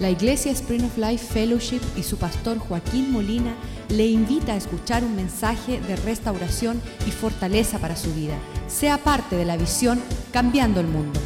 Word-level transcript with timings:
La 0.00 0.10
Iglesia 0.10 0.52
Spring 0.52 0.84
of 0.84 0.96
Life 0.96 1.26
Fellowship 1.26 1.80
y 1.96 2.04
su 2.04 2.18
pastor 2.18 2.58
Joaquín 2.58 3.10
Molina 3.10 3.52
le 3.88 4.06
invita 4.06 4.52
a 4.52 4.56
escuchar 4.56 5.02
un 5.02 5.16
mensaje 5.16 5.80
de 5.80 5.96
restauración 5.96 6.80
y 7.04 7.10
fortaleza 7.10 7.80
para 7.80 7.96
su 7.96 8.14
vida. 8.14 8.34
Sea 8.68 8.98
parte 8.98 9.34
de 9.34 9.44
la 9.44 9.56
visión 9.56 10.00
Cambiando 10.32 10.78
el 10.78 10.86
Mundo. 10.86 11.18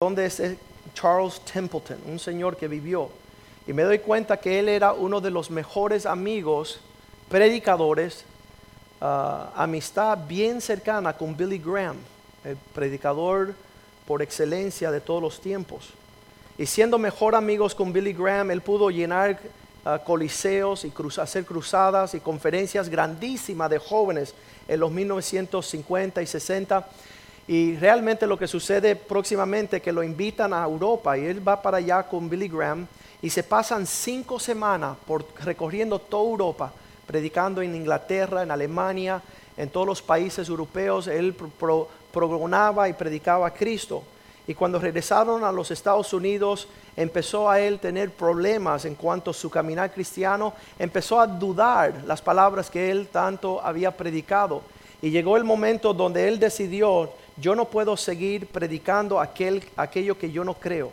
¿Dónde 0.00 0.26
es 0.26 0.40
Charles 0.94 1.40
Templeton? 1.40 1.98
Un 2.06 2.20
señor 2.20 2.56
que 2.56 2.68
vivió. 2.68 3.08
Y 3.66 3.72
me 3.72 3.82
doy 3.82 3.98
cuenta 3.98 4.36
que 4.36 4.60
él 4.60 4.68
era 4.68 4.92
uno 4.92 5.20
de 5.20 5.32
los 5.32 5.50
mejores 5.50 6.06
amigos, 6.06 6.78
predicadores, 7.28 8.24
uh, 9.00 9.50
amistad 9.56 10.18
bien 10.28 10.60
cercana 10.60 11.14
con 11.14 11.36
Billy 11.36 11.58
Graham, 11.58 11.96
el 12.44 12.56
predicador 12.72 13.56
por 14.06 14.22
excelencia 14.22 14.90
de 14.90 15.00
todos 15.00 15.22
los 15.22 15.40
tiempos. 15.40 15.90
Y 16.58 16.66
siendo 16.66 16.98
mejor 16.98 17.34
amigos 17.34 17.74
con 17.74 17.92
Billy 17.92 18.12
Graham, 18.12 18.50
él 18.50 18.60
pudo 18.60 18.90
llenar 18.90 19.38
uh, 19.84 20.04
coliseos 20.04 20.84
y 20.84 20.92
hacer 21.20 21.44
cruzadas 21.44 22.14
y 22.14 22.20
conferencias 22.20 22.88
grandísimas 22.88 23.70
de 23.70 23.78
jóvenes 23.78 24.34
en 24.68 24.80
los 24.80 24.90
1950 24.90 26.22
y 26.22 26.26
60. 26.26 26.86
Y 27.48 27.76
realmente 27.76 28.26
lo 28.26 28.38
que 28.38 28.46
sucede 28.46 28.94
próximamente 28.94 29.80
que 29.80 29.92
lo 29.92 30.02
invitan 30.02 30.52
a 30.52 30.64
Europa 30.64 31.18
y 31.18 31.26
él 31.26 31.46
va 31.46 31.60
para 31.60 31.78
allá 31.78 32.02
con 32.04 32.28
Billy 32.28 32.48
Graham 32.48 32.86
y 33.20 33.30
se 33.30 33.42
pasan 33.42 33.86
cinco 33.86 34.38
semanas 34.38 34.96
por, 35.06 35.24
recorriendo 35.40 35.98
toda 35.98 36.30
Europa, 36.30 36.72
predicando 37.06 37.62
en 37.62 37.74
Inglaterra, 37.74 38.42
en 38.42 38.50
Alemania, 38.50 39.22
en 39.56 39.70
todos 39.70 39.86
los 39.86 40.02
países 40.02 40.48
europeos. 40.48 41.06
Él 41.06 41.34
pro, 41.34 41.88
y 42.88 42.92
predicaba 42.92 43.46
a 43.46 43.54
Cristo. 43.54 44.02
Y 44.46 44.54
cuando 44.54 44.78
regresaron 44.78 45.44
a 45.44 45.52
los 45.52 45.70
Estados 45.70 46.12
Unidos, 46.12 46.66
empezó 46.96 47.48
a 47.48 47.60
él 47.60 47.78
tener 47.78 48.10
problemas 48.10 48.84
en 48.84 48.96
cuanto 48.96 49.30
a 49.30 49.34
su 49.34 49.48
caminar 49.48 49.92
cristiano, 49.92 50.52
empezó 50.78 51.20
a 51.20 51.26
dudar 51.26 52.02
las 52.06 52.20
palabras 52.20 52.68
que 52.68 52.90
él 52.90 53.08
tanto 53.10 53.60
había 53.62 53.96
predicado. 53.96 54.62
Y 55.00 55.10
llegó 55.10 55.36
el 55.36 55.44
momento 55.44 55.94
donde 55.94 56.28
él 56.28 56.38
decidió, 56.38 57.10
yo 57.36 57.54
no 57.54 57.66
puedo 57.66 57.96
seguir 57.96 58.46
predicando 58.46 59.20
aquel, 59.20 59.62
aquello 59.76 60.18
que 60.18 60.30
yo 60.30 60.44
no 60.44 60.54
creo. 60.54 60.90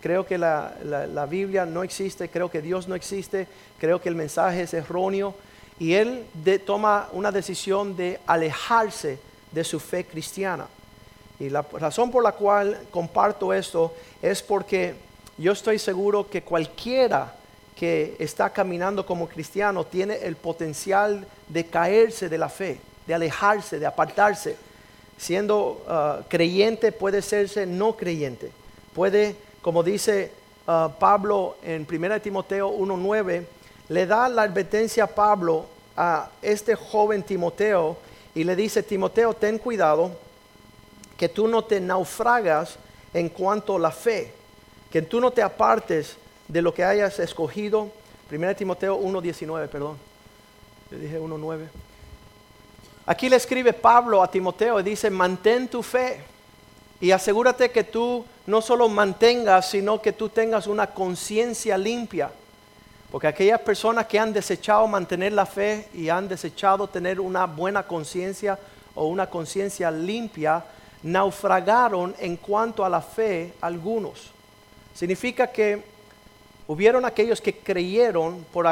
Creo 0.00 0.26
que 0.26 0.36
la, 0.36 0.74
la, 0.84 1.26
Biblia 1.26 1.64
no 1.64 1.84
existe, 1.84 2.28
creo 2.28 2.50
que 2.50 2.60
Dios 2.60 2.88
no 2.88 2.94
existe, 2.94 3.46
creo 3.78 4.00
que 4.00 4.08
el 4.08 4.16
mensaje 4.16 4.62
es 4.62 4.74
erróneo. 4.74 5.34
Y 5.78 5.94
él 5.94 6.24
toma 6.66 7.08
una 7.12 7.30
decisión 7.30 7.96
de 7.96 8.20
alejarse 8.26 9.18
de 9.52 9.64
su 9.64 9.78
fe 9.78 10.04
cristiana. 10.04 10.66
Y 11.38 11.50
la 11.50 11.62
razón 11.62 12.10
por 12.10 12.22
la 12.22 12.32
cual 12.32 12.86
comparto 12.90 13.52
esto 13.52 13.94
es 14.20 14.42
porque 14.42 14.94
yo 15.38 15.52
estoy 15.52 15.78
seguro 15.78 16.28
que 16.28 16.42
cualquiera 16.42 17.34
que 17.76 18.16
está 18.18 18.50
caminando 18.50 19.04
como 19.04 19.28
cristiano 19.28 19.84
tiene 19.84 20.16
el 20.16 20.36
potencial 20.36 21.26
de 21.48 21.66
caerse 21.66 22.28
de 22.28 22.38
la 22.38 22.48
fe, 22.48 22.80
de 23.06 23.14
alejarse, 23.14 23.78
de 23.78 23.86
apartarse. 23.86 24.56
Siendo 25.18 25.82
uh, 25.86 26.22
creyente 26.28 26.92
puede 26.92 27.22
serse 27.22 27.66
no 27.66 27.96
creyente. 27.96 28.52
Puede, 28.94 29.36
como 29.62 29.82
dice 29.82 30.30
uh, 30.66 30.90
Pablo 30.98 31.56
en 31.62 31.86
1 31.90 32.20
Timoteo 32.20 32.70
1.9, 32.70 33.44
le 33.88 34.06
da 34.06 34.28
la 34.28 34.42
advertencia 34.42 35.04
a 35.04 35.08
Pablo 35.08 35.66
a 35.96 36.30
este 36.40 36.74
joven 36.74 37.22
Timoteo 37.22 37.96
y 38.34 38.44
le 38.44 38.56
dice, 38.56 38.82
Timoteo, 38.82 39.34
ten 39.34 39.58
cuidado 39.58 40.10
que 41.16 41.28
tú 41.28 41.48
no 41.48 41.64
te 41.64 41.80
naufragas 41.80 42.76
en 43.12 43.28
cuanto 43.28 43.76
a 43.76 43.78
la 43.78 43.90
fe, 43.90 44.32
que 44.90 45.02
tú 45.02 45.20
no 45.20 45.30
te 45.30 45.42
apartes 45.42 46.16
de 46.48 46.62
lo 46.62 46.72
que 46.72 46.84
hayas 46.84 47.18
escogido. 47.18 47.90
1 48.30 48.56
Timoteo 48.56 48.98
1.19, 48.98 49.68
perdón. 49.68 49.98
Le 50.90 50.98
dije 50.98 51.20
1.9. 51.20 51.68
Aquí 53.04 53.28
le 53.28 53.36
escribe 53.36 53.72
Pablo 53.72 54.22
a 54.22 54.30
Timoteo 54.30 54.80
y 54.80 54.82
dice, 54.82 55.10
mantén 55.10 55.68
tu 55.68 55.82
fe 55.82 56.24
y 57.00 57.10
asegúrate 57.10 57.70
que 57.70 57.84
tú 57.84 58.24
no 58.46 58.62
solo 58.62 58.88
mantengas, 58.88 59.70
sino 59.70 60.00
que 60.00 60.12
tú 60.12 60.28
tengas 60.28 60.66
una 60.66 60.86
conciencia 60.86 61.76
limpia 61.76 62.30
porque 63.12 63.26
aquellas 63.26 63.60
personas 63.60 64.06
que 64.06 64.18
han 64.18 64.32
desechado 64.32 64.88
mantener 64.88 65.34
la 65.34 65.44
fe 65.44 65.86
y 65.92 66.08
han 66.08 66.26
desechado 66.26 66.88
tener 66.88 67.20
una 67.20 67.44
buena 67.44 67.82
conciencia 67.82 68.58
o 68.94 69.06
una 69.06 69.28
conciencia 69.28 69.90
limpia, 69.90 70.64
naufragaron 71.02 72.14
en 72.18 72.38
cuanto 72.38 72.82
a 72.82 72.88
la 72.88 73.02
fe 73.02 73.52
algunos. 73.60 74.30
Significa 74.94 75.46
que 75.48 75.84
hubieron 76.66 77.04
aquellos 77.04 77.42
que 77.42 77.58
creyeron 77.58 78.46
por 78.50 78.66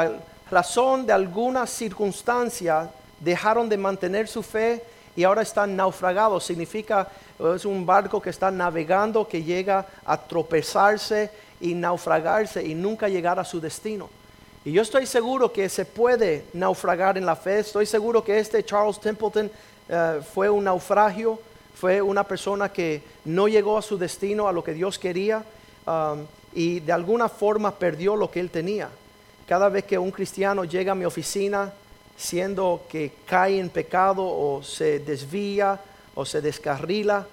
razón 0.49 1.05
de 1.05 1.13
alguna 1.13 1.67
circunstancia, 1.67 2.89
dejaron 3.19 3.69
de 3.69 3.77
mantener 3.77 4.27
su 4.27 4.41
fe 4.41 4.83
y 5.15 5.23
ahora 5.23 5.43
están 5.43 5.75
naufragados. 5.75 6.43
Significa 6.43 7.07
es 7.55 7.63
un 7.63 7.85
barco 7.85 8.19
que 8.19 8.31
está 8.31 8.49
navegando, 8.49 9.27
que 9.27 9.43
llega 9.43 9.85
a 10.03 10.17
tropezarse 10.17 11.29
y 11.59 11.75
naufragarse 11.75 12.65
y 12.65 12.73
nunca 12.73 13.07
llegar 13.07 13.37
a 13.37 13.45
su 13.45 13.61
destino. 13.61 14.09
Y 14.63 14.73
yo 14.73 14.83
estoy 14.83 15.07
seguro 15.07 15.51
que 15.51 15.67
se 15.69 15.85
puede 15.85 16.45
naufragar 16.53 17.17
en 17.17 17.25
la 17.25 17.35
fe. 17.35 17.59
Estoy 17.59 17.87
seguro 17.87 18.23
que 18.23 18.37
este 18.37 18.63
Charles 18.63 18.99
Templeton 18.99 19.49
eh, 19.89 20.21
fue 20.35 20.51
un 20.51 20.65
naufragio, 20.65 21.39
fue 21.73 21.99
una 21.99 22.23
persona 22.23 22.71
que 22.71 23.01
no 23.25 23.47
llegó 23.47 23.79
a 23.79 23.81
su 23.81 23.97
destino, 23.97 24.47
a 24.47 24.53
lo 24.53 24.63
que 24.63 24.75
Dios 24.75 24.99
quería, 24.99 25.43
um, 25.87 26.23
y 26.53 26.79
de 26.79 26.91
alguna 26.91 27.27
forma 27.27 27.71
perdió 27.71 28.15
lo 28.15 28.29
que 28.29 28.39
él 28.39 28.51
tenía. 28.51 28.89
Cada 29.47 29.67
vez 29.67 29.85
que 29.85 29.97
un 29.97 30.11
cristiano 30.11 30.63
llega 30.63 30.91
a 30.91 30.95
mi 30.95 31.05
oficina 31.05 31.73
siendo 32.15 32.83
que 32.87 33.13
cae 33.25 33.59
en 33.59 33.69
pecado 33.69 34.23
o 34.23 34.61
se 34.61 34.99
desvía 34.99 35.79
o 36.13 36.23
se 36.23 36.39
descarrila, 36.39 37.25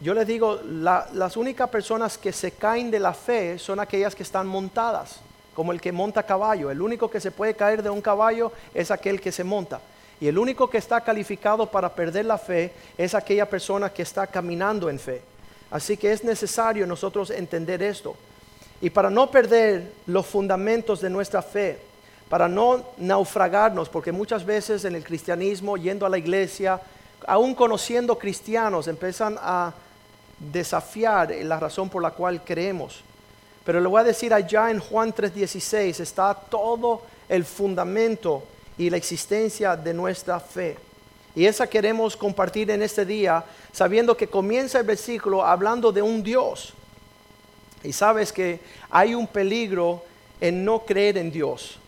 yo 0.00 0.12
les 0.12 0.26
digo, 0.26 0.60
las 0.66 1.36
únicas 1.38 1.70
personas 1.70 2.18
que 2.18 2.30
se 2.30 2.50
caen 2.50 2.90
de 2.90 3.00
la 3.00 3.14
fe 3.14 3.58
son 3.58 3.80
aquellas 3.80 4.14
que 4.14 4.22
están 4.22 4.46
montadas 4.46 5.23
como 5.54 5.72
el 5.72 5.80
que 5.80 5.92
monta 5.92 6.22
caballo. 6.22 6.70
El 6.70 6.82
único 6.82 7.10
que 7.10 7.20
se 7.20 7.30
puede 7.30 7.54
caer 7.54 7.82
de 7.82 7.90
un 7.90 8.02
caballo 8.02 8.52
es 8.74 8.90
aquel 8.90 9.20
que 9.20 9.32
se 9.32 9.44
monta. 9.44 9.80
Y 10.20 10.28
el 10.28 10.38
único 10.38 10.68
que 10.68 10.78
está 10.78 11.00
calificado 11.00 11.66
para 11.66 11.94
perder 11.94 12.24
la 12.24 12.38
fe 12.38 12.72
es 12.96 13.14
aquella 13.14 13.48
persona 13.48 13.90
que 13.92 14.02
está 14.02 14.26
caminando 14.26 14.88
en 14.88 14.98
fe. 14.98 15.22
Así 15.70 15.96
que 15.96 16.12
es 16.12 16.22
necesario 16.24 16.86
nosotros 16.86 17.30
entender 17.30 17.82
esto. 17.82 18.16
Y 18.80 18.90
para 18.90 19.10
no 19.10 19.30
perder 19.30 19.92
los 20.06 20.26
fundamentos 20.26 21.00
de 21.00 21.10
nuestra 21.10 21.42
fe, 21.42 21.78
para 22.28 22.48
no 22.48 22.84
naufragarnos, 22.98 23.88
porque 23.88 24.12
muchas 24.12 24.44
veces 24.44 24.84
en 24.84 24.94
el 24.94 25.04
cristianismo, 25.04 25.76
yendo 25.76 26.06
a 26.06 26.08
la 26.08 26.18
iglesia, 26.18 26.80
aún 27.26 27.54
conociendo 27.54 28.18
cristianos, 28.18 28.88
empiezan 28.88 29.36
a 29.40 29.72
desafiar 30.38 31.30
la 31.42 31.58
razón 31.58 31.88
por 31.88 32.02
la 32.02 32.10
cual 32.10 32.42
creemos. 32.44 33.02
Pero 33.64 33.80
le 33.80 33.88
voy 33.88 34.00
a 34.00 34.04
decir 34.04 34.32
allá 34.32 34.70
en 34.70 34.78
Juan 34.78 35.12
3:16 35.12 36.00
está 36.00 36.34
todo 36.34 37.02
el 37.28 37.44
fundamento 37.44 38.42
y 38.76 38.90
la 38.90 38.98
existencia 38.98 39.74
de 39.74 39.94
nuestra 39.94 40.38
fe. 40.38 40.76
Y 41.34 41.46
esa 41.46 41.66
queremos 41.66 42.16
compartir 42.16 42.70
en 42.70 42.82
este 42.82 43.04
día, 43.04 43.44
sabiendo 43.72 44.16
que 44.16 44.28
comienza 44.28 44.78
el 44.78 44.86
versículo 44.86 45.44
hablando 45.44 45.90
de 45.90 46.02
un 46.02 46.22
Dios. 46.22 46.74
Y 47.82 47.92
sabes 47.92 48.32
que 48.32 48.60
hay 48.90 49.14
un 49.14 49.26
peligro 49.26 50.04
en 50.40 50.64
no 50.64 50.80
creer 50.80 51.18
en 51.18 51.32
Dios. 51.32 51.78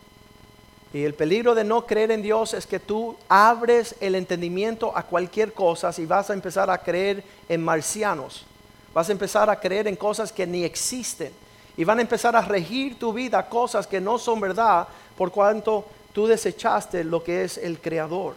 Y 0.93 1.03
el 1.03 1.13
peligro 1.13 1.53
de 1.53 1.63
no 1.63 1.85
creer 1.85 2.11
en 2.11 2.21
Dios 2.21 2.53
es 2.53 2.65
que 2.65 2.79
tú 2.79 3.15
abres 3.29 3.95
el 3.99 4.15
entendimiento 4.15 4.95
a 4.95 5.03
cualquier 5.03 5.53
cosa 5.53 5.91
y 5.97 6.05
vas 6.05 6.29
a 6.29 6.33
empezar 6.33 6.69
a 6.69 6.77
creer 6.77 7.23
en 7.47 7.63
marcianos. 7.63 8.45
Vas 8.93 9.09
a 9.09 9.11
empezar 9.11 9.49
a 9.49 9.59
creer 9.59 9.87
en 9.87 9.95
cosas 9.95 10.31
que 10.31 10.47
ni 10.47 10.63
existen 10.63 11.31
y 11.77 11.83
van 11.83 11.99
a 11.99 12.01
empezar 12.01 12.35
a 12.35 12.41
regir 12.41 12.97
tu 12.97 13.13
vida 13.13 13.47
cosas 13.47 13.85
que 13.85 14.01
no 14.01 14.17
son 14.17 14.41
verdad 14.41 14.87
por 15.15 15.31
cuanto 15.31 15.85
tú 16.11 16.25
desechaste 16.25 17.03
lo 17.03 17.23
que 17.23 17.43
es 17.43 17.57
el 17.59 17.79
creador. 17.79 18.33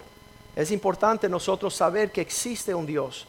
Es 0.54 0.70
importante 0.70 1.28
nosotros 1.28 1.74
saber 1.74 2.12
que 2.12 2.20
existe 2.20 2.74
un 2.74 2.84
Dios. 2.84 3.26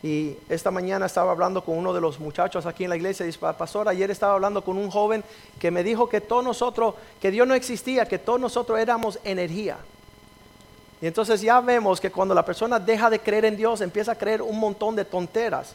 Y 0.00 0.36
esta 0.48 0.70
mañana 0.70 1.06
estaba 1.06 1.32
hablando 1.32 1.64
con 1.64 1.76
uno 1.76 1.92
de 1.92 2.00
los 2.00 2.20
muchachos 2.20 2.66
aquí 2.66 2.84
en 2.84 2.90
la 2.90 2.96
iglesia 2.96 3.24
y 3.24 3.26
dice, 3.26 3.40
pastor, 3.40 3.88
ayer 3.88 4.08
estaba 4.12 4.34
hablando 4.34 4.62
con 4.62 4.78
un 4.78 4.90
joven 4.90 5.24
que 5.58 5.72
me 5.72 5.82
dijo 5.82 6.08
que 6.08 6.20
todos 6.20 6.44
nosotros, 6.44 6.94
que 7.20 7.32
Dios 7.32 7.48
no 7.48 7.54
existía, 7.54 8.06
que 8.06 8.20
todos 8.20 8.38
nosotros 8.38 8.78
éramos 8.78 9.18
energía. 9.24 9.78
Y 11.00 11.06
entonces 11.08 11.40
ya 11.40 11.60
vemos 11.60 12.00
que 12.00 12.12
cuando 12.12 12.32
la 12.32 12.44
persona 12.44 12.78
deja 12.78 13.10
de 13.10 13.18
creer 13.18 13.44
en 13.44 13.56
Dios, 13.56 13.80
empieza 13.80 14.12
a 14.12 14.18
creer 14.18 14.40
un 14.40 14.58
montón 14.58 14.94
de 14.94 15.04
tonteras. 15.04 15.74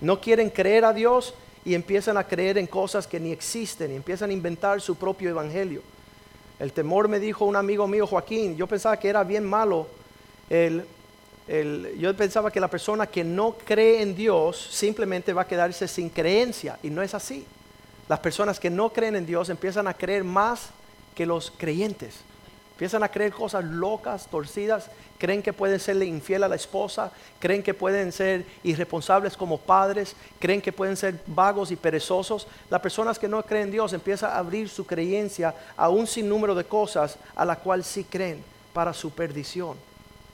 No 0.00 0.20
quieren 0.20 0.50
creer 0.50 0.84
a 0.84 0.92
Dios 0.92 1.34
y 1.64 1.74
empiezan 1.74 2.16
a 2.16 2.24
creer 2.24 2.58
en 2.58 2.66
cosas 2.66 3.06
que 3.06 3.18
ni 3.20 3.32
existen 3.32 3.92
y 3.92 3.96
empiezan 3.96 4.30
a 4.30 4.32
inventar 4.32 4.80
su 4.80 4.96
propio 4.96 5.30
evangelio. 5.30 5.82
El 6.58 6.72
temor 6.72 7.08
me 7.08 7.18
dijo 7.18 7.44
un 7.44 7.56
amigo 7.56 7.86
mío, 7.86 8.06
Joaquín, 8.06 8.56
yo 8.56 8.66
pensaba 8.66 8.96
que 8.98 9.08
era 9.08 9.24
bien 9.24 9.44
malo 9.44 9.86
el 10.50 10.84
el- 11.46 11.98
yo 11.98 12.16
pensaba 12.16 12.50
que 12.50 12.58
la 12.58 12.68
persona 12.68 13.06
que 13.06 13.22
no 13.22 13.54
cree 13.66 14.00
en 14.00 14.16
Dios 14.16 14.68
simplemente 14.72 15.34
va 15.34 15.42
a 15.42 15.46
quedarse 15.46 15.86
sin 15.86 16.08
creencia 16.08 16.78
y 16.82 16.88
no 16.88 17.02
es 17.02 17.12
así. 17.12 17.44
Las 18.08 18.18
personas 18.20 18.58
que 18.58 18.70
no 18.70 18.90
creen 18.90 19.14
en 19.16 19.26
Dios 19.26 19.50
empiezan 19.50 19.86
a 19.86 19.92
creer 19.92 20.24
más 20.24 20.70
que 21.14 21.26
los 21.26 21.50
creyentes. 21.50 22.14
Empiezan 22.74 23.04
a 23.04 23.08
creer 23.08 23.32
cosas 23.32 23.64
locas, 23.64 24.26
torcidas, 24.26 24.90
creen 25.16 25.42
que 25.42 25.52
pueden 25.52 25.78
serle 25.78 26.06
infiel 26.06 26.42
a 26.42 26.48
la 26.48 26.56
esposa, 26.56 27.12
creen 27.38 27.62
que 27.62 27.72
pueden 27.72 28.10
ser 28.10 28.44
irresponsables 28.64 29.36
como 29.36 29.58
padres, 29.58 30.16
creen 30.40 30.60
que 30.60 30.72
pueden 30.72 30.96
ser 30.96 31.20
vagos 31.28 31.70
y 31.70 31.76
perezosos. 31.76 32.48
Las 32.70 32.80
personas 32.80 33.16
que 33.16 33.28
no 33.28 33.40
creen 33.44 33.66
en 33.66 33.70
Dios 33.70 33.92
empiezan 33.92 34.32
a 34.32 34.38
abrir 34.38 34.68
su 34.68 34.84
creencia 34.84 35.54
a 35.76 35.88
un 35.88 36.08
sinnúmero 36.08 36.56
de 36.56 36.64
cosas 36.64 37.16
a 37.36 37.44
la 37.44 37.54
cual 37.54 37.84
sí 37.84 38.02
creen 38.02 38.42
para 38.72 38.92
su 38.92 39.12
perdición, 39.12 39.76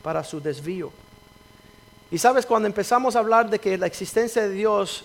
para 0.03 0.25
su 0.25 0.41
desvío. 0.41 0.91
Y 2.11 2.17
sabes, 2.17 2.47
cuando 2.47 2.67
empezamos 2.67 3.17
a 3.17 3.19
hablar 3.19 3.51
de 3.51 3.59
que 3.59 3.77
la 3.77 3.87
existencia 3.87 4.41
de 4.41 4.51
Dios, 4.51 5.05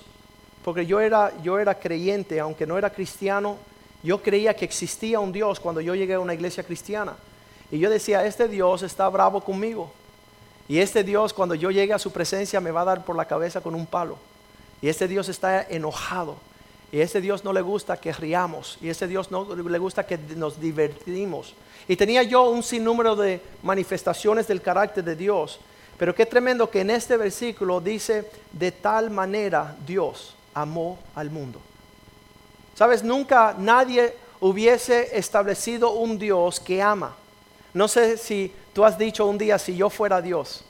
porque 0.63 0.85
yo 0.85 1.01
era, 1.01 1.33
yo 1.43 1.59
era 1.59 1.77
creyente, 1.77 2.39
aunque 2.39 2.65
no 2.65 2.77
era 2.77 2.91
cristiano, 2.91 3.57
yo 4.03 4.21
creía 4.21 4.55
que 4.55 4.65
existía 4.65 5.19
un 5.19 5.31
Dios 5.31 5.59
cuando 5.59 5.81
yo 5.81 5.95
llegué 5.95 6.13
a 6.13 6.19
una 6.19 6.33
iglesia 6.33 6.63
cristiana. 6.63 7.15
Y 7.71 7.79
yo 7.79 7.89
decía, 7.89 8.25
este 8.25 8.47
Dios 8.47 8.83
está 8.83 9.09
bravo 9.09 9.41
conmigo. 9.41 9.91
Y 10.67 10.79
este 10.79 11.03
Dios 11.03 11.33
cuando 11.33 11.55
yo 11.55 11.71
llegue 11.71 11.93
a 11.93 11.99
su 11.99 12.11
presencia 12.11 12.59
me 12.59 12.71
va 12.71 12.81
a 12.81 12.85
dar 12.85 13.05
por 13.05 13.15
la 13.15 13.25
cabeza 13.25 13.61
con 13.61 13.75
un 13.75 13.85
palo. 13.85 14.17
Y 14.81 14.89
este 14.89 15.07
Dios 15.07 15.29
está 15.29 15.63
enojado. 15.63 16.37
Y 16.91 16.99
este 17.01 17.21
Dios 17.21 17.43
no 17.43 17.53
le 17.53 17.61
gusta 17.61 17.97
que 17.97 18.13
riamos. 18.13 18.77
Y 18.81 18.89
este 18.89 19.07
Dios 19.07 19.31
no 19.31 19.55
le 19.55 19.79
gusta 19.79 20.05
que 20.05 20.17
nos 20.17 20.59
divertimos. 20.59 21.53
Y 21.87 21.95
tenía 21.95 22.23
yo 22.23 22.49
un 22.49 22.63
sinnúmero 22.63 23.15
de 23.15 23.41
manifestaciones 23.63 24.47
del 24.47 24.61
carácter 24.61 25.03
de 25.03 25.15
Dios. 25.15 25.59
Pero 25.97 26.13
qué 26.13 26.25
tremendo 26.25 26.69
que 26.69 26.81
en 26.81 26.89
este 26.89 27.17
versículo 27.17 27.79
dice, 27.79 28.29
de 28.51 28.71
tal 28.71 29.09
manera 29.09 29.75
Dios 29.85 30.35
amó 30.53 30.99
al 31.15 31.29
mundo. 31.29 31.59
Sabes, 32.75 33.03
nunca 33.03 33.55
nadie 33.57 34.13
hubiese 34.39 35.17
establecido 35.17 35.91
un 35.91 36.17
Dios 36.17 36.59
que 36.59 36.81
ama. 36.81 37.15
No 37.75 37.89
sé 37.89 38.17
si 38.17 38.53
tú 38.71 38.85
has 38.85 38.97
dicho 38.97 39.25
un 39.25 39.37
día, 39.37 39.59
si 39.59 39.75
yo 39.75 39.89
fuera 39.89 40.21
Dios. 40.21 40.63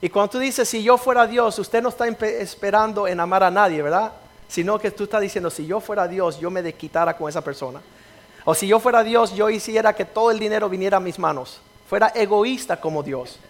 Y 0.00 0.08
cuando 0.08 0.30
tú 0.30 0.38
dices, 0.38 0.68
si 0.68 0.80
yo 0.80 0.96
fuera 0.96 1.26
Dios, 1.26 1.58
usted 1.58 1.82
no 1.82 1.88
está 1.88 2.06
esperando 2.06 3.08
en 3.08 3.18
amar 3.18 3.42
a 3.42 3.50
nadie, 3.50 3.82
¿verdad? 3.82 4.12
Sino 4.46 4.78
que 4.78 4.92
tú 4.92 5.04
estás 5.04 5.20
diciendo, 5.20 5.50
si 5.50 5.66
yo 5.66 5.80
fuera 5.80 6.06
Dios, 6.06 6.38
yo 6.38 6.48
me 6.48 6.62
desquitara 6.62 7.16
con 7.16 7.28
esa 7.28 7.40
persona. 7.40 7.80
O 8.44 8.54
si 8.54 8.68
yo 8.68 8.78
fuera 8.78 9.02
Dios, 9.02 9.34
yo 9.34 9.50
hiciera 9.50 9.94
que 9.94 10.04
todo 10.04 10.30
el 10.30 10.38
dinero 10.38 10.68
viniera 10.68 10.98
a 10.98 11.00
mis 11.00 11.18
manos. 11.18 11.60
Fuera 11.90 12.12
egoísta 12.14 12.80
como 12.80 13.02
Dios. 13.02 13.40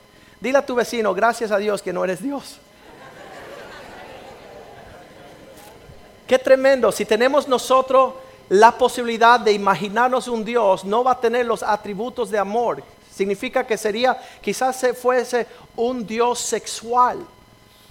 Dile 0.41 0.56
a 0.56 0.64
tu 0.64 0.75
vecino, 0.75 1.12
gracias 1.12 1.50
a 1.50 1.58
Dios 1.58 1.82
que 1.82 1.93
no 1.93 2.05
eres 2.05 2.23
Dios. 2.23 2.58
Qué 6.26 6.38
tremendo. 6.38 6.91
Si 6.91 7.05
tenemos 7.05 7.49
nosotros 7.49 8.14
la 8.48 8.76
posibilidad 8.76 9.40
de 9.40 9.52
imaginarnos 9.52 10.28
un 10.28 10.44
Dios, 10.44 10.84
no 10.84 11.02
va 11.02 11.12
a 11.12 11.20
tener 11.20 11.46
los 11.46 11.62
atributos 11.62 12.31
de 12.31 12.38
amor. 12.38 12.82
Significa 13.12 13.66
que 13.66 13.76
sería, 13.76 14.16
quizás 14.40 14.78
se 14.78 14.94
fuese 14.94 15.46
un 15.75 16.06
Dios 16.06 16.38
sexual, 16.38 17.19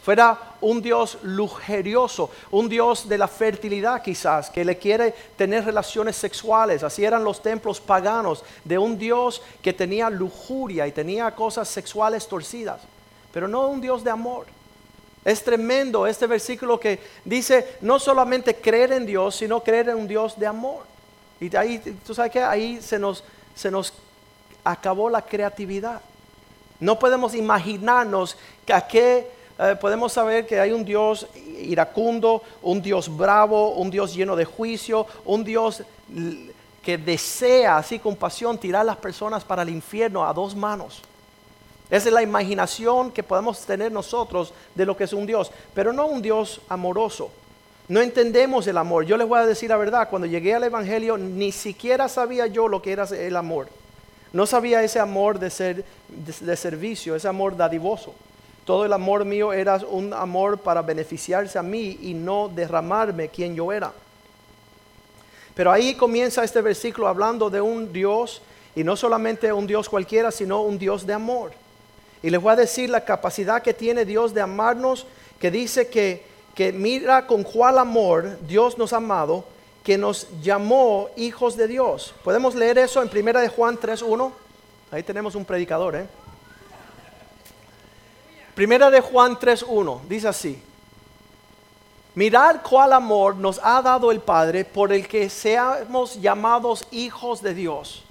fuera 0.03 0.37
un 0.61 0.81
Dios 0.81 1.17
lujerioso, 1.23 2.29
un 2.51 2.69
Dios 2.69 3.09
de 3.09 3.17
la 3.17 3.27
fertilidad 3.27 4.03
quizás, 4.03 4.51
que 4.51 4.63
le 4.63 4.77
quiere 4.77 5.13
tener 5.35 5.65
relaciones 5.65 6.15
sexuales. 6.15 6.83
Así 6.83 7.03
eran 7.03 7.23
los 7.23 7.41
templos 7.41 7.81
paganos, 7.81 8.43
de 8.63 8.77
un 8.77 8.97
Dios 8.97 9.41
que 9.63 9.73
tenía 9.73 10.09
lujuria 10.09 10.85
y 10.85 10.91
tenía 10.91 11.31
cosas 11.31 11.67
sexuales 11.67 12.27
torcidas, 12.27 12.81
pero 13.33 13.47
no 13.47 13.67
un 13.67 13.81
Dios 13.81 14.03
de 14.03 14.11
amor. 14.11 14.45
Es 15.25 15.43
tremendo 15.43 16.05
este 16.05 16.27
versículo 16.27 16.79
que 16.79 16.99
dice 17.25 17.77
no 17.81 17.99
solamente 17.99 18.55
creer 18.55 18.91
en 18.91 19.07
Dios, 19.07 19.35
sino 19.35 19.61
creer 19.61 19.89
en 19.89 19.95
un 19.95 20.07
Dios 20.07 20.37
de 20.39 20.45
amor. 20.45 20.83
Y 21.39 21.53
ahí, 21.55 21.79
tú 22.05 22.13
sabes 22.13 22.31
que 22.31 22.41
ahí 22.41 22.79
se 22.79 22.99
nos, 22.99 23.23
se 23.55 23.71
nos 23.71 23.91
acabó 24.63 25.09
la 25.09 25.23
creatividad. 25.23 25.99
No 26.79 26.99
podemos 26.99 27.33
imaginarnos 27.33 28.37
que 28.65 28.73
a 28.73 28.85
qué 28.85 29.27
eh, 29.57 29.75
podemos 29.79 30.13
saber 30.13 30.45
que 30.45 30.59
hay 30.59 30.71
un 30.71 30.85
Dios 30.85 31.27
iracundo, 31.59 32.43
un 32.61 32.81
Dios 32.81 33.15
bravo, 33.15 33.71
un 33.71 33.89
Dios 33.89 34.13
lleno 34.13 34.35
de 34.35 34.45
juicio, 34.45 35.07
un 35.23 35.43
Dios 35.43 35.83
que 36.83 36.97
desea 36.99 37.77
así 37.77 37.97
con 37.97 38.15
pasión 38.15 38.59
tirar 38.59 38.81
a 38.81 38.85
las 38.85 38.97
personas 38.97 39.43
para 39.43 39.63
el 39.63 39.69
infierno 39.69 40.23
a 40.23 40.33
dos 40.33 40.55
manos. 40.55 41.01
Esa 41.89 42.07
es 42.09 42.13
la 42.13 42.23
imaginación 42.23 43.11
que 43.11 43.23
podemos 43.23 43.61
tener 43.61 43.91
nosotros 43.91 44.53
de 44.73 44.85
lo 44.85 44.97
que 44.97 45.03
es 45.03 45.13
un 45.13 45.25
Dios, 45.25 45.51
pero 45.73 45.93
no 45.93 46.07
un 46.07 46.21
Dios 46.21 46.61
amoroso. 46.67 47.29
No 47.87 48.01
entendemos 48.01 48.65
el 48.65 48.77
amor. 48.77 49.05
Yo 49.05 49.15
les 49.17 49.27
voy 49.27 49.39
a 49.39 49.45
decir 49.45 49.69
la 49.69 49.77
verdad, 49.77 50.09
cuando 50.09 50.25
llegué 50.25 50.55
al 50.55 50.63
Evangelio 50.63 51.17
ni 51.17 51.51
siquiera 51.51 52.09
sabía 52.09 52.47
yo 52.47 52.67
lo 52.67 52.81
que 52.81 52.91
era 52.91 53.03
el 53.03 53.35
amor. 53.35 53.67
No 54.33 54.45
sabía 54.45 54.83
ese 54.83 54.99
amor 54.99 55.39
de, 55.39 55.49
ser, 55.49 55.85
de, 56.09 56.57
servicio, 56.57 57.15
ese 57.15 57.27
amor 57.27 57.55
dadivoso. 57.55 58.13
Todo 58.65 58.83
el 58.83 58.91
amor 58.91 59.23
mío 59.23 59.53
era 59.53 59.77
un 59.87 60.11
amor 60.13 60.57
para 60.57 60.81
beneficiarse 60.81 61.59
a 61.59 61.63
mí 61.63 61.99
y 62.01 62.15
no 62.15 62.49
derramarme 62.49 63.29
quien 63.29 63.55
yo 63.55 63.71
era. 63.71 63.93
Pero 65.53 65.71
ahí 65.71 65.93
comienza 65.93 66.43
este 66.43 66.61
versículo 66.61 67.07
hablando 67.07 67.49
de 67.49 67.61
un 67.61 67.93
Dios, 67.93 68.41
y 68.75 68.83
no 68.83 68.97
solamente 68.97 69.53
un 69.53 69.67
Dios 69.67 69.87
cualquiera, 69.87 70.31
sino 70.31 70.63
un 70.63 70.77
Dios 70.77 71.05
de 71.05 71.13
amor. 71.13 71.51
Y 72.25 72.31
les 72.31 72.41
voy 72.41 72.53
a 72.53 72.55
decir 72.55 72.89
la 72.89 73.05
capacidad 73.05 73.61
que 73.61 73.71
tiene 73.71 74.03
Dios 74.03 74.33
de 74.33 74.41
amarnos, 74.41 75.05
que 75.39 75.51
dice 75.51 75.89
que, 75.89 76.25
que 76.55 76.73
mira 76.73 77.27
con 77.27 77.43
cuál 77.43 77.77
amor 77.77 78.39
Dios 78.47 78.79
nos 78.79 78.93
ha 78.93 78.97
amado, 78.97 79.45
que 79.83 79.95
nos 79.95 80.27
llamó 80.41 81.09
hijos 81.17 81.55
de 81.55 81.67
Dios. 81.67 82.15
¿Podemos 82.23 82.55
leer 82.55 82.79
eso 82.79 83.03
en 83.03 83.15
1 83.15 83.39
de 83.39 83.47
Juan 83.47 83.77
3.1? 83.77 84.31
Ahí 84.89 85.03
tenemos 85.03 85.35
un 85.35 85.45
predicador, 85.45 85.97
¿eh? 85.97 86.07
Primera 88.55 88.89
de 88.89 89.01
Juan 89.01 89.37
3.1, 89.37 90.01
dice 90.07 90.27
así. 90.27 90.59
Mirad 92.15 92.61
cuál 92.67 92.93
amor 92.93 93.35
nos 93.35 93.59
ha 93.61 93.83
dado 93.83 94.09
el 94.11 94.19
Padre 94.19 94.65
por 94.65 94.91
el 94.91 95.07
que 95.07 95.29
seamos 95.29 96.19
llamados 96.19 96.87
hijos 96.89 97.43
de 97.43 97.53
Dios. 97.53 98.03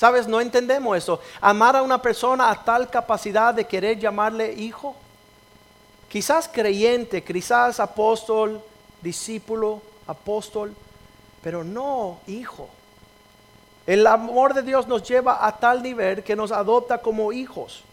¿Sabes? 0.00 0.26
No 0.26 0.40
entendemos 0.40 0.96
eso. 0.96 1.20
Amar 1.42 1.76
a 1.76 1.82
una 1.82 2.00
persona 2.00 2.50
a 2.50 2.64
tal 2.64 2.88
capacidad 2.88 3.52
de 3.52 3.66
querer 3.66 3.98
llamarle 3.98 4.50
hijo. 4.54 4.96
Quizás 6.08 6.48
creyente, 6.48 7.22
quizás 7.22 7.78
apóstol, 7.80 8.62
discípulo, 9.02 9.82
apóstol, 10.06 10.74
pero 11.42 11.62
no 11.64 12.18
hijo. 12.26 12.70
El 13.86 14.06
amor 14.06 14.54
de 14.54 14.62
Dios 14.62 14.88
nos 14.88 15.02
lleva 15.06 15.46
a 15.46 15.58
tal 15.58 15.82
nivel 15.82 16.22
que 16.22 16.34
nos 16.34 16.50
adopta 16.50 17.02
como 17.02 17.30
hijos. 17.30 17.84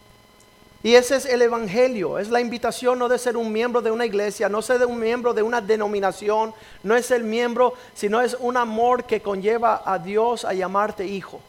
Y 0.84 0.96
ese 0.96 1.18
es 1.18 1.26
el 1.26 1.42
Evangelio, 1.42 2.20
es 2.20 2.30
la 2.30 2.40
invitación 2.40 3.00
no 3.00 3.10
de 3.10 3.20
ser 3.20 3.36
un 3.36 3.52
miembro 3.52 3.82
de 3.82 3.92
una 3.92 4.06
iglesia, 4.06 4.48
no 4.48 4.62
ser 4.62 4.86
un 4.86 4.98
miembro 4.98 5.34
de 5.34 5.42
una 5.42 5.60
denominación, 5.60 6.54
no 6.84 6.96
es 6.96 7.12
el 7.12 7.26
miembro, 7.26 7.74
sino 7.94 8.22
es 8.22 8.38
un 8.40 8.56
amor 8.56 9.04
que 9.04 9.22
conlleva 9.22 9.82
a 9.84 10.00
Dios 10.00 10.46
a 10.46 10.54
llamarte 10.54 11.06
hijo, 11.06 11.42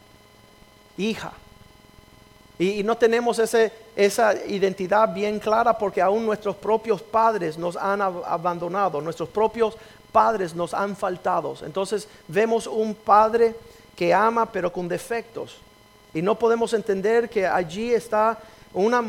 hija. 0.99 1.31
Y, 2.59 2.83
no 2.83 2.97
tenemos 2.97 3.39
ese, 3.39 3.71
esa 3.95 4.33
identidad 4.45 5.13
bien 5.13 5.39
clara 5.39 5.77
porque 5.77 6.01
aún 6.01 6.25
nuestros 6.25 6.55
propios 6.57 7.01
padres 7.01 7.57
nos 7.57 7.77
han 7.77 8.01
ab- 8.01 8.23
abandonado, 8.25 8.99
nuestros 8.99 9.29
propios 9.29 9.77
padres 10.11 10.53
nos 10.53 10.73
han 10.73 10.95
faltado. 10.97 11.55
Entonces 11.63 12.07
vemos 12.27 12.67
un 12.67 12.93
padre 12.93 13.55
que 13.95 14.13
ama 14.13 14.45
pero 14.51 14.71
con 14.73 14.87
defectos. 14.89 15.55
Y 16.13 16.21
no 16.21 16.35
podemos 16.37 16.73
entender 16.73 17.29
que 17.29 17.47
allí 17.47 17.93
está 17.93 18.37
una- 18.73 18.99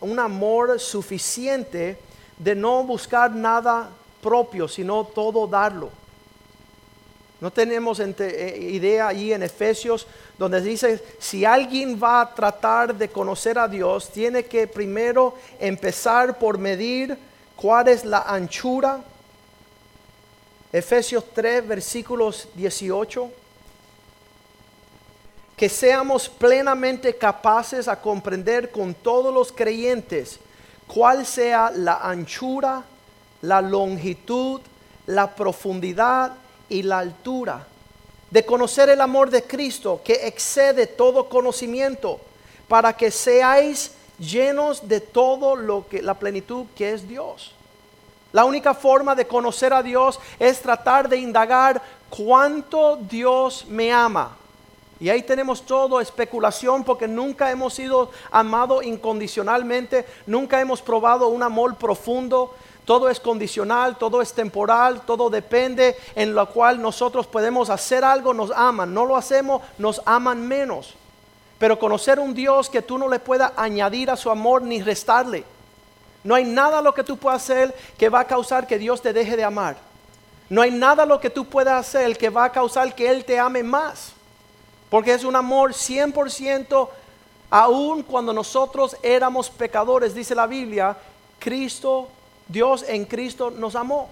un 0.00 0.18
amor 0.18 0.80
suficiente 0.80 1.98
de 2.38 2.54
no 2.54 2.82
buscar 2.82 3.30
nada 3.30 3.88
propio, 4.20 4.66
sino 4.66 5.04
todo 5.04 5.46
darlo. 5.46 5.90
No 7.40 7.50
tenemos 7.50 8.00
eh, 8.00 8.58
idea 8.72 9.08
allí 9.08 9.32
en 9.32 9.42
Efesios 9.42 10.06
donde 10.38 10.60
dice, 10.60 11.02
si 11.18 11.44
alguien 11.44 12.00
va 12.02 12.22
a 12.22 12.34
tratar 12.34 12.94
de 12.94 13.08
conocer 13.08 13.58
a 13.58 13.68
Dios, 13.68 14.10
tiene 14.10 14.44
que 14.44 14.66
primero 14.66 15.34
empezar 15.58 16.38
por 16.38 16.56
medir 16.58 17.16
cuál 17.54 17.88
es 17.88 18.04
la 18.04 18.22
anchura. 18.22 19.00
Efesios 20.72 21.24
3, 21.34 21.66
versículos 21.66 22.48
18 22.54 23.30
que 25.56 25.68
seamos 25.70 26.28
plenamente 26.28 27.16
capaces 27.16 27.88
a 27.88 28.00
comprender 28.00 28.70
con 28.70 28.92
todos 28.92 29.32
los 29.32 29.50
creyentes 29.50 30.38
cuál 30.86 31.24
sea 31.24 31.70
la 31.74 31.96
anchura, 32.02 32.84
la 33.40 33.62
longitud, 33.62 34.60
la 35.06 35.34
profundidad 35.34 36.34
y 36.68 36.82
la 36.82 36.98
altura. 36.98 37.66
De 38.30 38.44
conocer 38.44 38.88
el 38.88 39.00
amor 39.00 39.30
de 39.30 39.44
Cristo 39.44 40.00
que 40.04 40.26
excede 40.26 40.86
todo 40.86 41.28
conocimiento, 41.28 42.20
para 42.68 42.96
que 42.96 43.10
seáis 43.10 43.92
llenos 44.18 44.88
de 44.88 45.00
todo 45.00 45.56
lo 45.56 45.86
que 45.88 46.02
la 46.02 46.14
plenitud 46.14 46.66
que 46.74 46.92
es 46.92 47.08
Dios. 47.08 47.52
La 48.32 48.44
única 48.44 48.74
forma 48.74 49.14
de 49.14 49.26
conocer 49.26 49.72
a 49.72 49.82
Dios 49.82 50.18
es 50.38 50.60
tratar 50.60 51.08
de 51.08 51.16
indagar 51.16 51.80
cuánto 52.10 52.96
Dios 52.96 53.64
me 53.68 53.92
ama. 53.92 54.36
Y 54.98 55.10
ahí 55.10 55.22
tenemos 55.22 55.62
todo 55.62 56.00
especulación 56.00 56.82
porque 56.82 57.06
nunca 57.06 57.50
hemos 57.50 57.74
sido 57.74 58.10
amados 58.30 58.84
incondicionalmente, 58.84 60.06
nunca 60.26 60.60
hemos 60.60 60.80
probado 60.80 61.28
un 61.28 61.42
amor 61.42 61.76
profundo. 61.76 62.54
Todo 62.86 63.10
es 63.10 63.18
condicional, 63.18 63.98
todo 63.98 64.22
es 64.22 64.32
temporal, 64.32 65.02
todo 65.04 65.28
depende 65.28 65.96
en 66.14 66.36
lo 66.36 66.48
cual 66.48 66.80
nosotros 66.80 67.26
podemos 67.26 67.68
hacer 67.68 68.04
algo, 68.04 68.32
nos 68.32 68.52
aman. 68.52 68.94
No 68.94 69.04
lo 69.04 69.16
hacemos, 69.16 69.60
nos 69.76 70.00
aman 70.04 70.46
menos. 70.46 70.94
Pero 71.58 71.80
conocer 71.80 72.20
un 72.20 72.32
Dios 72.32 72.70
que 72.70 72.82
tú 72.82 72.96
no 72.96 73.08
le 73.08 73.18
puedas 73.18 73.52
añadir 73.56 74.08
a 74.08 74.16
su 74.16 74.30
amor 74.30 74.62
ni 74.62 74.80
restarle. 74.80 75.44
No 76.22 76.36
hay 76.36 76.44
nada 76.44 76.80
lo 76.80 76.94
que 76.94 77.02
tú 77.02 77.16
puedas 77.16 77.42
hacer 77.42 77.74
que 77.98 78.08
va 78.08 78.20
a 78.20 78.26
causar 78.26 78.68
que 78.68 78.78
Dios 78.78 79.02
te 79.02 79.12
deje 79.12 79.36
de 79.36 79.42
amar. 79.42 79.76
No 80.48 80.62
hay 80.62 80.70
nada 80.70 81.04
lo 81.04 81.18
que 81.18 81.28
tú 81.28 81.44
puedas 81.44 81.88
hacer 81.88 82.16
que 82.16 82.30
va 82.30 82.44
a 82.44 82.52
causar 82.52 82.94
que 82.94 83.10
Él 83.10 83.24
te 83.24 83.36
ame 83.36 83.64
más. 83.64 84.12
Porque 84.88 85.12
es 85.12 85.24
un 85.24 85.34
amor 85.34 85.72
100% 85.72 86.88
aún 87.50 88.04
cuando 88.04 88.32
nosotros 88.32 88.96
éramos 89.02 89.50
pecadores, 89.50 90.14
dice 90.14 90.36
la 90.36 90.46
Biblia, 90.46 90.96
Cristo, 91.40 92.10
Dios 92.48 92.84
en 92.88 93.04
Cristo 93.04 93.50
nos 93.50 93.74
amó. 93.74 94.10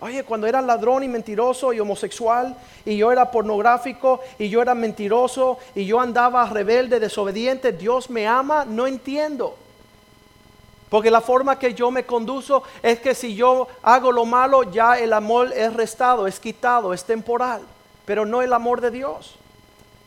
Oye, 0.00 0.24
cuando 0.24 0.48
era 0.48 0.60
ladrón 0.60 1.04
y 1.04 1.08
mentiroso 1.08 1.72
y 1.72 1.78
homosexual 1.78 2.56
y 2.84 2.96
yo 2.96 3.12
era 3.12 3.30
pornográfico 3.30 4.20
y 4.36 4.48
yo 4.48 4.60
era 4.60 4.74
mentiroso 4.74 5.58
y 5.76 5.86
yo 5.86 6.00
andaba 6.00 6.44
rebelde, 6.46 6.98
desobediente, 6.98 7.70
Dios 7.70 8.10
me 8.10 8.26
ama, 8.26 8.64
no 8.64 8.88
entiendo. 8.88 9.56
Porque 10.88 11.10
la 11.10 11.20
forma 11.20 11.58
que 11.58 11.72
yo 11.72 11.90
me 11.90 12.04
conduzo 12.04 12.64
es 12.82 12.98
que 12.98 13.14
si 13.14 13.34
yo 13.34 13.68
hago 13.82 14.10
lo 14.10 14.24
malo, 14.24 14.64
ya 14.64 14.98
el 14.98 15.12
amor 15.12 15.52
es 15.52 15.72
restado, 15.72 16.26
es 16.26 16.40
quitado, 16.40 16.92
es 16.92 17.04
temporal, 17.04 17.62
pero 18.04 18.26
no 18.26 18.42
el 18.42 18.52
amor 18.52 18.80
de 18.80 18.90
Dios. 18.90 19.36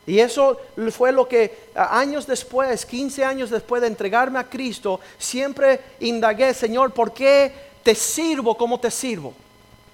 Y 0.08 0.20
eso 0.20 0.60
fue 0.92 1.12
lo 1.12 1.28
que 1.28 1.70
años 1.76 2.28
después, 2.28 2.86
15 2.86 3.26
años 3.26 3.50
después 3.50 3.82
de 3.82 3.88
entregarme 3.88 4.38
a 4.38 4.44
Cristo, 4.44 5.00
siempre 5.18 5.80
indagué, 6.00 6.54
Señor, 6.54 6.92
¿por 6.92 7.12
qué 7.12 7.52
te 7.82 7.96
sirvo 7.96 8.56
como 8.56 8.80
te 8.80 8.92
sirvo? 8.92 9.34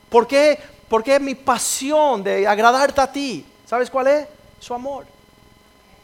¿Por 0.09 0.27
qué, 0.27 0.59
por 0.89 1.03
qué 1.03 1.19
mi 1.19 1.35
pasión 1.35 2.23
de 2.23 2.45
agradarte 2.45 2.99
a 2.99 3.11
ti? 3.11 3.45
¿Sabes 3.65 3.89
cuál 3.89 4.07
es? 4.07 4.27
Su 4.59 4.73
amor. 4.73 5.05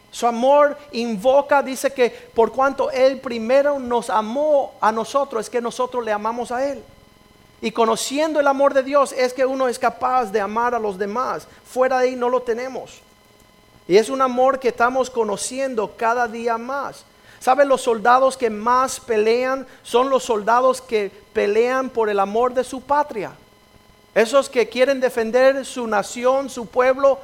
Su 0.10 0.26
amor 0.26 0.78
invoca, 0.94 1.62
dice 1.62 1.92
que 1.92 2.10
por 2.10 2.54
cuanto 2.54 2.90
Él 2.90 3.20
primero 3.20 3.78
nos 3.78 4.10
amó 4.10 4.76
a 4.80 4.92
nosotros, 4.92 5.46
es 5.46 5.50
que 5.50 5.60
nosotros 5.60 6.04
le 6.06 6.14
amamos 6.14 6.52
a 6.52 6.66
Él. 6.66 6.82
Y 7.60 7.72
conociendo 7.72 8.40
el 8.40 8.48
amor 8.48 8.74
de 8.74 8.84
Dios 8.84 9.12
es 9.12 9.34
que 9.34 9.46
uno 9.46 9.68
es 9.68 9.78
capaz 9.78 10.32
de 10.32 10.40
amar 10.40 10.74
a 10.74 10.80
los 10.80 10.98
demás. 10.98 11.48
Fuera 11.66 12.00
de 12.00 12.10
ahí 12.10 12.16
no 12.16 12.30
lo 12.30 12.42
tenemos. 12.42 13.02
Y 13.88 13.98
es 13.98 14.10
un 14.10 14.22
amor 14.22 14.60
que 14.60 14.70
estamos 14.70 15.10
conociendo 15.10 15.94
cada 15.96 16.28
día 16.28 16.58
más. 16.58 17.06
¿Saben 17.40 17.70
los 17.70 17.82
soldados 17.82 18.36
que 18.36 18.50
más 18.50 19.00
pelean? 19.00 19.66
Son 19.84 20.10
los 20.10 20.24
soldados 20.24 20.82
que 20.82 21.12
pelean 21.34 21.90
por 21.90 22.10
el 22.10 22.20
amor 22.20 22.54
de 22.54 22.64
su 22.64 22.82
patria. 22.82 23.32
Esos 24.14 24.50
que 24.50 24.68
quieren 24.68 25.00
defender 25.00 25.66
su 25.66 25.88
nación, 25.88 26.50
su 26.50 26.66
pueblo. 26.66 27.20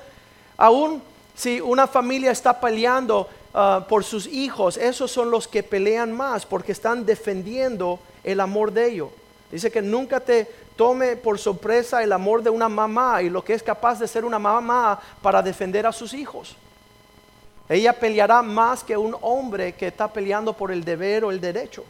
Aún 0.55 1.01
si 1.35 1.59
una 1.59 1.87
familia 1.87 2.31
está 2.31 2.59
peleando 2.59 3.27
ah, 3.53 3.85
por 3.89 4.03
sus 4.03 4.27
hijos, 4.27 4.77
esos 4.77 5.11
son 5.11 5.31
los 5.31 5.47
que 5.47 5.63
pelean 5.63 6.11
más 6.13 6.45
porque 6.45 6.71
están 6.71 7.05
defendiendo 7.05 7.99
el 8.23 8.39
amor 8.39 8.71
de 8.71 8.91
ellos. 8.91 9.09
Dice 9.51 9.71
que 9.71 9.81
nunca 9.81 10.19
te 10.19 10.49
tome 10.75 11.15
por 11.15 11.39
sorpresa 11.39 12.03
el 12.03 12.11
amor 12.11 12.43
de 12.43 12.49
una 12.49 12.69
mamá 12.69 13.21
y 13.21 13.29
lo 13.29 13.43
que 13.43 13.53
es 13.53 13.63
capaz 13.63 13.99
de 13.99 14.07
ser 14.07 14.25
una 14.25 14.39
mamá 14.39 14.99
para 15.21 15.41
defender 15.41 15.85
a 15.85 15.91
sus 15.91 16.13
hijos. 16.13 16.55
Ella 17.69 17.93
peleará 17.93 18.41
más 18.41 18.83
que 18.83 18.97
un 18.97 19.15
hombre 19.21 19.73
que 19.73 19.87
está 19.87 20.11
peleando 20.11 20.53
por 20.53 20.71
el 20.71 20.83
deber 20.83 21.23
o 21.25 21.31
el 21.31 21.39
derecho. 21.39 21.83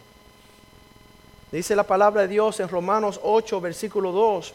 Dice 1.52 1.76
la 1.76 1.84
palabra 1.84 2.24
de 2.24 2.28
Dios 2.28 2.60
en 2.60 2.70
Romanos 2.70 3.20
8, 3.24 3.62
versículo 3.62 4.12
2, 4.12 4.54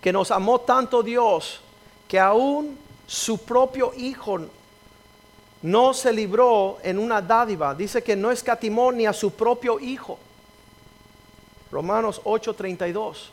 que 0.00 0.12
nos 0.12 0.30
amó 0.30 0.60
tanto 0.60 1.02
Dios 1.02 1.60
que 2.08 2.18
aún 2.18 2.78
su 3.06 3.38
propio 3.44 3.92
Hijo 3.96 4.40
no 5.62 5.94
se 5.94 6.12
libró 6.12 6.78
en 6.82 6.98
una 6.98 7.22
dádiva. 7.22 7.74
Dice 7.74 8.02
que 8.02 8.14
no 8.14 8.30
escatimó 8.30 8.92
ni 8.92 9.06
a 9.06 9.12
su 9.12 9.32
propio 9.32 9.80
Hijo 9.80 10.18
Romanos 11.74 12.20
8:32. 12.22 13.30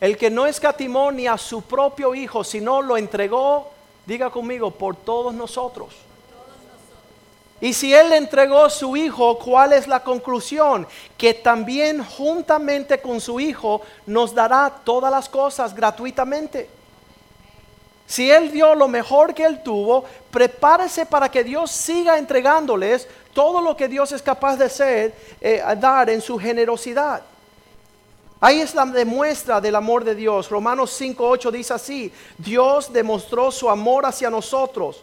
El 0.00 0.18
que 0.18 0.30
no 0.30 0.46
escatimó 0.46 1.12
ni 1.12 1.28
a 1.28 1.38
su 1.38 1.62
propio 1.62 2.12
Hijo, 2.12 2.42
sino 2.42 2.82
lo 2.82 2.96
entregó, 2.96 3.70
diga 4.04 4.30
conmigo, 4.30 4.72
por 4.72 4.96
todos 4.96 5.32
nosotros. 5.32 5.94
Y 7.60 7.72
si 7.72 7.94
Él 7.94 8.12
entregó 8.12 8.68
su 8.68 8.96
Hijo, 8.96 9.38
¿cuál 9.38 9.74
es 9.74 9.86
la 9.86 10.02
conclusión? 10.02 10.88
Que 11.16 11.34
también 11.34 12.04
juntamente 12.04 13.00
con 13.00 13.20
su 13.20 13.38
Hijo 13.38 13.80
nos 14.06 14.34
dará 14.34 14.68
todas 14.82 15.12
las 15.12 15.28
cosas 15.28 15.72
gratuitamente. 15.72 16.68
Si 18.08 18.28
Él 18.28 18.50
dio 18.50 18.74
lo 18.74 18.88
mejor 18.88 19.32
que 19.32 19.44
Él 19.44 19.62
tuvo, 19.62 20.04
prepárese 20.32 21.06
para 21.06 21.30
que 21.30 21.44
Dios 21.44 21.70
siga 21.70 22.18
entregándoles 22.18 23.06
todo 23.32 23.60
lo 23.60 23.76
que 23.76 23.86
Dios 23.86 24.10
es 24.10 24.20
capaz 24.20 24.56
de 24.56 24.64
hacer, 24.64 25.14
eh, 25.40 25.62
dar 25.78 26.10
en 26.10 26.20
su 26.20 26.36
generosidad. 26.36 27.22
Ahí 28.40 28.60
es 28.60 28.74
la 28.74 28.84
demuestra 28.84 29.60
del 29.60 29.74
amor 29.74 30.04
de 30.04 30.14
Dios. 30.14 30.50
Romanos 30.50 31.00
5.8 31.00 31.50
dice 31.50 31.74
así, 31.74 32.12
Dios 32.36 32.92
demostró 32.92 33.50
su 33.50 33.70
amor 33.70 34.04
hacia 34.04 34.28
nosotros. 34.28 35.02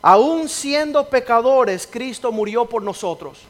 Aún 0.00 0.48
siendo 0.48 1.08
pecadores, 1.08 1.86
Cristo 1.86 2.30
murió 2.30 2.64
por 2.66 2.82
nosotros. 2.82 3.40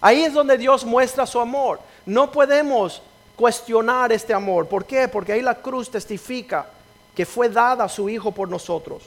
Ahí 0.00 0.22
es 0.22 0.32
donde 0.32 0.58
Dios 0.58 0.84
muestra 0.84 1.26
su 1.26 1.40
amor. 1.40 1.80
No 2.04 2.30
podemos 2.30 3.02
cuestionar 3.34 4.12
este 4.12 4.32
amor. 4.32 4.68
¿Por 4.68 4.84
qué? 4.84 5.08
Porque 5.08 5.32
ahí 5.32 5.42
la 5.42 5.56
cruz 5.56 5.90
testifica 5.90 6.66
que 7.14 7.26
fue 7.26 7.48
dada 7.48 7.84
a 7.84 7.88
su 7.88 8.08
Hijo 8.08 8.30
por 8.32 8.48
nosotros. 8.48 9.02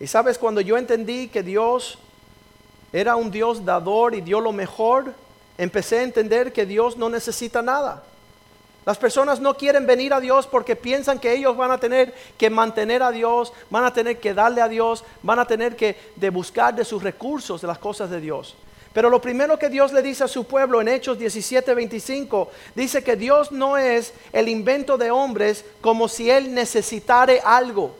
Y 0.00 0.06
sabes, 0.06 0.38
cuando 0.38 0.60
yo 0.60 0.76
entendí 0.76 1.28
que 1.28 1.42
Dios 1.42 1.98
era 2.92 3.16
un 3.16 3.30
Dios 3.30 3.64
dador 3.64 4.14
y 4.14 4.20
dio 4.20 4.40
lo 4.40 4.52
mejor, 4.52 5.14
empecé 5.58 5.98
a 5.98 6.02
entender 6.02 6.52
que 6.52 6.64
Dios 6.64 6.96
no 6.96 7.10
necesita 7.10 7.60
nada. 7.60 8.02
Las 8.86 8.96
personas 8.96 9.38
no 9.38 9.54
quieren 9.54 9.86
venir 9.86 10.14
a 10.14 10.20
Dios 10.20 10.46
porque 10.46 10.74
piensan 10.74 11.18
que 11.18 11.34
ellos 11.34 11.54
van 11.58 11.70
a 11.70 11.78
tener 11.78 12.14
que 12.38 12.48
mantener 12.48 13.02
a 13.02 13.10
Dios, 13.10 13.52
van 13.68 13.84
a 13.84 13.92
tener 13.92 14.18
que 14.18 14.32
darle 14.32 14.62
a 14.62 14.68
Dios, 14.68 15.04
van 15.22 15.38
a 15.38 15.46
tener 15.46 15.76
que 15.76 15.94
de 16.16 16.30
buscar 16.30 16.74
de 16.74 16.86
sus 16.86 17.02
recursos 17.02 17.60
de 17.60 17.66
las 17.66 17.78
cosas 17.78 18.08
de 18.08 18.18
Dios. 18.18 18.56
Pero 18.94 19.10
lo 19.10 19.20
primero 19.20 19.58
que 19.58 19.68
Dios 19.68 19.92
le 19.92 20.00
dice 20.00 20.24
a 20.24 20.28
su 20.28 20.44
pueblo 20.44 20.80
en 20.80 20.88
Hechos 20.88 21.18
17:25 21.18 22.48
dice 22.74 23.04
que 23.04 23.16
Dios 23.16 23.52
no 23.52 23.76
es 23.76 24.14
el 24.32 24.48
invento 24.48 24.96
de 24.96 25.10
hombres 25.10 25.64
como 25.82 26.08
si 26.08 26.30
él 26.30 26.54
necesitare 26.54 27.42
algo. 27.44 27.94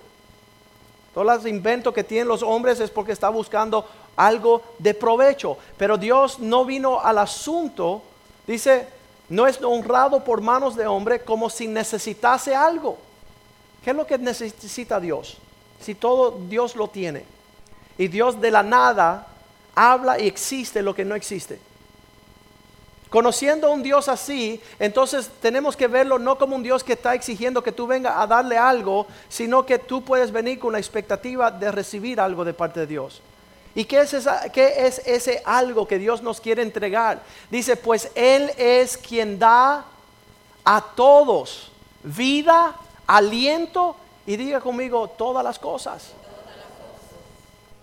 Todos 1.12 1.26
los 1.26 1.46
inventos 1.46 1.92
que 1.92 2.04
tienen 2.04 2.28
los 2.28 2.42
hombres 2.42 2.80
es 2.80 2.90
porque 2.90 3.12
está 3.12 3.28
buscando 3.28 3.84
algo 4.18 4.62
de 4.78 4.92
provecho. 4.92 5.56
Pero 5.78 5.96
Dios 5.96 6.40
no 6.40 6.64
vino 6.64 7.00
al 7.00 7.18
asunto, 7.18 8.02
dice, 8.46 8.88
no 9.30 9.46
es 9.46 9.62
honrado 9.62 10.24
por 10.24 10.42
manos 10.42 10.76
de 10.76 10.86
hombre 10.86 11.20
como 11.20 11.48
si 11.48 11.68
necesitase 11.68 12.54
algo. 12.54 12.98
¿Qué 13.82 13.90
es 13.90 13.96
lo 13.96 14.06
que 14.06 14.18
necesita 14.18 15.00
Dios? 15.00 15.38
Si 15.80 15.94
todo 15.94 16.32
Dios 16.48 16.74
lo 16.76 16.88
tiene. 16.88 17.24
Y 17.96 18.08
Dios 18.08 18.40
de 18.40 18.50
la 18.50 18.62
nada 18.62 19.28
habla 19.74 20.20
y 20.20 20.26
existe 20.26 20.82
lo 20.82 20.94
que 20.94 21.04
no 21.04 21.14
existe. 21.14 21.60
Conociendo 23.10 23.68
a 23.68 23.70
un 23.70 23.82
Dios 23.82 24.08
así, 24.08 24.60
entonces 24.78 25.30
tenemos 25.40 25.76
que 25.76 25.86
verlo 25.86 26.18
no 26.18 26.36
como 26.36 26.56
un 26.56 26.62
Dios 26.62 26.84
que 26.84 26.92
está 26.92 27.14
exigiendo 27.14 27.62
que 27.62 27.72
tú 27.72 27.86
vengas 27.86 28.14
a 28.16 28.26
darle 28.26 28.58
algo, 28.58 29.06
sino 29.28 29.64
que 29.64 29.78
tú 29.78 30.04
puedes 30.04 30.30
venir 30.30 30.58
con 30.58 30.72
la 30.72 30.78
expectativa 30.78 31.50
de 31.50 31.70
recibir 31.72 32.20
algo 32.20 32.44
de 32.44 32.52
parte 32.52 32.80
de 32.80 32.86
Dios. 32.86 33.22
¿Y 33.78 33.84
qué 33.84 34.00
es, 34.00 34.28
qué 34.52 34.86
es 34.88 34.98
ese 35.06 35.40
algo 35.44 35.86
que 35.86 36.00
Dios 36.00 36.20
nos 36.20 36.40
quiere 36.40 36.62
entregar? 36.62 37.22
Dice, 37.48 37.76
pues 37.76 38.10
Él 38.16 38.50
es 38.58 38.98
quien 38.98 39.38
da 39.38 39.84
a 40.64 40.80
todos 40.96 41.70
vida, 42.02 42.74
aliento 43.06 43.94
y 44.26 44.36
diga 44.36 44.60
conmigo 44.60 45.06
todas 45.06 45.44
las 45.44 45.60
cosas. 45.60 46.10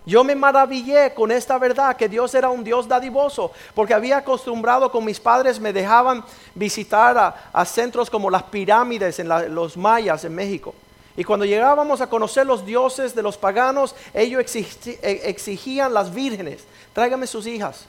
Yo 0.04 0.22
me 0.22 0.34
maravillé 0.34 1.14
con 1.14 1.32
esta 1.32 1.56
verdad 1.56 1.96
que 1.96 2.10
Dios 2.10 2.34
era 2.34 2.50
un 2.50 2.62
Dios 2.62 2.86
dadivoso, 2.86 3.50
porque 3.74 3.94
había 3.94 4.18
acostumbrado 4.18 4.92
con 4.92 5.02
mis 5.02 5.18
padres, 5.18 5.58
me 5.58 5.72
dejaban 5.72 6.22
visitar 6.54 7.40
a, 7.50 7.64
centros 7.64 8.10
como 8.10 8.28
las 8.28 8.42
pirámides 8.42 9.18
en 9.18 9.30
los 9.54 9.78
mayas 9.78 10.24
en 10.24 10.34
México. 10.34 10.74
Y 11.16 11.24
cuando 11.24 11.46
llegábamos 11.46 12.00
a 12.00 12.08
conocer 12.08 12.46
los 12.46 12.64
dioses 12.66 13.14
de 13.14 13.22
los 13.22 13.38
paganos, 13.38 13.94
ellos 14.12 14.54
eh, 14.54 15.22
exigían 15.24 15.94
las 15.94 16.12
vírgenes, 16.12 16.64
tráigame 16.92 17.26
sus 17.26 17.46
hijas, 17.46 17.86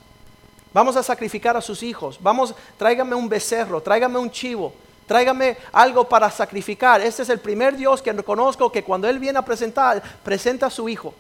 vamos 0.74 0.96
a 0.96 1.04
sacrificar 1.04 1.58
a 1.58 1.62
sus 1.62 1.84
hijos, 1.84 2.18
vamos, 2.22 2.56
tráigame 2.78 3.16
un 3.16 3.28
becerro, 3.28 3.82
tráigame 3.82 4.18
un 4.18 4.32
chivo, 4.32 4.74
tráigame 5.06 5.58
algo 5.74 6.08
para 6.08 6.32
sacrificar. 6.32 7.02
Este 7.02 7.24
es 7.24 7.30
el 7.30 7.40
primer 7.40 7.76
Dios 7.76 8.02
que 8.02 8.16
conozco 8.24 8.72
que 8.72 8.84
cuando 8.84 9.10
Él 9.10 9.20
viene 9.20 9.40
a 9.40 9.46
presentar, 9.46 10.02
presenta 10.24 10.68
a 10.68 10.72
su 10.72 10.88
hijo 10.88 11.14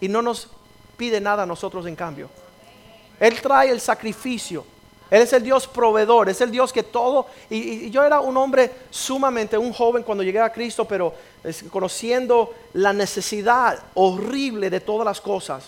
y 0.00 0.08
no 0.08 0.22
nos 0.22 0.48
pide 0.96 1.20
nada 1.20 1.44
a 1.44 1.46
nosotros 1.46 1.86
en 1.86 1.94
cambio. 1.94 2.28
Él 3.20 3.40
trae 3.40 3.70
el 3.70 3.80
sacrificio. 3.80 4.64
Él 5.14 5.22
es 5.22 5.32
el 5.32 5.44
Dios 5.44 5.68
proveedor, 5.68 6.28
es 6.28 6.40
el 6.40 6.50
Dios 6.50 6.72
que 6.72 6.82
todo... 6.82 7.28
Y, 7.48 7.88
yo 7.88 8.02
era 8.02 8.18
un 8.18 8.36
hombre 8.36 8.68
sumamente, 8.90 9.56
un 9.56 9.72
joven 9.72 10.02
cuando 10.02 10.24
llegué 10.24 10.40
a 10.40 10.50
Cristo, 10.50 10.86
pero 10.86 11.14
conociendo 11.70 12.52
la 12.72 12.92
necesidad 12.92 13.78
horrible 13.94 14.70
de 14.70 14.80
todas 14.80 15.04
las 15.04 15.20
cosas. 15.20 15.66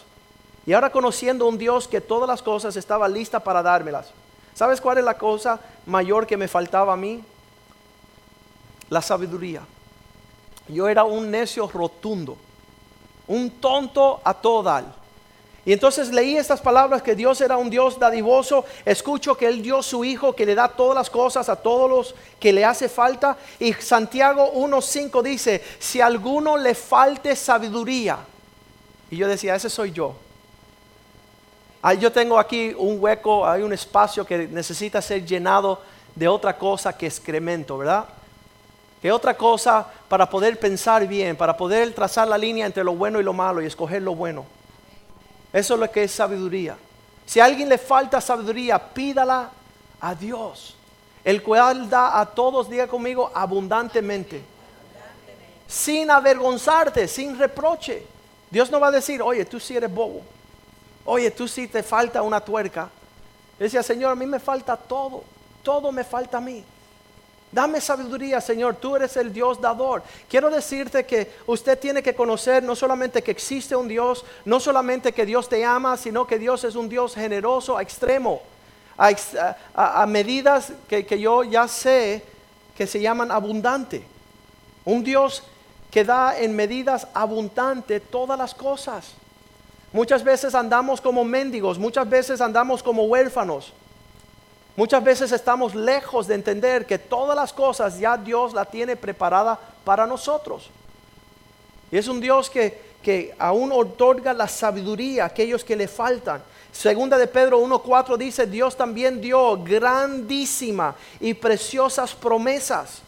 Y 0.67 0.73
ahora 0.73 0.91
conociendo 0.91 1.47
un 1.47 1.59
Dios 1.59 1.87
que 1.87 2.01
todas 2.01 2.29
las 2.29 2.43
cosas 2.43 2.75
estaba 2.75 3.07
lista 3.07 3.39
para 3.39 3.63
dármelas. 3.63 4.09
¿Sabes 4.53 4.81
cuál 4.81 4.99
es 4.99 5.05
la 5.05 5.17
cosa 5.17 5.61
mayor 5.87 6.27
que 6.27 6.37
me 6.37 6.49
faltaba 6.49 6.95
a 6.95 6.97
mí? 6.97 7.23
La 8.91 9.01
sabiduría. 9.01 9.63
Yo 10.67 10.89
era 10.89 11.05
un 11.05 11.31
necio 11.31 11.69
rotundo, 11.69 12.37
un 13.29 13.49
tonto 13.61 14.21
a 14.25 14.35
todo. 14.35 14.83
Y 15.67 15.73
entonces 15.73 16.13
leí 16.13 16.37
estas 16.37 16.61
palabras 16.61 17.03
que 17.03 17.17
Dios 17.17 17.41
era 17.41 17.57
un 17.57 17.69
Dios 17.69 17.99
dadivoso. 17.99 18.65
Escucho 18.85 19.37
que 19.37 19.49
Él 19.49 19.63
dio 19.63 19.83
su 19.83 20.05
Hijo 20.05 20.33
que 20.33 20.47
le 20.47 20.55
da 20.55 20.69
todas 20.69 20.95
las 20.95 21.11
cosas 21.11 21.49
a 21.49 21.57
todos 21.57 21.91
los 21.91 22.15
que 22.39 22.53
le 22.53 22.65
hace 22.65 22.89
falta. 22.89 23.37
Y 23.59 23.73
Santiago 23.73 24.53
1.5 24.55 25.23
dice, 25.23 25.61
si 25.81 26.01
a 26.01 26.07
alguno 26.07 26.57
le 26.57 26.77
falte 26.77 27.35
sabiduría. 27.35 28.19
Y 29.11 29.17
yo 29.17 29.27
decía, 29.27 29.57
ese 29.57 29.69
soy 29.69 29.91
yo. 29.91 30.15
Ahí 31.83 31.99
yo 31.99 32.13
tengo 32.13 32.39
aquí 32.39 32.73
un 32.79 32.99
hueco, 33.01 33.45
hay 33.45 33.63
un 33.63 33.73
espacio 33.73 34.25
que 34.25 34.47
necesita 34.47 35.03
ser 35.03 35.27
llenado 35.27 35.81
de 36.15 36.29
otra 36.29 36.57
cosa 36.57 36.97
que 36.97 37.07
excremento, 37.07 37.77
¿verdad? 37.77 38.05
Que 39.03 39.11
otra 39.11 39.37
cosa 39.37 39.85
para 40.09 40.31
poder 40.31 40.61
pensar 40.61 41.09
bien, 41.09 41.37
para 41.37 41.57
poder 41.57 41.93
trazar 41.93 42.29
la 42.29 42.39
línea 42.39 42.67
entre 42.67 42.85
lo 42.85 42.95
bueno 42.95 43.19
y 43.19 43.25
lo 43.25 43.33
malo 43.33 43.61
y 43.61 43.67
escoger 43.67 44.03
lo 44.03 44.15
bueno. 44.15 44.45
Eso 45.57 45.73
es 45.73 45.81
lo 45.81 45.91
que 45.91 46.03
es 46.03 46.13
sabiduría. 46.13 46.77
Si 47.25 47.41
a 47.41 47.47
alguien 47.47 47.71
le 47.71 47.79
falta 47.79 48.21
sabiduría, 48.21 48.79
pídala 48.79 49.49
a 49.99 50.15
Dios, 50.15 50.77
el 51.25 51.43
cual 51.43 51.89
da 51.89 52.21
a 52.21 52.27
todos, 52.27 52.69
diga 52.69 52.87
conmigo, 52.87 53.31
abundantemente. 53.33 54.45
Sin 55.67 56.11
avergonzarte, 56.11 57.09
sin 57.09 57.39
reproche. 57.39 58.07
Dios 58.51 58.71
no 58.71 58.79
va 58.79 58.89
a 58.89 58.91
decir, 58.91 59.23
oye, 59.23 59.47
tú 59.47 59.59
sí 59.59 59.75
eres 59.75 59.91
bobo. 59.91 60.21
Oye, 61.07 61.31
tú 61.31 61.49
sí 61.49 61.69
te 61.69 61.83
falta 61.83 62.21
una 62.21 62.39
tuerca. 62.39 62.91
Decía, 63.59 63.83
Señor, 63.83 64.13
a 64.13 64.15
mí 64.15 64.27
me 64.27 64.39
falta 64.39 64.77
todo. 64.77 65.25
Todo 65.63 65.91
me 65.91 66.05
falta 66.05 66.37
a 66.37 66.43
mí. 66.43 66.63
Dame 67.53 67.81
sabiduría, 67.81 68.41
Señor. 68.41 68.77
Tú 68.77 68.97
eres 68.97 69.17
el 69.17 69.33
Dios 69.33 69.61
dador. 69.61 70.03
Quiero 70.29 70.51
decirte 70.51 71.07
que 71.07 71.33
usted 71.47 71.79
tiene 71.79 72.03
que 72.03 72.15
conocer 72.15 72.63
no 72.63 72.75
solamente 72.75 73.23
que 73.23 73.31
existe 73.31 73.77
un 73.77 73.89
Dios, 73.89 74.25
no 74.45 74.61
solamente 74.61 75.13
que 75.13 75.25
Dios 75.25 75.49
te 75.49 75.65
ama, 75.65 75.97
sino 75.97 76.27
que 76.27 76.39
Dios 76.39 76.65
es 76.65 76.75
un 76.75 76.89
Dios 76.89 77.15
generoso 77.15 77.77
a 77.77 77.83
extremo, 77.83 78.43
a, 78.97 80.07
medidas 80.07 80.73
que, 80.89 81.07
que 81.07 81.19
yo 81.21 81.45
ya 81.45 81.69
sé 81.69 82.25
que 82.77 82.87
se 82.87 83.01
llaman 83.01 83.31
abundante. 83.31 84.05
Un 84.85 85.03
Dios 85.03 85.43
que 85.91 86.05
da 86.05 86.39
en 86.39 86.55
medidas 86.55 87.07
abundantes 87.15 88.03
todas 88.11 88.39
las 88.39 88.55
cosas. 88.55 89.15
Muchas 89.93 90.23
veces 90.23 90.55
andamos 90.55 91.01
como 91.01 91.25
mendigos, 91.25 91.79
muchas 91.79 92.09
veces 92.09 92.41
andamos 92.41 92.83
como 92.83 93.05
huérfanos. 93.05 93.73
Muchas 94.77 95.03
veces 95.03 95.33
estamos 95.33 95.75
lejos 95.75 96.27
de 96.27 96.35
entender 96.35 96.85
que 96.87 96.99
todas 96.99 97.35
las 97.35 97.53
cosas 97.53 97.99
ya 97.99 98.17
Dios 98.17 98.53
la 98.53 98.65
tiene 98.67 98.95
preparada 98.97 99.59
para 99.85 100.07
nosotros. 100.07 100.69
Y 101.91 101.97
es 101.97 102.09
un 102.09 102.21
Dios 102.21 102.51
que, 102.51 102.79
que 103.03 103.35
aún 103.39 103.73
otorga 103.73 104.35
la 104.35 104.49
sabiduría 104.49 105.23
a 105.25 105.27
aquellos 105.29 105.65
que 105.65 105.77
le 105.77 105.89
faltan. 105.89 106.43
Segunda 106.73 107.17
de 107.17 107.27
Pedro 107.27 107.59
1.4 107.63 108.19
dice, 108.19 108.47
Dios 108.47 108.77
también 108.77 109.19
dio 109.21 109.57
grandísima 109.65 110.95
y 111.21 111.33
preciosas 111.33 112.15
promesas, 112.15 113.01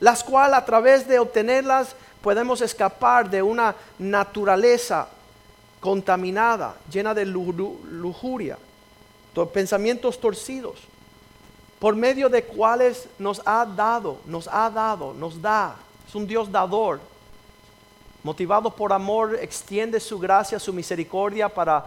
las 0.00 0.22
cuales 0.22 0.58
a 0.58 0.64
través 0.66 1.08
de 1.08 1.18
obtenerlas 1.18 1.94
podemos 2.20 2.60
escapar 2.60 3.30
de 3.30 3.40
una 3.42 3.74
naturaleza 3.98 5.08
contaminada, 5.80 6.74
llena 6.90 7.14
de 7.14 7.24
luju- 7.26 7.80
lujuria, 7.84 8.58
to- 9.32 9.48
pensamientos 9.48 10.20
torcidos, 10.20 10.80
por 11.78 11.94
medio 11.94 12.28
de 12.28 12.44
cuales 12.44 13.08
nos 13.18 13.40
ha 13.44 13.64
dado, 13.64 14.18
nos 14.26 14.48
ha 14.48 14.68
dado, 14.70 15.14
nos 15.14 15.40
da, 15.40 15.76
es 16.06 16.14
un 16.14 16.26
Dios 16.26 16.50
dador, 16.50 17.00
motivado 18.22 18.70
por 18.70 18.92
amor, 18.92 19.38
extiende 19.40 20.00
su 20.00 20.18
gracia, 20.18 20.58
su 20.58 20.72
misericordia 20.72 21.48
para 21.48 21.86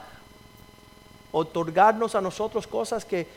otorgarnos 1.32 2.15
a 2.15 2.21
nosotros 2.21 2.65
cosas 2.67 3.04
que 3.04 3.27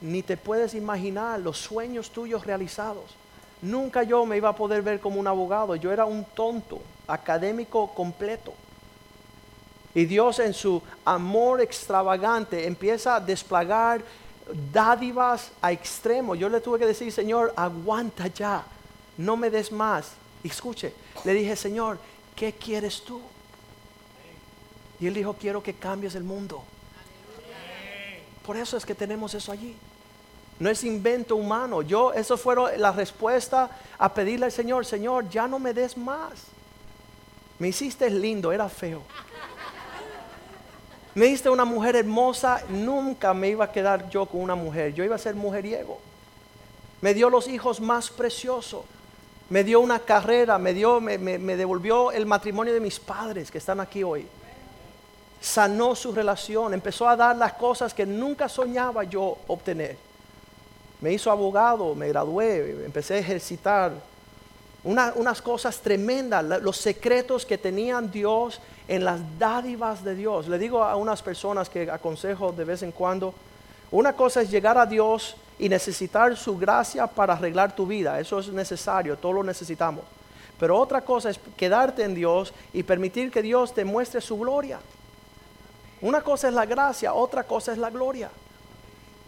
ni 0.00 0.22
te 0.22 0.36
puedes 0.36 0.74
imaginar, 0.74 1.40
los 1.40 1.58
sueños 1.58 2.10
tuyos 2.10 2.46
realizados. 2.46 3.16
Nunca 3.62 4.02
yo 4.02 4.26
me 4.26 4.36
iba 4.36 4.50
a 4.50 4.56
poder 4.56 4.82
ver 4.82 5.00
como 5.00 5.18
un 5.18 5.26
abogado, 5.26 5.74
yo 5.76 5.90
era 5.92 6.04
un 6.04 6.24
tonto, 6.24 6.80
académico 7.06 7.92
completo. 7.94 8.52
Y 9.94 10.04
Dios 10.06 10.40
en 10.40 10.52
su 10.52 10.82
amor 11.04 11.60
extravagante 11.60 12.66
empieza 12.66 13.16
a 13.16 13.20
desplegar 13.20 14.02
dádivas 14.72 15.50
a 15.62 15.72
extremo. 15.72 16.34
Yo 16.34 16.48
le 16.48 16.60
tuve 16.60 16.78
que 16.78 16.86
decir, 16.86 17.10
Señor, 17.12 17.52
aguanta 17.56 18.26
ya, 18.28 18.64
no 19.16 19.36
me 19.36 19.50
des 19.50 19.72
más. 19.72 20.12
Escuche, 20.42 20.92
le 21.24 21.32
dije, 21.32 21.56
Señor, 21.56 21.98
¿qué 22.36 22.52
quieres 22.52 23.02
tú? 23.02 23.20
Y 25.00 25.06
él 25.06 25.14
dijo, 25.14 25.34
quiero 25.34 25.62
que 25.62 25.74
cambies 25.74 26.14
el 26.14 26.24
mundo. 26.24 26.62
Por 28.44 28.56
eso 28.56 28.76
es 28.76 28.84
que 28.84 28.94
tenemos 28.94 29.34
eso 29.34 29.52
allí. 29.52 29.74
No 30.58 30.70
es 30.70 30.84
invento 30.84 31.36
humano. 31.36 31.82
Yo, 31.82 32.12
eso 32.12 32.36
fue 32.36 32.78
la 32.78 32.92
respuesta 32.92 33.70
a 33.98 34.12
pedirle 34.12 34.46
al 34.46 34.52
Señor, 34.52 34.86
Señor, 34.86 35.28
ya 35.28 35.48
no 35.48 35.58
me 35.58 35.72
des 35.72 35.96
más. 35.96 36.32
Me 37.58 37.68
hiciste 37.68 38.08
lindo, 38.10 38.52
era 38.52 38.68
feo. 38.68 39.02
Me 41.14 41.26
diste 41.26 41.48
una 41.48 41.64
mujer 41.64 41.94
hermosa, 41.96 42.62
nunca 42.68 43.32
me 43.34 43.48
iba 43.48 43.66
a 43.66 43.72
quedar 43.72 44.08
yo 44.10 44.26
con 44.26 44.40
una 44.40 44.56
mujer, 44.56 44.92
yo 44.94 45.04
iba 45.04 45.14
a 45.14 45.18
ser 45.18 45.34
mujeriego. 45.36 46.00
Me 47.00 47.14
dio 47.14 47.30
los 47.30 47.46
hijos 47.46 47.80
más 47.80 48.10
preciosos, 48.10 48.82
me 49.48 49.62
dio 49.62 49.78
una 49.80 50.00
carrera, 50.00 50.58
me, 50.58 50.74
dio, 50.74 51.00
me, 51.00 51.18
devolvió 51.56 52.10
el 52.10 52.26
matrimonio 52.26 52.72
de 52.74 52.80
mis 52.80 52.98
padres 52.98 53.50
que 53.50 53.58
están 53.58 53.78
aquí 53.78 54.02
hoy. 54.02 54.26
Sanó 55.40 55.94
su 55.94 56.12
relación, 56.12 56.74
empezó 56.74 57.08
a 57.08 57.14
dar 57.14 57.36
las 57.36 57.52
cosas 57.52 57.94
que 57.94 58.06
nunca 58.06 58.48
soñaba 58.48 59.04
yo 59.04 59.36
obtener. 59.46 59.96
Me 61.00 61.12
hizo 61.12 61.30
abogado, 61.30 61.94
me 61.94 62.08
gradué, 62.08 62.84
empecé 62.86 63.14
a 63.14 63.18
ejercitar 63.18 63.92
una- 64.82 65.12
unas 65.14 65.40
cosas 65.42 65.78
tremendas, 65.80 66.42
los 66.62 66.78
secretos 66.78 67.44
que 67.46 67.58
tenían 67.58 68.10
Dios 68.10 68.60
en 68.88 69.04
las 69.04 69.20
dádivas 69.38 70.04
de 70.04 70.14
Dios. 70.14 70.48
Le 70.48 70.58
digo 70.58 70.82
a 70.82 70.96
unas 70.96 71.22
personas 71.22 71.68
que 71.68 71.90
aconsejo 71.90 72.52
de 72.52 72.64
vez 72.64 72.82
en 72.82 72.92
cuando, 72.92 73.34
una 73.90 74.12
cosa 74.14 74.42
es 74.42 74.50
llegar 74.50 74.76
a 74.78 74.86
Dios 74.86 75.36
y 75.58 75.68
necesitar 75.68 76.36
su 76.36 76.58
gracia 76.58 77.06
para 77.06 77.34
arreglar 77.34 77.74
tu 77.74 77.86
vida, 77.86 78.18
eso 78.18 78.40
es 78.40 78.48
necesario, 78.48 79.16
todos 79.16 79.36
lo 79.36 79.44
necesitamos. 79.44 80.04
Pero 80.58 80.78
otra 80.78 81.00
cosa 81.00 81.30
es 81.30 81.40
quedarte 81.56 82.04
en 82.04 82.14
Dios 82.14 82.52
y 82.72 82.82
permitir 82.82 83.30
que 83.30 83.42
Dios 83.42 83.74
te 83.74 83.84
muestre 83.84 84.20
su 84.20 84.38
gloria. 84.38 84.78
Una 86.00 86.20
cosa 86.20 86.48
es 86.48 86.54
la 86.54 86.66
gracia, 86.66 87.14
otra 87.14 87.44
cosa 87.44 87.72
es 87.72 87.78
la 87.78 87.90
gloria. 87.90 88.30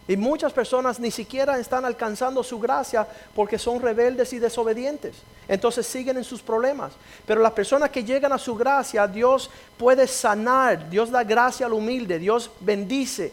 Y 0.08 0.16
muchas 0.16 0.52
personas 0.52 1.00
ni 1.00 1.10
siquiera 1.10 1.58
están 1.58 1.84
alcanzando 1.84 2.44
su 2.44 2.60
gracia 2.60 3.06
porque 3.34 3.58
son 3.58 3.80
rebeldes 3.82 4.32
y 4.32 4.38
desobedientes. 4.38 5.16
Entonces 5.48 5.84
siguen 5.86 6.16
en 6.16 6.22
sus 6.24 6.40
problemas. 6.42 6.92
Pero 7.26 7.42
las 7.42 7.52
personas 7.52 7.90
que 7.90 8.04
llegan 8.04 8.32
a 8.32 8.38
su 8.38 8.54
gracia, 8.54 9.06
Dios 9.08 9.50
puede 9.76 10.06
sanar. 10.06 10.88
Dios 10.88 11.10
da 11.10 11.24
gracia 11.24 11.66
al 11.66 11.72
humilde. 11.72 12.20
Dios 12.20 12.50
bendice. 12.60 13.32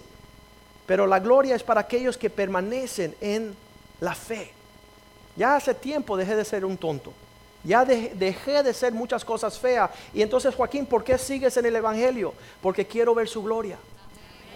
Pero 0.88 1.06
la 1.06 1.20
gloria 1.20 1.56
es 1.56 1.64
para 1.64 1.82
aquellos 1.82 2.18
que 2.18 2.30
permanecen 2.32 3.16
en 3.22 3.56
la 4.00 4.16
fe. 4.16 4.52
Ya 5.36 5.56
hace 5.56 5.74
tiempo 5.76 6.18
dejé 6.18 6.36
de 6.36 6.44
ser 6.46 6.66
un 6.66 6.78
tonto. 6.78 7.14
Ya 7.64 7.86
de- 7.86 8.12
dejé 8.16 8.62
de 8.64 8.74
ser 8.74 8.94
muchas 8.94 9.24
cosas 9.24 9.58
feas. 9.58 9.90
Y 10.14 10.22
entonces, 10.22 10.54
Joaquín, 10.54 10.86
¿por 10.86 11.04
qué 11.04 11.18
sigues 11.18 11.56
en 11.56 11.66
el 11.68 11.76
Evangelio? 11.76 12.34
Porque 12.62 12.86
quiero 12.86 13.16
ver 13.16 13.28
su 13.30 13.42
gloria. 13.44 13.78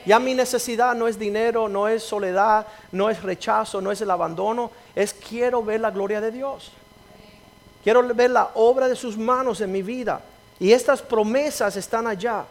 Ya 0.07 0.19
mi 0.19 0.33
necesidad 0.33 0.95
no 0.95 1.05
es 1.09 1.19
dinero, 1.19 1.67
no 1.67 1.89
es 1.89 2.01
soledad, 2.01 2.65
no 2.93 3.09
es 3.09 3.21
rechazo, 3.21 3.81
no 3.81 3.91
es 3.91 3.99
el 3.99 4.09
abandono, 4.09 4.71
es 4.95 5.13
quiero 5.13 5.61
ver 5.61 5.81
la 5.81 5.91
gloria 5.91 6.21
de 6.21 6.31
Dios. 6.31 6.71
Quiero 7.83 8.01
ver 8.15 8.29
la 8.29 8.51
obra 8.53 8.87
de 8.87 8.95
sus 8.95 9.17
manos 9.17 9.59
en 9.59 9.69
mi 9.69 9.81
vida. 9.81 10.21
Y 10.61 10.71
estas 10.71 11.01
promesas 11.01 11.75
están 11.75 12.07
allá. 12.07 12.45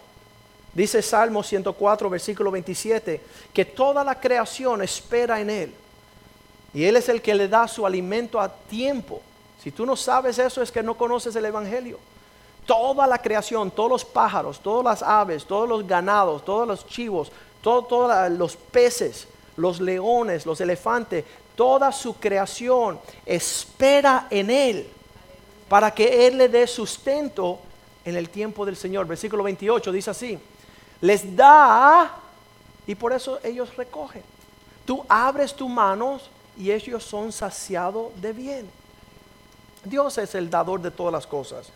Dice 0.75 1.01
Salmo 1.01 1.43
104, 1.43 2.11
versículo 2.11 2.51
27, 2.51 3.23
que 3.55 3.65
toda 3.65 4.05
la 4.05 4.21
creación 4.21 4.83
espera 4.83 5.41
en 5.41 5.49
Él. 5.49 5.75
Y 6.75 6.85
Él 6.85 6.99
es 6.99 7.09
el 7.09 7.23
que 7.23 7.35
le 7.35 7.49
da 7.49 7.67
su 7.67 7.87
alimento 7.87 8.39
a 8.39 8.53
tiempo. 8.53 9.23
Si 9.63 9.71
tú 9.71 9.87
no 9.87 9.97
sabes 9.97 10.39
eso 10.39 10.61
es 10.61 10.71
que 10.71 10.83
no 10.83 10.95
conoces 10.95 11.35
el 11.35 11.47
Evangelio. 11.47 11.99
Toda 12.67 13.07
la 13.07 13.17
creación, 13.19 13.71
todos 13.71 13.91
los 13.91 14.05
pájaros, 14.05 14.61
todas 14.61 14.85
las 14.85 15.03
aves, 15.03 15.47
todos 15.47 15.69
los 15.69 15.87
ganados, 15.87 16.45
todos 16.45 16.67
los 16.67 16.85
chivos, 16.87 17.31
todos 17.67 18.31
los 18.31 18.55
peces, 18.55 19.27
los 19.57 19.81
leones, 19.81 20.47
los 20.47 20.61
elefantes, 20.61 21.25
toda 21.57 21.91
su 21.91 22.15
creación 22.15 23.01
espera 23.25 24.29
en 24.31 24.51
Él 24.51 24.89
para 25.69 25.93
que 25.93 26.29
Él 26.29 26.39
le 26.39 26.49
dé 26.49 26.69
sustento 26.69 27.59
en 28.05 28.15
el 28.15 28.31
tiempo 28.31 28.65
del 28.65 28.77
Señor. 28.77 29.09
Versículo 29.09 29.43
28 29.43 29.91
dice 29.91 30.11
así, 30.11 30.39
les 31.01 31.35
da 31.35 32.15
y 32.87 32.95
por 32.95 33.13
eso 33.13 33.41
ellos 33.43 33.75
recogen. 33.77 34.23
Tú 34.85 35.05
abres 35.09 35.53
tus 35.53 35.69
manos 35.69 36.31
y 36.57 36.71
ellos 36.71 37.03
son 37.03 37.33
saciados 37.33 38.13
de 38.21 38.33
bien. 38.33 38.71
Dios 39.83 40.19
es 40.19 40.37
el 40.37 40.49
dador 40.49 40.81
de 40.81 40.93
todas 40.93 41.13
las 41.13 41.27
cosas. 41.27 41.67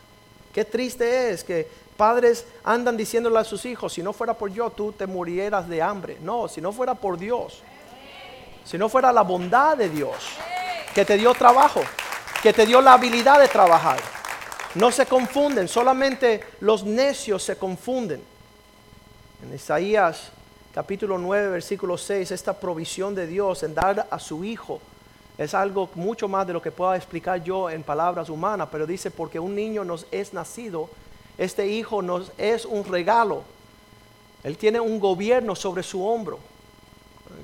Qué 0.53 0.65
triste 0.65 1.33
es 1.33 1.43
que 1.43 1.69
padres 2.01 2.47
andan 2.65 2.97
diciéndole 2.97 3.39
a 3.39 3.45
sus 3.45 3.67
hijos, 3.67 3.93
si 3.93 4.03
no 4.03 4.15
fuera 4.15 4.33
por 4.33 4.51
yo, 4.51 4.71
tú 4.71 4.91
te 4.91 5.07
murieras 5.07 5.69
de 5.69 5.83
hambre. 5.83 6.17
No, 6.23 6.49
si 6.49 6.63
no 6.63 6.73
fuera 6.73 6.95
por 6.95 7.19
Dios, 7.19 7.61
si 8.65 8.79
no 8.79 8.89
fuera 8.89 9.13
la 9.13 9.21
bondad 9.21 9.77
de 9.77 9.91
Dios, 9.91 10.15
que 10.95 11.05
te 11.05 11.19
dio 11.19 11.35
trabajo, 11.35 11.83
que 12.43 12.55
te 12.55 12.65
dio 12.65 12.81
la 12.81 12.95
habilidad 12.95 13.39
de 13.39 13.49
trabajar. 13.49 14.01
No 14.77 14.91
se 14.91 15.05
confunden, 15.05 15.69
solamente 15.69 16.43
los 16.61 16.85
necios 16.85 17.43
se 17.43 17.59
confunden. 17.59 18.23
En 19.43 19.55
Isaías 19.55 20.33
capítulo 20.73 21.19
9, 21.19 21.51
versículo 21.51 21.99
6, 21.99 22.31
esta 22.31 22.55
provisión 22.55 23.15
de 23.15 23.27
Dios 23.27 23.63
en 23.63 23.75
dar 23.75 24.09
a 24.11 24.19
su 24.19 24.43
Hijo 24.43 24.81
es 25.37 25.53
algo 25.53 25.91
mucho 25.97 26.29
más 26.29 26.47
de 26.47 26.55
lo 26.55 26.63
que 26.63 26.71
pueda 26.71 26.97
explicar 26.97 27.45
yo 27.45 27.69
en 27.69 27.83
palabras 27.83 28.31
humanas, 28.31 28.69
pero 28.73 28.87
dice, 28.87 29.11
porque 29.11 29.39
un 29.39 29.55
niño 29.55 29.85
nos 29.85 30.07
es 30.11 30.33
nacido, 30.33 30.89
este 31.41 31.69
Hijo 31.69 32.03
nos 32.03 32.33
es 32.37 32.67
un 32.67 32.85
regalo. 32.85 33.45
Él 34.45 34.59
tiene 34.59 34.79
un 34.79 35.01
gobierno 35.01 35.57
sobre 35.57 35.83
su 35.83 36.05
hombro. 36.05 36.39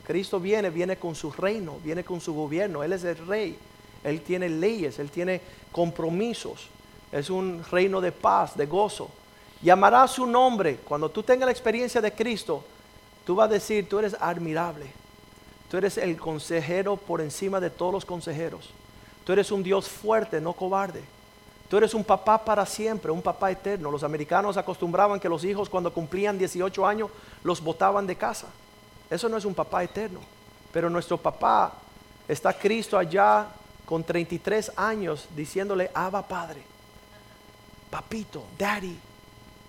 Cristo 0.07 0.39
viene, 0.39 0.69
viene 0.69 0.99
con 0.99 1.15
su 1.15 1.33
reino, 1.33 1.79
viene 1.83 2.05
con 2.05 2.21
su 2.21 2.35
gobierno. 2.35 2.83
Él 2.83 2.93
es 2.93 3.05
el 3.05 3.17
rey. 3.27 3.59
Él 4.05 4.21
tiene 4.21 4.51
leyes, 4.51 4.99
Él 4.99 5.11
tiene 5.11 5.41
compromisos. 5.73 6.69
Es 7.11 7.31
un 7.31 7.65
reino 7.71 8.03
de 8.03 8.13
paz, 8.13 8.55
de 8.55 8.67
gozo. 8.67 9.09
Llamará 9.63 10.07
su 10.07 10.27
nombre. 10.27 10.77
Cuando 10.85 11.09
tú 11.09 11.23
tengas 11.23 11.47
la 11.47 11.53
experiencia 11.53 12.03
de 12.03 12.13
Cristo, 12.13 12.63
tú 13.25 13.35
vas 13.35 13.49
a 13.49 13.55
decir, 13.55 13.89
tú 13.89 13.99
eres 13.99 14.15
admirable. 14.21 14.85
Tú 15.71 15.79
eres 15.79 15.97
el 15.97 16.19
consejero 16.19 16.99
por 16.99 17.23
encima 17.23 17.61
de 17.61 17.71
todos 17.71 17.95
los 17.95 18.05
consejeros. 18.05 18.69
Tú 19.25 19.33
eres 19.33 19.51
un 19.51 19.63
Dios 19.63 19.89
fuerte, 19.89 20.39
no 20.39 20.53
cobarde. 20.53 21.16
Tú 21.69 21.77
eres 21.77 21.95
un 21.95 22.05
papá 22.05 22.45
para 22.45 22.65
siempre, 22.65 23.11
un 23.11 23.23
papá 23.23 23.51
eterno. 23.51 23.91
Los 23.91 24.05
americanos 24.05 24.57
acostumbraban 24.57 25.19
que 25.19 25.29
los 25.29 25.45
hijos 25.45 25.69
cuando 25.69 25.93
cumplían 25.93 26.39
18 26.39 26.87
años 26.87 27.11
los 27.43 27.61
botaban 27.61 28.07
de 28.07 28.17
casa. 28.17 28.47
Eso 29.11 29.29
no 29.29 29.37
es 29.37 29.45
un 29.45 29.55
papá 29.55 29.83
eterno. 29.83 30.21
Pero 30.73 30.89
nuestro 30.89 31.19
papá 31.19 31.73
está 32.29 32.53
Cristo 32.53 32.97
allá 32.97 33.47
con 33.85 34.05
33 34.05 34.73
años 34.77 35.27
diciéndole, 35.35 35.91
Abba 35.93 36.23
Padre, 36.23 36.63
papito, 37.91 38.45
daddy. 38.59 38.99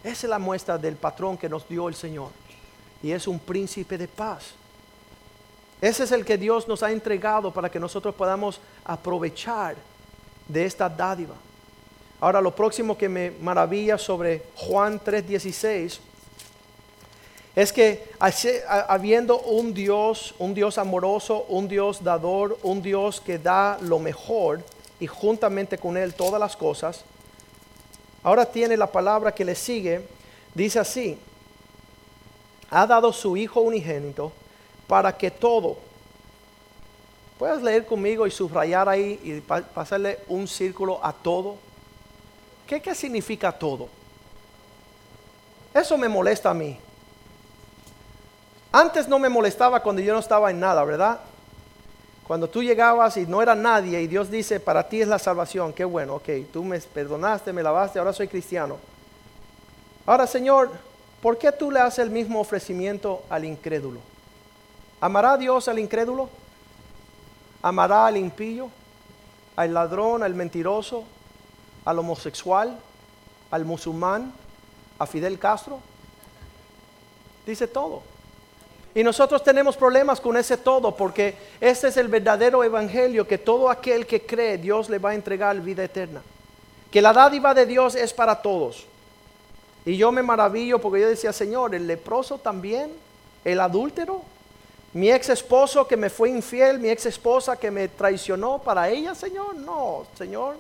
Esa 0.04 0.28
es 0.28 0.30
la 0.30 0.40
muestra 0.40 0.78
del 0.78 0.96
patrón 0.96 1.38
que 1.38 1.50
nos 1.50 1.68
dio 1.68 1.88
el 1.88 1.96
Señor. 1.96 2.30
Y 3.02 3.12
es 3.12 3.28
un 3.28 3.40
príncipe 3.40 3.98
de 3.98 4.08
paz. 4.08 4.54
Ese 5.82 6.04
es 6.04 6.12
el 6.12 6.26
que 6.26 6.38
Dios 6.38 6.68
nos 6.68 6.82
ha 6.84 6.92
entregado 6.92 7.52
para 7.52 7.70
que 7.70 7.80
nosotros 7.80 8.14
podamos 8.16 8.60
aprovechar 8.86 9.76
de 10.48 10.66
esta 10.66 10.90
dádiva. 10.90 11.36
Ahora 12.20 12.42
lo 12.42 12.56
próximo 12.56 12.98
que 12.98 13.08
me 13.08 13.32
maravilla 13.32 13.98
sobre 13.98 14.44
Juan 14.56 15.00
3:16 15.00 16.00
es 17.56 17.74
que 17.74 18.10
habiendo 18.88 19.40
un 19.40 19.74
Dios, 19.74 20.34
un 20.40 20.54
Dios 20.54 20.78
amoroso, 20.78 21.46
un 21.50 21.68
Dios 21.68 22.04
dador, 22.04 22.58
un 22.64 22.82
Dios 22.82 23.22
que 23.22 23.38
da 23.38 23.78
lo 23.82 24.00
mejor 24.00 24.64
y 25.00 25.08
juntamente 25.08 25.78
con 25.78 25.98
Él 25.98 26.14
todas 26.14 26.40
las 26.40 26.56
cosas, 26.56 27.04
ahora 28.24 28.46
tiene 28.46 28.78
la 28.78 28.92
palabra 28.92 29.34
que 29.34 29.46
le 29.46 29.56
sigue, 29.56 30.02
dice 30.54 30.80
así, 30.80 31.18
ha 32.70 32.86
dado 32.86 33.14
su 33.14 33.38
Hijo 33.38 33.62
unigénito 33.62 34.32
para 34.88 35.16
que 35.16 35.32
todo, 35.32 35.78
puedes 37.38 37.62
leer 37.62 37.86
conmigo 37.86 38.26
y 38.26 38.32
subrayar 38.32 38.90
ahí 38.90 39.20
y 39.24 39.40
pasarle 39.42 40.20
un 40.28 40.48
círculo 40.48 41.00
a 41.04 41.14
todo. 41.14 41.67
¿Qué, 42.68 42.82
¿Qué 42.82 42.94
significa 42.94 43.52
todo? 43.52 43.88
Eso 45.74 45.98
me 45.98 46.10
molesta 46.10 46.50
a 46.50 46.54
mí. 46.54 46.78
Antes 48.72 49.08
no 49.08 49.18
me 49.18 49.30
molestaba 49.30 49.82
cuando 49.82 50.02
yo 50.02 50.14
no 50.14 50.20
estaba 50.20 50.52
en 50.52 50.60
nada, 50.60 50.84
¿verdad? 50.84 51.20
Cuando 52.28 52.50
tú 52.50 52.62
llegabas 52.62 53.16
y 53.16 53.26
no 53.26 53.42
era 53.42 53.56
nadie 53.56 54.02
y 54.02 54.08
Dios 54.08 54.30
dice, 54.30 54.60
para 54.60 54.90
ti 54.90 55.02
es 55.02 55.08
la 55.08 55.18
salvación, 55.18 55.72
qué 55.72 55.86
bueno, 55.86 56.16
ok, 56.16 56.30
tú 56.52 56.64
me 56.64 56.78
perdonaste, 56.80 57.54
me 57.54 57.64
lavaste, 57.64 58.00
ahora 58.00 58.12
soy 58.12 58.28
cristiano. 58.28 58.78
Ahora, 60.06 60.28
Señor, 60.28 60.72
¿por 61.22 61.38
qué 61.38 61.52
tú 61.54 61.72
le 61.72 61.80
haces 61.80 62.00
el 62.00 62.10
mismo 62.10 62.42
ofrecimiento 62.42 63.24
al 63.30 63.46
incrédulo? 63.46 64.02
¿Amará 65.00 65.38
Dios 65.38 65.70
al 65.70 65.80
incrédulo? 65.80 66.30
¿Amará 67.62 68.08
al 68.08 68.18
impío? 68.18 68.70
¿Al 69.56 69.74
ladrón, 69.74 70.22
al 70.22 70.34
mentiroso? 70.34 71.06
¿Al 71.88 72.00
homosexual? 72.00 72.78
¿Al 73.50 73.64
musulmán? 73.64 74.34
¿A 75.00 75.08
Fidel 75.08 75.40
Castro? 75.40 75.80
Dice 77.46 77.66
todo. 77.66 78.04
Y 78.94 79.04
nosotros 79.04 79.42
tenemos 79.42 79.78
problemas 79.78 80.20
con 80.20 80.36
ese 80.36 80.58
todo 80.58 80.94
porque 80.94 81.38
ese 81.62 81.88
es 81.88 81.96
el 81.96 82.10
verdadero 82.10 82.62
evangelio 82.62 83.26
que 83.26 83.38
todo 83.38 83.70
aquel 83.70 84.06
que 84.06 84.26
cree 84.26 84.58
Dios 84.58 84.90
le 84.90 85.00
va 85.00 85.12
a 85.12 85.16
entregar 85.16 85.62
vida 85.62 85.86
eterna. 85.86 86.22
Que 86.92 87.02
la 87.02 87.14
dádiva 87.14 87.54
de 87.54 87.66
Dios 87.66 87.96
es 87.96 88.14
para 88.14 88.42
todos. 88.42 88.86
Y 89.86 89.96
yo 89.96 90.12
me 90.12 90.22
maravillo 90.22 90.80
porque 90.80 91.00
yo 91.00 91.08
decía, 91.08 91.32
Señor, 91.32 91.74
el 91.74 91.88
leproso 91.88 92.38
también, 92.38 92.92
el 93.46 93.62
adúltero, 93.62 94.24
mi 94.92 95.10
ex 95.10 95.30
esposo 95.30 95.88
que 95.88 95.96
me 95.96 96.10
fue 96.10 96.32
infiel, 96.32 96.80
mi 96.80 96.90
ex 96.90 97.06
esposa 97.06 97.56
que 97.56 97.72
me 97.72 97.88
traicionó, 97.88 98.58
para 98.58 98.90
ella, 98.90 99.16
Señor, 99.16 99.56
no, 99.56 100.06
Señor, 100.18 100.58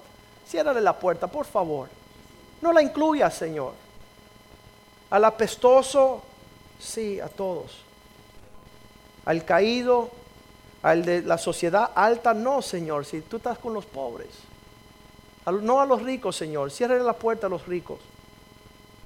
ciérrale 0.48 0.82
la 0.82 0.98
puerta, 0.98 1.28
por 1.28 1.46
favor. 1.46 1.90
No 2.62 2.74
la 2.74 2.82
incluya, 2.82 3.30
Señor. 3.30 3.74
Al 5.10 5.26
apestoso, 5.26 6.22
sí, 6.80 7.20
a 7.20 7.28
todos. 7.28 7.84
Al 9.26 9.44
caído, 9.46 10.10
al 10.82 11.04
de 11.06 11.22
la 11.22 11.38
sociedad 11.38 11.92
alta, 11.96 12.34
no, 12.34 12.62
Señor, 12.62 13.06
si 13.06 13.22
tú 13.22 13.38
estás 13.38 13.58
con 13.58 13.74
los 13.74 13.86
pobres. 13.86 14.30
No 15.46 15.80
a 15.80 15.86
los 15.86 16.02
ricos, 16.02 16.36
Señor, 16.36 16.72
ciérrale 16.72 17.04
la 17.04 17.14
puerta 17.14 17.48
a 17.48 17.50
los 17.50 17.66
ricos. 17.68 18.00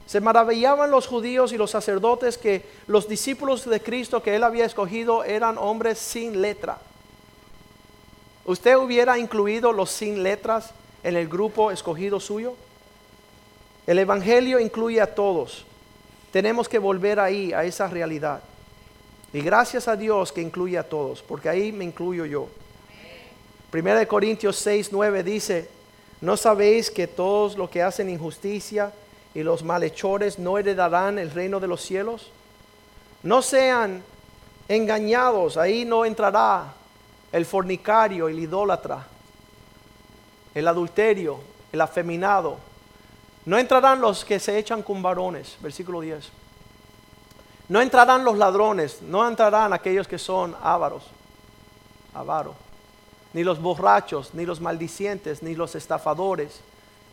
Se 0.08 0.19
maravillaban 0.19 0.91
los 0.91 1.08
judíos 1.08 1.54
y 1.54 1.58
los 1.58 1.71
sacerdotes 1.71 2.38
que 2.38 2.65
los 2.88 3.08
discípulos 3.08 3.69
de 3.69 3.82
Cristo 3.82 4.21
que 4.21 4.36
él 4.36 4.43
había 4.43 4.65
escogido 4.65 5.23
eran 5.23 5.58
hombres 5.58 5.99
sin 5.99 6.41
letra. 6.41 6.80
¿Usted 8.45 8.75
hubiera 8.75 9.19
incluido 9.19 9.71
los 9.71 9.91
sin 9.91 10.23
letras 10.23 10.71
en 11.03 11.15
el 11.15 11.27
grupo 11.27 11.71
escogido 11.71 12.19
suyo? 12.19 12.55
El 13.87 13.99
Evangelio 13.99 14.59
incluye 14.59 15.01
a 15.01 15.13
todos. 15.13 15.65
Tenemos 16.31 16.69
que 16.69 16.79
volver 16.79 17.19
ahí, 17.19 17.51
a 17.53 17.63
esa 17.63 17.87
realidad. 17.87 18.41
Y 19.33 19.41
gracias 19.41 19.87
a 19.87 19.95
Dios 19.95 20.31
que 20.31 20.41
incluye 20.41 20.77
a 20.77 20.87
todos, 20.87 21.21
porque 21.21 21.49
ahí 21.49 21.71
me 21.71 21.85
incluyo 21.85 22.25
yo. 22.25 22.47
Primera 23.69 23.99
de 23.99 24.07
Corintios 24.07 24.57
6, 24.57 24.89
9 24.91 25.23
dice, 25.23 25.69
¿no 26.19 26.35
sabéis 26.35 26.91
que 26.91 27.07
todos 27.07 27.57
los 27.57 27.69
que 27.69 27.81
hacen 27.81 28.09
injusticia 28.09 28.91
y 29.33 29.43
los 29.43 29.63
malhechores 29.63 30.37
no 30.37 30.57
heredarán 30.57 31.17
el 31.17 31.31
reino 31.31 31.59
de 31.59 31.67
los 31.67 31.81
cielos? 31.81 32.29
No 33.23 33.41
sean 33.41 34.03
engañados, 34.67 35.55
ahí 35.57 35.85
no 35.85 36.03
entrará 36.03 36.73
el 37.31 37.45
fornicario, 37.45 38.27
el 38.27 38.39
idólatra, 38.39 39.07
el 40.53 40.67
adulterio, 40.67 41.39
el 41.71 41.81
afeminado. 41.81 42.57
No 43.45 43.57
entrarán 43.57 44.01
los 44.01 44.23
que 44.23 44.39
se 44.39 44.57
echan 44.57 44.83
con 44.83 45.01
varones, 45.01 45.57
versículo 45.61 46.01
10. 46.01 46.29
No 47.69 47.81
entrarán 47.81 48.23
los 48.23 48.37
ladrones, 48.37 49.01
no 49.01 49.27
entrarán 49.27 49.73
aquellos 49.73 50.07
que 50.07 50.19
son 50.19 50.55
ávaros, 50.61 51.03
avaro, 52.13 52.53
ni 53.33 53.43
los 53.43 53.61
borrachos, 53.61 54.33
ni 54.33 54.45
los 54.45 54.59
maldicientes, 54.59 55.41
ni 55.41 55.55
los 55.55 55.75
estafadores 55.75 56.61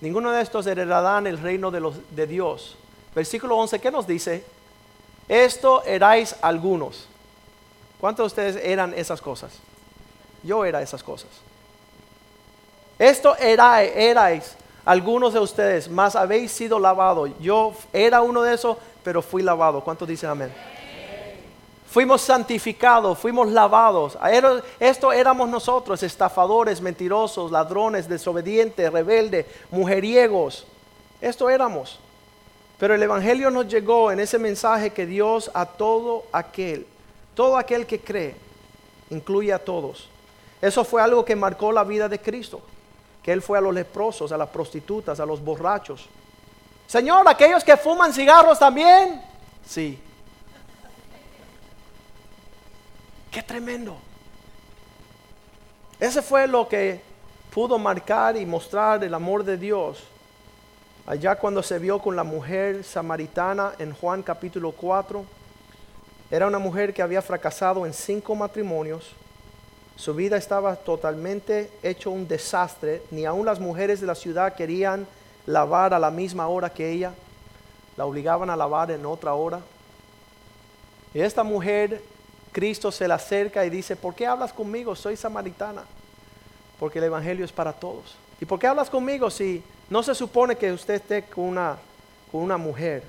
Ninguno 0.01 0.31
de 0.31 0.43
estos 0.43 0.67
heredarán 0.67 1.27
el 1.27 1.39
reino 1.39 1.71
de, 1.71 2.27
Dios. 2.27 2.77
Versículo 3.15 3.57
11, 3.57 3.81
¿qué 3.81 3.91
nos 3.91 4.07
dice? 4.07 4.45
Esto 5.27 5.83
erais 5.85 6.37
algunos. 6.41 7.09
¿Cuántos 8.01 8.25
de 8.25 8.27
ustedes 8.27 8.65
eran 8.65 8.95
esas 8.95 9.21
cosas? 9.21 9.53
Yo 10.45 10.65
era 10.65 10.81
esas 10.83 11.03
cosas. 11.03 11.31
Esto 12.99 13.37
era, 13.37 13.83
erais 13.83 14.57
algunos 14.85 15.35
de 15.35 15.39
ustedes, 15.39 15.91
más 15.91 16.17
habéis 16.17 16.51
sido 16.51 16.79
lavados. 16.79 17.31
Yo 17.41 17.75
era 17.93 18.23
uno 18.23 18.43
de 18.43 18.55
esos, 18.55 18.79
pero 19.05 19.21
fui 19.21 19.43
lavado. 19.43 19.85
¿Cuántos 19.85 20.09
dicen 20.09 20.31
amén? 20.31 20.51
Fuimos 21.91 22.23
santificados, 22.23 23.19
fuimos 23.19 23.49
lavados. 23.49 24.17
Esto 24.81 25.13
éramos 25.13 25.49
nosotros, 25.51 26.03
estafadores, 26.03 26.81
mentirosos, 26.81 27.51
ladrones, 27.51 28.09
desobedientes, 28.09 28.91
rebeldes, 28.91 29.45
mujeriegos. 29.71 30.67
Esto 31.21 31.51
éramos. 31.51 32.01
Pero 32.79 32.95
el 32.95 33.03
Evangelio 33.03 33.51
nos 33.51 33.69
llegó 33.69 34.11
en 34.11 34.21
ese 34.21 34.39
mensaje 34.39 34.91
que 34.91 35.05
Dios 35.05 35.51
a 35.53 35.67
todo 35.67 36.25
aquel, 36.33 36.87
todo 37.35 37.59
aquel 37.59 37.87
que 37.87 38.01
cree, 38.01 38.37
incluye 39.11 39.53
a 39.53 39.59
todos. 39.59 40.09
Eso 40.63 40.83
fue 40.85 41.03
algo 41.03 41.25
que 41.27 41.37
marcó 41.37 41.73
la 41.73 41.85
vida 41.85 42.09
de 42.09 42.21
Cristo, 42.21 42.63
Él 43.31 43.43
fue 43.43 43.59
a 43.59 43.61
los 43.61 43.75
leprosos, 43.75 44.33
a 44.33 44.37
las 44.37 44.49
prostitutas, 44.49 45.21
a 45.21 45.27
los 45.27 45.43
borrachos. 45.43 46.09
Señor, 46.87 47.29
aquellos 47.29 47.63
que 47.63 47.77
fuman 47.77 48.13
cigarros 48.13 48.59
también. 48.59 49.23
Sí. 49.67 50.01
Qué 53.31 53.43
tremendo. 53.43 53.97
Ese 56.01 56.23
fue 56.23 56.47
lo 56.47 56.69
que 56.69 57.01
pudo 57.53 57.79
marcar 57.79 58.37
y 58.37 58.47
mostrar 58.47 59.03
el 59.05 59.13
amor 59.13 59.45
de 59.45 59.57
Dios 59.57 60.03
allá 61.09 61.37
cuando 61.37 61.63
se 61.63 61.79
vio 61.79 61.99
con 62.01 62.15
la 62.15 62.23
mujer 62.23 62.85
samaritana 62.85 63.73
en 63.79 63.95
Juan 63.95 64.23
capítulo 64.23 64.73
4, 64.73 65.25
era 66.31 66.47
una 66.47 66.59
mujer 66.59 66.93
que 66.93 67.01
había 67.01 67.23
fracasado 67.23 67.87
en 67.87 67.95
cinco 67.95 68.35
matrimonios, 68.35 69.13
su 69.99 70.15
vida 70.15 70.37
estaba 70.37 70.77
totalmente 70.77 71.71
hecho 71.83 72.11
un 72.11 72.27
desastre, 72.27 73.03
ni 73.11 73.27
aun 73.27 73.45
las 73.45 73.59
mujeres 73.59 74.01
de 74.01 74.07
la 74.07 74.15
ciudad 74.15 74.55
querían 74.55 75.07
lavar 75.45 75.93
a 75.93 75.99
la 75.99 76.11
misma 76.11 76.47
hora 76.49 76.71
que 76.71 76.91
ella, 76.91 77.13
la 77.97 78.07
obligaban 78.07 78.49
a 78.49 78.57
lavar 78.57 78.93
en 78.93 79.05
otra 79.05 79.35
hora. 79.35 79.61
Y 81.13 81.21
esta 81.21 81.43
mujer, 81.43 82.01
Cristo 82.53 82.93
se 82.93 83.09
la 83.09 83.17
acerca 83.17 83.67
y 83.67 83.71
dice, 83.71 83.97
¿por 83.97 84.15
qué 84.15 84.27
hablas 84.27 84.53
conmigo? 84.53 84.95
Soy 84.95 85.17
samaritana, 85.17 85.83
porque 86.79 87.01
el 87.01 87.07
Evangelio 87.07 87.45
es 87.45 87.53
para 87.53 87.73
todos. 87.73 88.17
¿Y 88.41 88.45
por 88.45 88.61
qué 88.61 88.69
hablas 88.69 88.89
conmigo 88.89 89.29
si 89.31 89.63
no 89.91 90.03
se 90.03 90.15
supone 90.15 90.57
que 90.57 90.73
usted 90.73 90.95
esté 90.95 91.25
con 91.25 91.45
una, 91.45 91.77
con 92.31 92.43
una 92.43 92.57
mujer. 92.57 93.03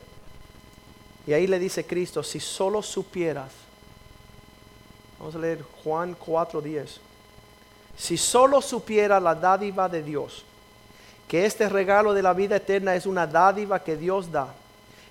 Y 1.28 1.34
ahí 1.34 1.46
le 1.46 1.60
dice 1.60 1.86
Cristo, 1.86 2.24
si 2.24 2.40
solo 2.40 2.82
supieras, 2.82 3.52
vamos 5.20 5.36
a 5.36 5.40
leer 5.40 5.64
Juan 5.84 6.16
4:10, 6.16 7.00
si 7.98 8.18
solo 8.18 8.62
supiera 8.62 9.20
la 9.20 9.36
dádiva 9.36 9.90
de 9.90 10.02
Dios, 10.02 10.46
que 11.28 11.46
este 11.46 11.70
regalo 11.70 12.14
de 12.14 12.24
la 12.24 12.34
vida 12.34 12.56
eterna 12.56 12.96
es 12.96 13.06
una 13.06 13.28
dádiva 13.28 13.84
que 13.84 13.98
Dios 13.98 14.32
da, 14.32 14.48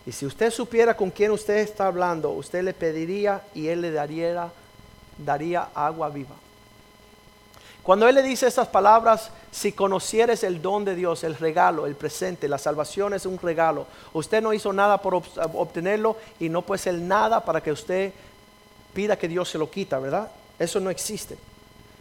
y 0.07 0.13
si 0.13 0.25
usted 0.25 0.51
supiera 0.51 0.97
con 0.97 1.11
quién 1.11 1.31
usted 1.31 1.59
está 1.59 1.87
hablando, 1.87 2.31
usted 2.31 2.63
le 2.63 2.73
pediría 2.73 3.43
y 3.55 3.69
él 3.69 3.83
le 3.83 3.91
daría, 3.91 4.51
daría 5.19 5.69
agua 5.75 6.09
viva. 6.09 6.35
Cuando 7.89 8.07
Él 8.07 8.17
le 8.17 8.23
dice 8.23 8.47
estas 8.47 8.69
palabras, 8.69 9.31
si 9.51 9.73
conocieres 9.73 10.45
el 10.45 10.61
don 10.61 10.85
de 10.85 10.95
Dios, 10.95 11.25
el 11.25 11.35
regalo, 11.37 11.87
el 11.87 11.95
presente, 11.95 12.47
la 12.47 12.59
salvación 12.59 13.15
es 13.15 13.25
un 13.25 13.39
regalo. 13.39 13.87
Usted 14.13 14.43
no 14.43 14.53
hizo 14.53 14.75
nada 14.75 15.01
por 15.01 15.15
obtenerlo 15.15 16.19
y 16.39 16.51
no 16.51 16.61
puede 16.61 16.81
ser 16.81 16.97
nada 16.97 17.43
para 17.43 17.63
que 17.63 17.73
usted 17.73 18.13
pida 18.99 19.17
que 19.17 19.29
Dios 19.29 19.49
se 19.49 19.59
lo 19.59 19.71
quita, 19.71 20.01
¿verdad? 20.01 20.29
Eso 20.59 20.81
no 20.81 20.91
existe. 20.91 21.37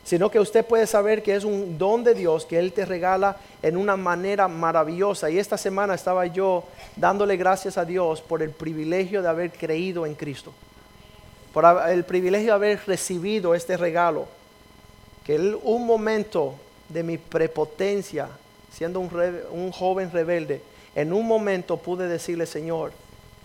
Sino 0.03 0.31
que 0.31 0.39
usted 0.39 0.65
puede 0.65 0.88
saber 0.88 1.21
que 1.21 1.36
es 1.36 1.43
un 1.43 1.77
don 1.77 2.03
de 2.03 2.15
Dios 2.15 2.43
que 2.43 2.57
Él 2.57 2.73
te 2.73 2.86
regala 2.86 3.38
en 3.62 3.77
una 3.77 3.95
manera 3.95 4.47
maravillosa. 4.47 5.29
Y 5.29 5.38
esta 5.38 5.60
semana 5.60 5.93
estaba 5.93 6.25
yo 6.25 6.63
dándole 6.95 7.38
gracias 7.38 7.77
a 7.77 7.86
Dios 7.86 8.19
por 8.21 8.41
el 8.41 8.49
privilegio 8.49 9.21
de 9.21 9.27
haber 9.27 9.51
creído 9.51 10.07
en 10.07 10.15
Cristo. 10.15 10.53
Por 11.53 11.65
el 11.88 12.03
privilegio 12.03 12.47
de 12.47 12.53
haber 12.53 12.79
recibido 12.88 13.53
este 13.53 13.77
regalo 13.77 14.25
que 15.23 15.38
un 15.38 15.86
momento 15.86 16.55
de 16.89 17.03
mi 17.03 17.19
prepotencia, 17.19 18.27
siendo 18.73 18.99
un 18.99 19.71
joven 19.71 20.12
rebelde, 20.12 20.63
en 20.95 21.13
un 21.13 21.27
momento 21.27 21.77
pude 21.77 22.07
decirle, 22.07 22.47
Señor, 22.47 22.91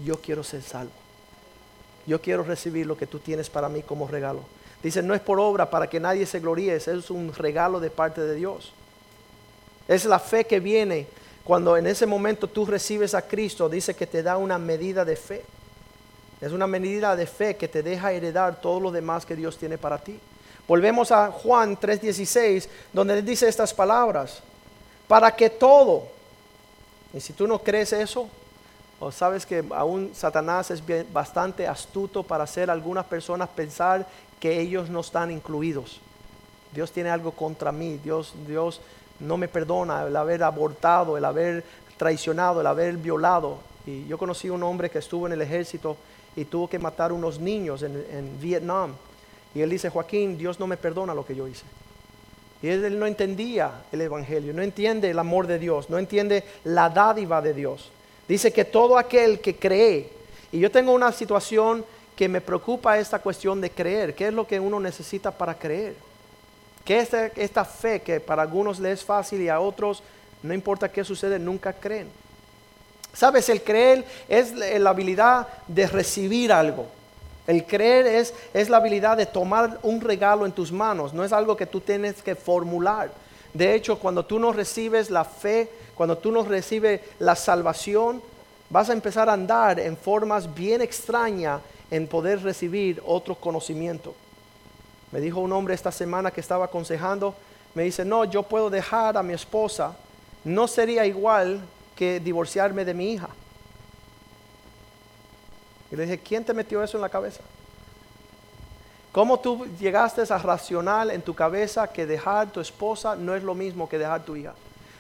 yo 0.02 0.18
quiero 0.22 0.42
ser 0.42 0.62
salvo. 0.62 1.01
Yo 2.06 2.20
quiero 2.20 2.42
recibir 2.42 2.86
lo 2.86 2.96
que 2.96 3.06
tú 3.06 3.18
tienes 3.18 3.48
para 3.48 3.68
mí 3.68 3.82
como 3.82 4.08
regalo. 4.08 4.40
Dice, 4.82 5.02
no 5.02 5.14
es 5.14 5.20
por 5.20 5.38
obra 5.38 5.70
para 5.70 5.88
que 5.88 6.00
nadie 6.00 6.26
se 6.26 6.40
gloríe, 6.40 6.74
es 6.74 7.10
un 7.10 7.32
regalo 7.32 7.78
de 7.78 7.90
parte 7.90 8.20
de 8.20 8.34
Dios. 8.34 8.72
Es 9.86 10.04
la 10.04 10.18
fe 10.18 10.44
que 10.44 10.60
viene 10.60 11.06
cuando 11.44 11.76
en 11.76 11.86
ese 11.86 12.06
momento 12.06 12.48
tú 12.48 12.64
recibes 12.64 13.14
a 13.14 13.22
Cristo, 13.22 13.68
dice 13.68 13.94
que 13.94 14.06
te 14.06 14.22
da 14.22 14.36
una 14.36 14.58
medida 14.58 15.04
de 15.04 15.16
fe. 15.16 15.44
Es 16.40 16.52
una 16.52 16.66
medida 16.66 17.14
de 17.14 17.26
fe 17.26 17.56
que 17.56 17.68
te 17.68 17.82
deja 17.82 18.12
heredar 18.12 18.60
todo 18.60 18.80
lo 18.80 18.90
demás 18.90 19.24
que 19.24 19.36
Dios 19.36 19.56
tiene 19.56 19.78
para 19.78 19.98
ti. 19.98 20.18
Volvemos 20.66 21.10
a 21.12 21.30
Juan 21.30 21.76
3:16, 21.76 22.68
donde 22.92 23.22
dice 23.22 23.48
estas 23.48 23.74
palabras, 23.74 24.40
para 25.06 25.34
que 25.34 25.50
todo, 25.50 26.08
y 27.12 27.20
si 27.20 27.32
tú 27.32 27.46
no 27.46 27.58
crees 27.60 27.92
eso, 27.92 28.28
o 29.02 29.12
sabes 29.12 29.46
que 29.46 29.64
aún 29.74 30.10
Satanás 30.14 30.70
es 30.70 30.82
bastante 31.12 31.66
astuto 31.66 32.22
para 32.22 32.44
hacer 32.44 32.70
a 32.70 32.72
algunas 32.72 33.04
personas 33.06 33.48
pensar 33.48 34.06
que 34.38 34.60
ellos 34.60 34.88
no 34.88 35.00
están 35.00 35.30
incluidos. 35.30 36.00
Dios 36.72 36.90
tiene 36.92 37.10
algo 37.10 37.32
contra 37.32 37.72
mí, 37.72 37.98
Dios, 38.02 38.34
Dios 38.46 38.80
no 39.20 39.36
me 39.36 39.48
perdona 39.48 40.04
el 40.04 40.16
haber 40.16 40.42
abortado, 40.42 41.16
el 41.16 41.24
haber 41.24 41.64
traicionado, 41.96 42.60
el 42.60 42.66
haber 42.66 42.96
violado. 42.96 43.58
Y 43.86 44.06
yo 44.06 44.16
conocí 44.18 44.48
un 44.48 44.62
hombre 44.62 44.90
que 44.90 44.98
estuvo 44.98 45.26
en 45.26 45.32
el 45.32 45.42
ejército 45.42 45.96
y 46.34 46.44
tuvo 46.44 46.68
que 46.68 46.78
matar 46.78 47.12
unos 47.12 47.38
niños 47.38 47.82
en, 47.82 47.96
en 48.10 48.40
Vietnam 48.40 48.94
y 49.54 49.60
él 49.60 49.70
dice, 49.70 49.90
Joaquín, 49.90 50.38
Dios 50.38 50.58
no 50.58 50.66
me 50.66 50.76
perdona 50.76 51.14
lo 51.14 51.26
que 51.26 51.34
yo 51.34 51.46
hice. 51.46 51.64
Y 52.62 52.68
él, 52.68 52.98
no 52.98 53.06
entendía 53.06 53.82
el 53.90 54.00
Evangelio, 54.00 54.54
no 54.54 54.62
entiende 54.62 55.10
el 55.10 55.18
amor 55.18 55.46
de 55.46 55.58
Dios, 55.58 55.90
no 55.90 55.98
entiende 55.98 56.44
la 56.64 56.88
dádiva 56.88 57.42
de 57.42 57.54
Dios. 57.54 57.90
Dice 58.33 58.51
que 58.51 58.64
todo 58.64 58.97
aquel 58.97 59.40
que 59.40 59.57
cree, 59.57 60.09
y 60.51 60.59
yo 60.59 60.71
tengo 60.71 60.92
una 60.92 61.12
situación 61.12 61.85
que 62.16 62.31
me 62.31 62.40
preocupa 62.40 62.99
esta 62.99 63.18
cuestión 63.18 63.61
de 63.61 63.68
creer, 63.68 64.14
¿qué 64.14 64.29
es 64.29 64.33
lo 64.33 64.47
que 64.47 64.59
uno 64.59 64.81
necesita 64.81 65.31
para 65.31 65.53
creer? 65.53 65.95
¿Qué 66.83 67.01
es 67.01 67.12
esta, 67.12 67.27
esta 67.27 67.64
fe 67.66 68.01
que 68.01 68.21
para 68.21 68.40
algunos 68.40 68.81
les 68.81 69.01
es 69.01 69.05
fácil 69.05 69.42
y 69.42 69.51
a 69.51 69.61
otros, 69.61 70.03
no 70.42 70.55
importa 70.55 70.90
qué 70.90 71.05
sucede, 71.05 71.38
nunca 71.38 71.75
creen? 71.75 72.09
Sabes, 73.12 73.51
el 73.51 73.62
creer 73.62 74.03
es 74.31 74.55
la 74.55 74.88
habilidad 74.88 75.47
de 75.68 75.87
recibir 75.88 76.55
algo. 76.55 76.87
El 77.47 77.66
creer 77.66 78.07
es, 78.07 78.33
es 78.55 78.71
la 78.71 78.79
habilidad 78.79 79.18
de 79.18 79.27
tomar 79.27 79.79
un 79.83 80.01
regalo 80.01 80.47
en 80.47 80.53
tus 80.53 80.73
manos, 80.73 81.12
no 81.12 81.23
es 81.23 81.35
algo 81.35 81.55
que 81.55 81.66
tú 81.66 81.83
tienes 81.83 82.23
que 82.23 82.35
formular. 82.35 83.11
De 83.54 83.74
hecho, 83.74 83.98
cuando 83.98 84.24
tú 84.24 84.38
no 84.38 84.52
recibes 84.52 85.10
la 85.10 85.24
fe, 85.24 85.70
cuando 85.94 86.18
tú 86.18 86.32
no 86.32 86.42
recibes 86.44 87.00
la 87.18 87.36
salvación, 87.36 88.22
vas 88.70 88.88
a 88.88 88.94
empezar 88.94 89.28
a 89.28 89.34
andar 89.34 89.78
en 89.78 89.96
formas 89.96 90.54
bien 90.54 90.80
extrañas 90.80 91.60
en 91.90 92.06
poder 92.06 92.42
recibir 92.42 93.02
otro 93.04 93.34
conocimiento. 93.34 94.14
Me 95.10 95.20
dijo 95.20 95.40
un 95.40 95.52
hombre 95.52 95.74
esta 95.74 95.92
semana 95.92 96.30
que 96.30 96.40
estaba 96.40 96.64
aconsejando, 96.64 97.34
me 97.74 97.82
dice, 97.82 98.04
no, 98.04 98.24
yo 98.24 98.42
puedo 98.42 98.70
dejar 98.70 99.18
a 99.18 99.22
mi 99.22 99.34
esposa, 99.34 99.94
no 100.44 100.66
sería 100.66 101.04
igual 101.04 101.60
que 101.94 102.18
divorciarme 102.18 102.86
de 102.86 102.94
mi 102.94 103.12
hija. 103.12 103.28
Y 105.90 105.96
le 105.96 106.04
dije, 106.04 106.18
¿quién 106.18 106.42
te 106.42 106.54
metió 106.54 106.82
eso 106.82 106.96
en 106.96 107.02
la 107.02 107.10
cabeza? 107.10 107.42
¿Cómo 109.12 109.38
tú 109.38 109.66
llegaste 109.79 110.22
a 110.22 110.38
racional 110.38 111.11
en 111.11 111.20
tu 111.20 111.35
cabeza 111.35 111.87
que 111.87 112.07
dejar 112.07 112.51
tu 112.51 112.61
esposa 112.61 113.14
no 113.14 113.35
es 113.35 113.42
lo 113.42 113.55
mismo 113.55 113.87
que 113.87 113.98
dejar 113.98 114.25
tu 114.25 114.35
hija? 114.37 114.55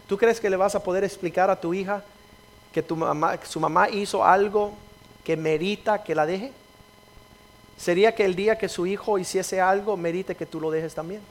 ¿Tú 0.06 0.18
crees 0.18 0.38
que 0.38 0.50
le 0.50 0.56
vas 0.56 0.74
a 0.74 0.82
poder 0.82 1.02
explicar 1.02 1.48
a 1.48 1.58
tu 1.58 1.72
hija 1.72 2.04
que 2.72 2.82
tu 2.82 2.94
mamá, 2.94 3.38
su 3.48 3.58
mamá 3.58 3.88
hizo 3.88 4.22
algo 4.22 4.74
que 5.24 5.34
merita 5.34 6.04
que 6.04 6.14
la 6.14 6.26
deje? 6.26 6.52
¿Sería 7.78 8.14
que 8.14 8.26
el 8.26 8.36
día 8.36 8.58
que 8.58 8.68
su 8.68 8.86
hijo 8.86 9.18
hiciese 9.18 9.62
algo 9.62 9.96
merite 9.96 10.34
que 10.34 10.44
tú 10.44 10.60
lo 10.60 10.70
dejes 10.70 10.94
también? 10.94 11.22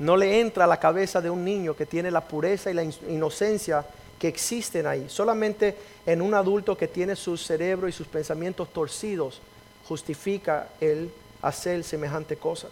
No 0.00 0.16
le 0.16 0.40
entra 0.40 0.64
a 0.64 0.68
la 0.68 0.80
cabeza 0.80 1.20
de 1.20 1.30
un 1.30 1.44
niño 1.44 1.76
que 1.76 1.86
tiene 1.86 2.10
la 2.10 2.20
pureza 2.20 2.68
y 2.68 2.74
la 2.74 2.82
inocencia 2.82 3.86
que 4.18 4.26
existen 4.26 4.88
ahí. 4.88 5.08
Solamente 5.08 5.76
en 6.04 6.20
un 6.20 6.34
adulto 6.34 6.76
que 6.76 6.88
tiene 6.88 7.14
su 7.14 7.36
cerebro 7.36 7.86
y 7.86 7.92
sus 7.92 8.08
pensamientos 8.08 8.72
torcidos 8.72 9.40
justifica 9.86 10.68
el 10.80 11.12
hacer 11.42 11.84
semejante 11.84 12.36
cosa. 12.36 12.68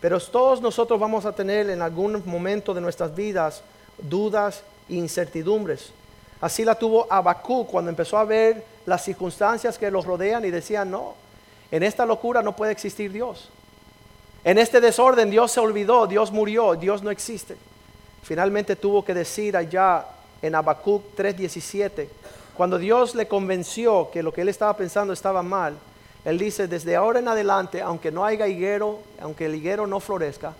Pero 0.00 0.20
todos 0.20 0.60
nosotros 0.60 0.98
vamos 0.98 1.24
a 1.24 1.32
tener 1.32 1.70
en 1.70 1.82
algún 1.82 2.22
momento 2.24 2.72
de 2.72 2.80
nuestras 2.80 3.14
vidas 3.14 3.62
dudas 3.98 4.62
e 4.88 4.94
incertidumbres. 4.94 5.90
Así 6.40 6.64
la 6.64 6.76
tuvo 6.76 7.06
Habacuc 7.10 7.68
cuando 7.68 7.90
empezó 7.90 8.16
a 8.16 8.24
ver 8.24 8.64
las 8.86 9.04
circunstancias 9.04 9.76
que 9.76 9.90
los 9.90 10.04
rodean 10.04 10.44
y 10.44 10.50
decía, 10.50 10.84
no, 10.84 11.14
en 11.70 11.82
esta 11.82 12.06
locura 12.06 12.42
no 12.42 12.54
puede 12.54 12.72
existir 12.72 13.12
Dios. 13.12 13.48
En 14.44 14.56
este 14.56 14.80
desorden 14.80 15.30
Dios 15.30 15.50
se 15.50 15.60
olvidó, 15.60 16.06
Dios 16.06 16.30
murió, 16.30 16.76
Dios 16.76 17.02
no 17.02 17.10
existe. 17.10 17.56
Finalmente 18.22 18.76
tuvo 18.76 19.04
que 19.04 19.14
decir 19.14 19.56
allá 19.56 20.06
en 20.40 20.54
Habacuc 20.54 21.02
3:17, 21.16 22.08
cuando 22.56 22.78
Dios 22.78 23.14
le 23.14 23.26
convenció 23.26 24.10
que 24.12 24.22
lo 24.22 24.32
que 24.32 24.42
él 24.42 24.48
estaba 24.48 24.76
pensando 24.76 25.12
estaba 25.12 25.42
mal, 25.42 25.76
él 26.24 26.38
dice, 26.38 26.68
desde 26.68 26.96
ahora 26.96 27.18
en 27.18 27.28
adelante, 27.28 27.80
aunque 27.80 28.10
no 28.10 28.24
haya 28.24 28.46
higuero, 28.46 28.98
aunque 29.20 29.46
el 29.46 29.54
higuero 29.54 29.86
no 29.86 30.00
florezca, 30.00 30.52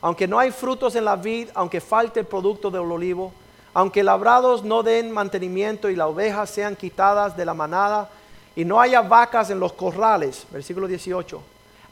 aunque 0.00 0.28
no 0.28 0.38
hay 0.38 0.50
frutos 0.50 0.96
en 0.96 1.04
la 1.04 1.16
vid, 1.16 1.48
aunque 1.54 1.80
falte 1.80 2.20
el 2.20 2.26
producto 2.26 2.70
del 2.70 2.82
olivo, 2.82 3.32
aunque 3.72 4.02
labrados 4.02 4.62
no 4.62 4.82
den 4.82 5.10
mantenimiento 5.10 5.88
y 5.88 5.96
las 5.96 6.08
ovejas 6.08 6.50
sean 6.50 6.76
quitadas 6.76 7.36
de 7.36 7.44
la 7.44 7.54
manada, 7.54 8.10
y 8.56 8.64
no 8.64 8.80
haya 8.80 9.02
vacas 9.02 9.50
en 9.50 9.58
los 9.58 9.72
corrales, 9.72 10.46
versículo 10.50 10.86
18, 10.86 11.42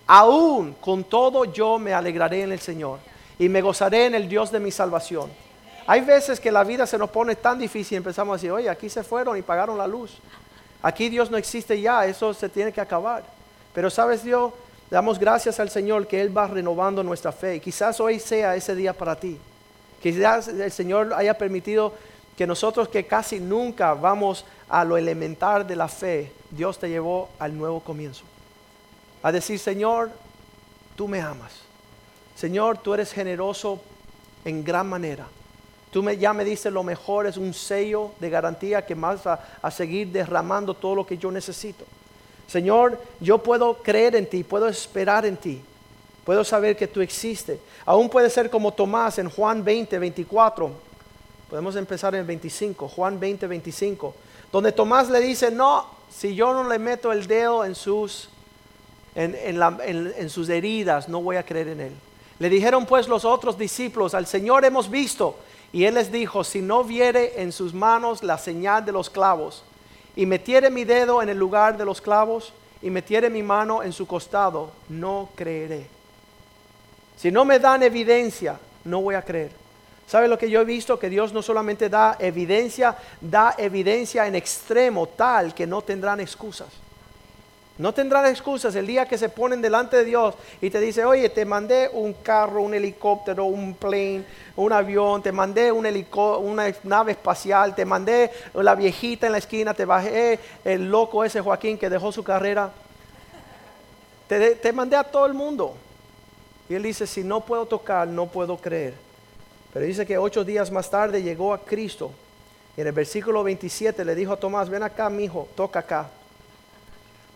aún 0.06 0.74
con 0.80 1.04
todo 1.04 1.44
yo 1.44 1.78
me 1.78 1.92
alegraré 1.92 2.42
en 2.42 2.52
el 2.52 2.60
Señor 2.60 2.98
y 3.38 3.48
me 3.48 3.62
gozaré 3.62 4.06
en 4.06 4.14
el 4.14 4.28
Dios 4.28 4.52
de 4.52 4.60
mi 4.60 4.70
salvación. 4.70 5.30
Hay 5.86 6.02
veces 6.02 6.38
que 6.38 6.52
la 6.52 6.62
vida 6.62 6.86
se 6.86 6.98
nos 6.98 7.10
pone 7.10 7.34
tan 7.34 7.58
difícil 7.58 7.94
y 7.94 7.96
empezamos 7.96 8.34
a 8.34 8.36
decir, 8.36 8.52
oye, 8.52 8.68
aquí 8.68 8.88
se 8.88 9.02
fueron 9.02 9.36
y 9.36 9.42
pagaron 9.42 9.76
la 9.76 9.86
luz. 9.86 10.18
Aquí 10.82 11.08
Dios 11.08 11.30
no 11.30 11.36
existe 11.36 11.80
ya, 11.80 12.04
eso 12.06 12.34
se 12.34 12.48
tiene 12.48 12.72
que 12.72 12.80
acabar. 12.80 13.22
Pero 13.72 13.88
sabes 13.88 14.24
Dios, 14.24 14.52
damos 14.90 15.18
gracias 15.18 15.60
al 15.60 15.70
Señor 15.70 16.06
que 16.06 16.20
Él 16.20 16.36
va 16.36 16.48
renovando 16.48 17.02
nuestra 17.02 17.32
fe. 17.32 17.60
Quizás 17.60 18.00
hoy 18.00 18.18
sea 18.18 18.56
ese 18.56 18.74
día 18.74 18.92
para 18.92 19.16
ti. 19.16 19.38
Quizás 20.02 20.48
el 20.48 20.72
Señor 20.72 21.14
haya 21.14 21.34
permitido 21.34 21.94
que 22.36 22.46
nosotros 22.46 22.88
que 22.88 23.06
casi 23.06 23.38
nunca 23.38 23.94
vamos 23.94 24.44
a 24.68 24.84
lo 24.84 24.96
elemental 24.96 25.66
de 25.66 25.76
la 25.76 25.86
fe, 25.86 26.32
Dios 26.50 26.78
te 26.78 26.88
llevó 26.88 27.28
al 27.38 27.56
nuevo 27.56 27.80
comienzo. 27.80 28.24
A 29.22 29.30
decir, 29.30 29.58
Señor, 29.58 30.10
tú 30.96 31.06
me 31.06 31.20
amas. 31.20 31.52
Señor, 32.34 32.78
tú 32.78 32.94
eres 32.94 33.12
generoso 33.12 33.80
en 34.44 34.64
gran 34.64 34.88
manera. 34.88 35.26
Tú 35.92 36.02
me, 36.02 36.16
ya 36.16 36.32
me 36.32 36.42
dices 36.42 36.72
lo 36.72 36.82
mejor, 36.82 37.26
es 37.26 37.36
un 37.36 37.52
sello 37.52 38.12
de 38.18 38.30
garantía 38.30 38.84
que 38.84 38.94
vas 38.94 39.26
a, 39.26 39.38
a 39.60 39.70
seguir 39.70 40.08
derramando 40.08 40.72
todo 40.72 40.94
lo 40.94 41.06
que 41.06 41.18
yo 41.18 41.30
necesito. 41.30 41.84
Señor, 42.48 42.98
yo 43.20 43.38
puedo 43.38 43.74
creer 43.82 44.16
en 44.16 44.26
ti, 44.26 44.42
puedo 44.42 44.66
esperar 44.68 45.26
en 45.26 45.36
ti, 45.36 45.60
puedo 46.24 46.44
saber 46.44 46.76
que 46.76 46.86
tú 46.86 47.02
existes. 47.02 47.58
Aún 47.84 48.08
puede 48.08 48.30
ser 48.30 48.48
como 48.48 48.72
Tomás 48.72 49.18
en 49.18 49.28
Juan 49.28 49.62
20, 49.62 49.98
24. 49.98 50.70
Podemos 51.50 51.76
empezar 51.76 52.14
en 52.14 52.20
el 52.20 52.26
25, 52.26 52.88
Juan 52.88 53.20
20, 53.20 53.46
25, 53.46 54.14
donde 54.50 54.72
Tomás 54.72 55.10
le 55.10 55.20
dice, 55.20 55.50
no, 55.50 55.84
si 56.10 56.34
yo 56.34 56.54
no 56.54 56.66
le 56.66 56.78
meto 56.78 57.12
el 57.12 57.26
dedo 57.26 57.66
en 57.66 57.74
sus, 57.74 58.30
en, 59.14 59.36
en 59.36 60.30
sus 60.30 60.48
heridas, 60.48 61.10
no 61.10 61.20
voy 61.20 61.36
a 61.36 61.42
creer 61.42 61.68
en 61.68 61.80
él. 61.80 61.92
Le 62.38 62.48
dijeron 62.48 62.86
pues 62.86 63.08
los 63.08 63.26
otros 63.26 63.58
discípulos, 63.58 64.14
al 64.14 64.26
Señor 64.26 64.64
hemos 64.64 64.90
visto. 64.90 65.36
Y 65.72 65.84
él 65.84 65.94
les 65.94 66.12
dijo, 66.12 66.44
si 66.44 66.60
no 66.60 66.84
viere 66.84 67.40
en 67.40 67.50
sus 67.50 67.72
manos 67.72 68.22
la 68.22 68.36
señal 68.36 68.84
de 68.84 68.92
los 68.92 69.08
clavos, 69.08 69.64
y 70.14 70.26
metiere 70.26 70.68
mi 70.68 70.84
dedo 70.84 71.22
en 71.22 71.30
el 71.30 71.38
lugar 71.38 71.78
de 71.78 71.84
los 71.84 72.00
clavos, 72.00 72.52
y 72.82 72.90
metiere 72.90 73.30
mi 73.30 73.42
mano 73.42 73.82
en 73.82 73.92
su 73.92 74.06
costado, 74.06 74.72
no 74.88 75.30
creeré. 75.34 75.86
Si 77.16 77.30
no 77.30 77.44
me 77.44 77.58
dan 77.58 77.82
evidencia, 77.82 78.58
no 78.84 79.00
voy 79.00 79.14
a 79.14 79.22
creer. 79.22 79.52
¿Sabe 80.06 80.28
lo 80.28 80.36
que 80.36 80.50
yo 80.50 80.60
he 80.60 80.64
visto? 80.64 80.98
Que 80.98 81.08
Dios 81.08 81.32
no 81.32 81.40
solamente 81.40 81.88
da 81.88 82.16
evidencia, 82.18 82.96
da 83.20 83.54
evidencia 83.56 84.26
en 84.26 84.34
extremo 84.34 85.06
tal 85.06 85.54
que 85.54 85.66
no 85.66 85.80
tendrán 85.80 86.20
excusas. 86.20 86.68
No 87.78 87.94
tendrán 87.94 88.26
excusas 88.26 88.74
el 88.74 88.86
día 88.86 89.06
que 89.06 89.16
se 89.16 89.30
ponen 89.30 89.62
delante 89.62 89.96
de 89.96 90.04
Dios 90.04 90.34
y 90.60 90.68
te 90.68 90.78
dice, 90.78 91.06
oye, 91.06 91.30
te 91.30 91.46
mandé 91.46 91.88
un 91.92 92.12
carro, 92.12 92.62
un 92.62 92.74
helicóptero, 92.74 93.46
un 93.46 93.74
plane, 93.74 94.24
un 94.56 94.72
avión, 94.72 95.22
te 95.22 95.32
mandé 95.32 95.72
un 95.72 95.86
una 95.86 96.74
nave 96.84 97.12
espacial, 97.12 97.74
te 97.74 97.86
mandé 97.86 98.30
la 98.54 98.74
viejita 98.74 99.26
en 99.26 99.32
la 99.32 99.38
esquina, 99.38 99.72
te 99.72 99.86
bajé 99.86 100.38
el 100.64 100.90
loco 100.90 101.24
ese 101.24 101.40
Joaquín 101.40 101.78
que 101.78 101.88
dejó 101.88 102.12
su 102.12 102.22
carrera. 102.22 102.70
Te, 104.28 104.56
te 104.56 104.72
mandé 104.72 104.96
a 104.96 105.04
todo 105.04 105.24
el 105.24 105.34
mundo. 105.34 105.74
Y 106.68 106.74
él 106.74 106.82
dice, 106.82 107.06
si 107.06 107.24
no 107.24 107.40
puedo 107.40 107.64
tocar, 107.66 108.06
no 108.06 108.26
puedo 108.26 108.58
creer. 108.58 108.94
Pero 109.72 109.86
dice 109.86 110.04
que 110.04 110.18
ocho 110.18 110.44
días 110.44 110.70
más 110.70 110.90
tarde 110.90 111.22
llegó 111.22 111.54
a 111.54 111.58
Cristo. 111.64 112.12
Y 112.76 112.82
en 112.82 112.86
el 112.86 112.92
versículo 112.92 113.42
27 113.42 114.04
le 114.04 114.14
dijo 114.14 114.34
a 114.34 114.36
Tomás, 114.36 114.68
ven 114.68 114.82
acá, 114.82 115.08
mi 115.08 115.24
hijo, 115.24 115.48
toca 115.54 115.80
acá. 115.80 116.10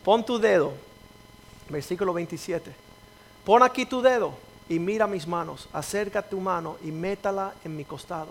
Pon 0.07 0.25
tu 0.25 0.39
dedo, 0.39 0.73
versículo 1.69 2.13
27. 2.13 2.71
Pon 3.45 3.65
aquí 3.65 3.87
tu 3.87 4.01
dedo 4.01 4.35
y 4.69 4.79
mira 4.79 5.09
mis 5.09 5.27
manos. 5.27 5.69
Acerca 5.73 6.23
tu 6.23 6.39
mano 6.39 6.77
y 6.85 6.93
métala 6.93 7.55
en 7.65 7.77
mi 7.77 7.85
costado. 7.85 8.29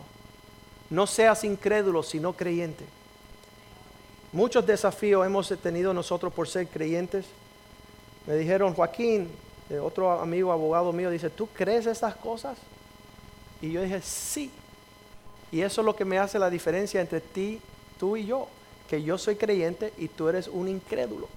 No 0.90 1.06
seas 1.06 1.44
incrédulo, 1.44 2.02
sino 2.02 2.32
creyente. 2.32 2.86
Muchos 4.32 4.66
desafíos 4.66 5.26
hemos 5.26 5.50
tenido 5.62 5.94
nosotros 5.94 6.32
por 6.32 6.48
ser 6.48 6.66
creyentes. 6.70 7.26
Me 8.26 8.36
dijeron, 8.36 8.74
Joaquín, 8.74 9.30
otro 9.84 10.10
amigo 10.22 10.54
abogado 10.54 10.94
mío, 10.94 11.10
dice, 11.10 11.30
¿tú 11.30 11.46
crees 11.48 11.88
estas 11.88 12.16
cosas? 12.16 12.58
Y 13.62 13.74
yo 13.74 13.82
dije, 13.82 14.02
sí. 14.02 14.50
Y 15.52 15.60
eso 15.60 15.82
es 15.82 15.86
lo 15.86 15.94
que 15.94 16.06
me 16.06 16.20
hace 16.20 16.40
la 16.40 16.50
diferencia 16.50 17.02
entre 17.02 17.20
ti, 17.20 17.60
tú 18.00 18.16
y 18.16 18.28
yo. 18.28 18.48
Que 18.90 19.04
yo 19.04 19.18
soy 19.18 19.36
creyente 19.36 19.92
y 19.98 20.08
tú 20.08 20.30
eres 20.30 20.48
un 20.48 20.70
incrédulo 20.70 21.28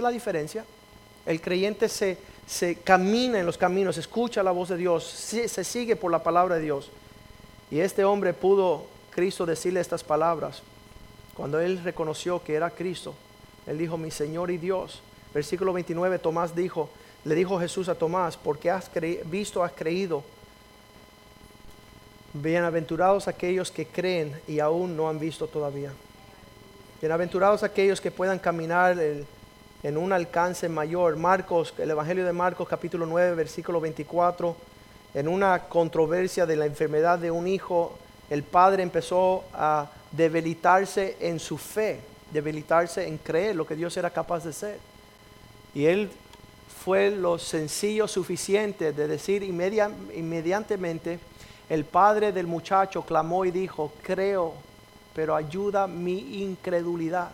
es 0.00 0.04
la 0.04 0.10
diferencia. 0.10 0.64
El 1.24 1.40
creyente 1.40 1.88
se, 1.88 2.18
se 2.46 2.76
camina 2.76 3.38
en 3.40 3.46
los 3.46 3.58
caminos, 3.58 3.98
escucha 3.98 4.42
la 4.42 4.52
voz 4.52 4.68
de 4.68 4.76
Dios, 4.76 5.04
se, 5.04 5.48
se 5.48 5.64
sigue 5.64 5.96
por 5.96 6.10
la 6.10 6.22
palabra 6.22 6.56
de 6.56 6.62
Dios. 6.62 6.90
Y 7.70 7.80
este 7.80 8.04
hombre 8.04 8.32
pudo, 8.32 8.86
Cristo, 9.10 9.44
decirle 9.44 9.80
estas 9.80 10.04
palabras. 10.04 10.62
Cuando 11.34 11.60
él 11.60 11.82
reconoció 11.82 12.42
que 12.42 12.54
era 12.54 12.70
Cristo, 12.70 13.14
él 13.66 13.78
dijo, 13.78 13.98
mi 13.98 14.10
Señor 14.10 14.50
y 14.50 14.58
Dios. 14.58 15.00
Versículo 15.34 15.72
29, 15.72 16.18
Tomás 16.20 16.54
dijo, 16.54 16.88
le 17.24 17.34
dijo 17.34 17.58
Jesús 17.58 17.88
a 17.88 17.96
Tomás, 17.96 18.36
porque 18.36 18.70
has 18.70 18.88
visto, 19.24 19.64
has 19.64 19.72
creído. 19.72 20.22
Bienaventurados 22.32 23.26
aquellos 23.28 23.70
que 23.70 23.86
creen 23.86 24.40
y 24.46 24.60
aún 24.60 24.96
no 24.96 25.08
han 25.08 25.18
visto 25.18 25.48
todavía. 25.48 25.92
Bienaventurados 27.00 27.62
aquellos 27.62 28.00
que 28.00 28.10
puedan 28.10 28.38
caminar 28.38 28.98
el, 28.98 29.26
en 29.86 29.96
un 29.96 30.12
alcance 30.12 30.68
mayor. 30.68 31.14
Marcos, 31.14 31.72
el 31.78 31.92
Evangelio 31.92 32.26
de 32.26 32.32
Marcos 32.32 32.66
capítulo 32.66 33.06
9, 33.06 33.36
versículo 33.36 33.80
24, 33.80 34.56
en 35.14 35.28
una 35.28 35.60
controversia 35.68 36.44
de 36.44 36.56
la 36.56 36.66
enfermedad 36.66 37.20
de 37.20 37.30
un 37.30 37.46
hijo, 37.46 37.96
el 38.28 38.42
padre 38.42 38.82
empezó 38.82 39.44
a 39.54 39.88
debilitarse 40.10 41.16
en 41.20 41.38
su 41.38 41.56
fe, 41.56 42.00
debilitarse 42.32 43.06
en 43.06 43.16
creer 43.18 43.54
lo 43.54 43.64
que 43.64 43.76
Dios 43.76 43.96
era 43.96 44.10
capaz 44.10 44.42
de 44.42 44.50
hacer. 44.50 44.80
Y 45.72 45.86
él 45.86 46.10
fue 46.84 47.12
lo 47.12 47.38
sencillo 47.38 48.08
suficiente 48.08 48.92
de 48.92 49.06
decir 49.06 49.44
inmediatamente, 49.44 51.20
el 51.68 51.84
padre 51.84 52.32
del 52.32 52.48
muchacho 52.48 53.02
clamó 53.02 53.44
y 53.44 53.52
dijo, 53.52 53.92
creo, 54.02 54.54
pero 55.14 55.36
ayuda 55.36 55.86
mi 55.86 56.42
incredulidad. 56.42 57.30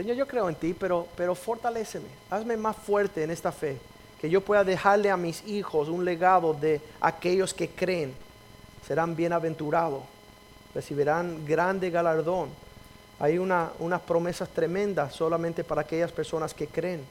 Señor, 0.00 0.16
yo 0.16 0.26
creo 0.26 0.48
en 0.48 0.54
ti, 0.54 0.72
pero, 0.72 1.06
pero 1.14 1.34
fortaléceme, 1.34 2.06
hazme 2.30 2.56
más 2.56 2.74
fuerte 2.74 3.22
en 3.22 3.30
esta 3.30 3.52
fe, 3.52 3.76
que 4.18 4.30
yo 4.30 4.40
pueda 4.40 4.64
dejarle 4.64 5.10
a 5.10 5.18
mis 5.18 5.46
hijos 5.46 5.90
un 5.90 6.06
legado 6.06 6.54
de 6.54 6.80
aquellos 7.02 7.52
que 7.52 7.68
creen, 7.68 8.14
serán 8.86 9.14
bienaventurados, 9.14 10.02
recibirán 10.74 11.44
grande 11.44 11.90
galardón. 11.90 12.48
Hay 13.18 13.36
una, 13.36 13.72
unas 13.78 14.00
promesas 14.00 14.48
tremendas 14.48 15.14
solamente 15.14 15.64
para 15.64 15.82
aquellas 15.82 16.12
personas 16.12 16.54
que 16.54 16.66
creen. 16.66 17.04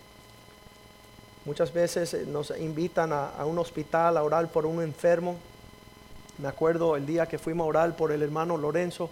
Muchas 1.45 1.71
veces 1.71 2.15
eh, 2.15 2.25
nos 2.25 2.49
invitan 2.57 3.13
a 3.13 3.45
un 3.45 3.59
hospital 3.59 4.17
a 4.17 4.23
orar 4.23 4.47
por 4.47 4.65
un 4.65 4.81
enfermo. 4.81 5.37
Me 6.39 6.47
acuerdo 6.47 6.95
el 6.95 7.05
día 7.05 7.27
que 7.27 7.37
fuimos 7.37 7.65
a 7.65 7.67
orar 7.67 7.95
por 7.95 8.11
el 8.11 8.23
hermano 8.23 8.57
Lorenzo 8.57 9.11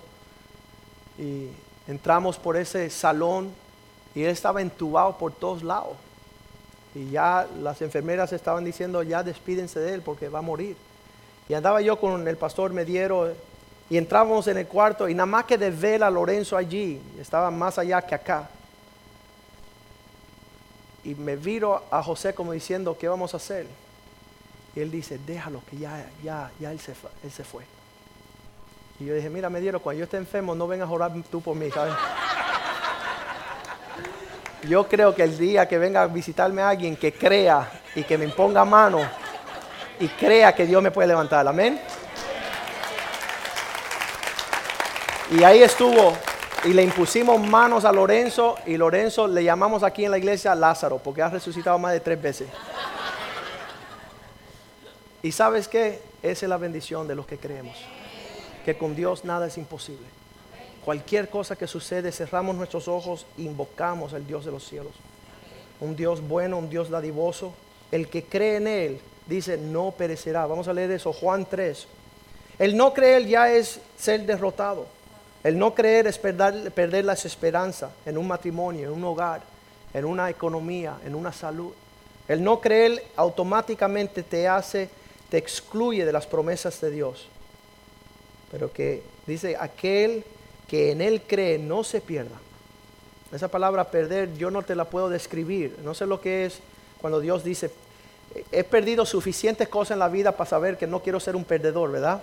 y 1.20 1.50
entramos 1.88 2.40
por 2.40 2.58
ese 2.58 2.90
salón 2.90 3.67
y 4.18 4.24
él 4.24 4.32
estaba 4.32 4.64
entubado 4.64 5.16
por 5.16 5.32
todos 5.32 5.62
lados. 5.62 5.96
Y 6.96 7.12
ya 7.12 7.48
las 7.62 7.84
enfermeras 7.84 8.34
estaban 8.34 8.66
diciendo, 8.66 9.04
ya 9.04 9.22
despídense 9.22 9.80
de 9.80 9.94
él 9.94 10.02
porque 10.02 10.28
va 10.28 10.40
a 10.40 10.42
morir. 10.42 10.76
Y 11.48 11.54
andaba 11.54 11.82
yo 11.82 12.00
con 12.00 12.28
el 12.28 12.36
pastor 12.36 12.74
Mediero 12.74 13.32
y 13.92 13.96
entrábamos 13.96 14.48
en 14.48 14.58
el 14.58 14.66
cuarto 14.66 15.08
y 15.08 15.14
nada 15.14 15.28
más 15.28 15.46
que 15.46 15.60
de 15.60 15.70
ver 15.70 16.04
a 16.04 16.10
Lorenzo 16.10 16.58
allí, 16.58 17.00
estaba 17.20 17.52
más 17.52 17.78
allá 17.78 18.02
que 18.02 18.16
acá. 18.16 18.50
Y 21.04 21.14
me 21.14 21.36
viro 21.36 21.84
a 21.92 22.02
José 22.02 22.34
como 22.34 22.54
diciendo, 22.54 22.98
¿qué 23.00 23.08
vamos 23.08 23.36
a 23.36 23.38
hacer? 23.38 23.68
Y 24.76 24.80
él 24.80 24.90
dice, 24.90 25.20
déjalo, 25.20 25.62
que 25.70 25.78
ya, 25.78 26.10
ya, 26.24 26.50
ya 26.60 26.72
él 26.72 26.80
se, 26.80 26.94
él 27.24 27.32
se 27.32 27.44
fue. 27.44 27.66
Y 29.00 29.06
yo 29.06 29.14
dije, 29.14 29.30
mira, 29.30 29.52
me 29.52 29.62
dieron, 29.62 29.80
cuando 29.80 30.00
yo 30.00 30.06
esté 30.06 30.18
enfermo, 30.18 30.56
no 30.56 30.68
vengas 30.68 30.90
a 30.90 30.92
orar 30.92 31.12
tú 31.30 31.40
por 31.40 31.56
mí, 31.56 31.70
¿sabes? 31.70 31.94
Yo 34.64 34.88
creo 34.88 35.14
que 35.14 35.24
el 35.24 35.38
día 35.38 35.68
que 35.68 35.78
venga 35.78 36.02
a 36.02 36.08
visitarme 36.08 36.62
alguien 36.62 36.96
que 36.96 37.14
crea 37.14 37.70
y 37.96 38.04
que 38.04 38.18
me 38.18 38.26
imponga 38.26 38.66
mano 38.66 39.00
y 40.00 40.08
crea 40.08 40.54
que 40.54 40.66
Dios 40.66 40.82
me 40.82 40.92
puede 40.92 41.08
levantar, 41.08 41.48
amén. 41.48 41.80
Y 45.32 45.44
ahí 45.44 45.62
estuvo 45.62 46.14
y 46.64 46.74
le 46.74 46.84
impusimos 46.84 47.40
manos 47.40 47.86
a 47.86 47.92
Lorenzo 47.92 48.56
y 48.66 48.78
Lorenzo 48.78 49.28
le 49.28 49.44
llamamos 49.44 49.84
aquí 49.84 50.06
en 50.06 50.12
la 50.12 50.18
iglesia 50.18 50.56
Lázaro 50.56 50.98
porque 50.98 51.22
ha 51.22 51.30
resucitado 51.30 51.78
más 51.78 51.94
de 51.94 52.00
tres 52.00 52.22
veces. 52.22 52.48
Y 55.22 55.32
sabes 55.32 55.68
qué? 55.68 56.02
Esa 56.24 56.46
es 56.46 56.50
la 56.50 56.58
bendición 56.58 57.08
de 57.08 57.16
los 57.16 57.28
que 57.28 57.38
creemos. 57.38 57.76
Que 58.66 58.78
con 58.78 58.96
Dios 58.96 59.24
nada 59.24 59.48
es 59.48 59.58
imposible. 59.58 60.17
Cualquier 60.88 61.28
cosa 61.28 61.58
que 61.58 61.68
sucede, 61.68 62.14
cerramos 62.14 62.56
nuestros 62.56 62.88
ojos 62.88 63.26
e 63.38 63.42
invocamos 63.42 64.14
al 64.14 64.26
Dios 64.26 64.46
de 64.46 64.52
los 64.52 64.66
cielos. 64.66 64.94
Un 65.82 65.98
Dios 65.98 66.26
bueno, 66.26 66.58
un 66.58 66.70
Dios 66.70 66.90
dadivoso. 66.90 67.54
El 67.92 68.08
que 68.08 68.24
cree 68.24 68.56
en 68.56 68.68
Él, 68.68 69.02
dice, 69.26 69.58
no 69.58 69.92
perecerá. 69.92 70.46
Vamos 70.46 70.70
a 70.70 70.74
leer 70.74 70.92
eso, 70.92 71.12
Juan 71.12 71.46
3. 71.46 71.88
El 72.58 72.78
no 72.78 72.94
creer 72.94 73.26
ya 73.26 73.52
es 73.52 73.82
ser 73.98 74.26
derrotado. 74.26 74.86
El 75.44 75.60
no 75.60 75.76
creer 75.76 76.08
es 76.08 76.18
perder, 76.18 76.72
perder 76.72 77.04
la 77.04 77.16
esperanza 77.16 77.92
en 78.06 78.18
un 78.18 78.26
matrimonio, 78.26 78.88
en 78.88 78.94
un 78.94 79.04
hogar, 79.04 79.42
en 79.94 80.06
una 80.06 80.30
economía, 80.30 81.00
en 81.06 81.16
una 81.16 81.34
salud. 81.34 81.74
El 82.30 82.42
no 82.42 82.62
creer 82.62 83.04
automáticamente 83.18 84.24
te 84.24 84.48
hace 84.48 84.90
te 85.30 85.38
excluye 85.38 86.06
de 86.06 86.14
las 86.14 86.26
promesas 86.26 86.80
de 86.80 86.92
Dios. 86.92 87.28
Pero 88.50 88.72
que 88.72 89.04
dice, 89.26 89.58
aquel 89.60 90.24
que 90.68 90.92
en 90.92 91.02
Él 91.02 91.22
cree 91.26 91.58
no 91.58 91.84
se 91.84 92.02
pierda. 92.02 92.36
Esa 93.32 93.48
palabra 93.48 93.90
perder 93.92 94.36
yo 94.38 94.52
no 94.52 94.62
te 94.62 94.76
la 94.76 94.86
puedo 94.86 95.10
describir. 95.10 95.78
No 95.84 95.94
sé 95.94 96.06
lo 96.06 96.22
que 96.22 96.46
es 96.46 96.60
cuando 97.00 97.20
Dios 97.20 97.44
dice, 97.44 97.72
he 98.52 98.64
perdido 98.64 99.06
suficientes 99.06 99.68
cosas 99.68 99.92
en 99.92 100.00
la 100.00 100.10
vida 100.10 100.34
para 100.34 100.50
saber 100.50 100.78
que 100.78 100.88
no 100.88 101.02
quiero 101.02 101.20
ser 101.20 101.36
un 101.36 101.44
perdedor, 101.44 101.92
¿verdad? 101.92 102.22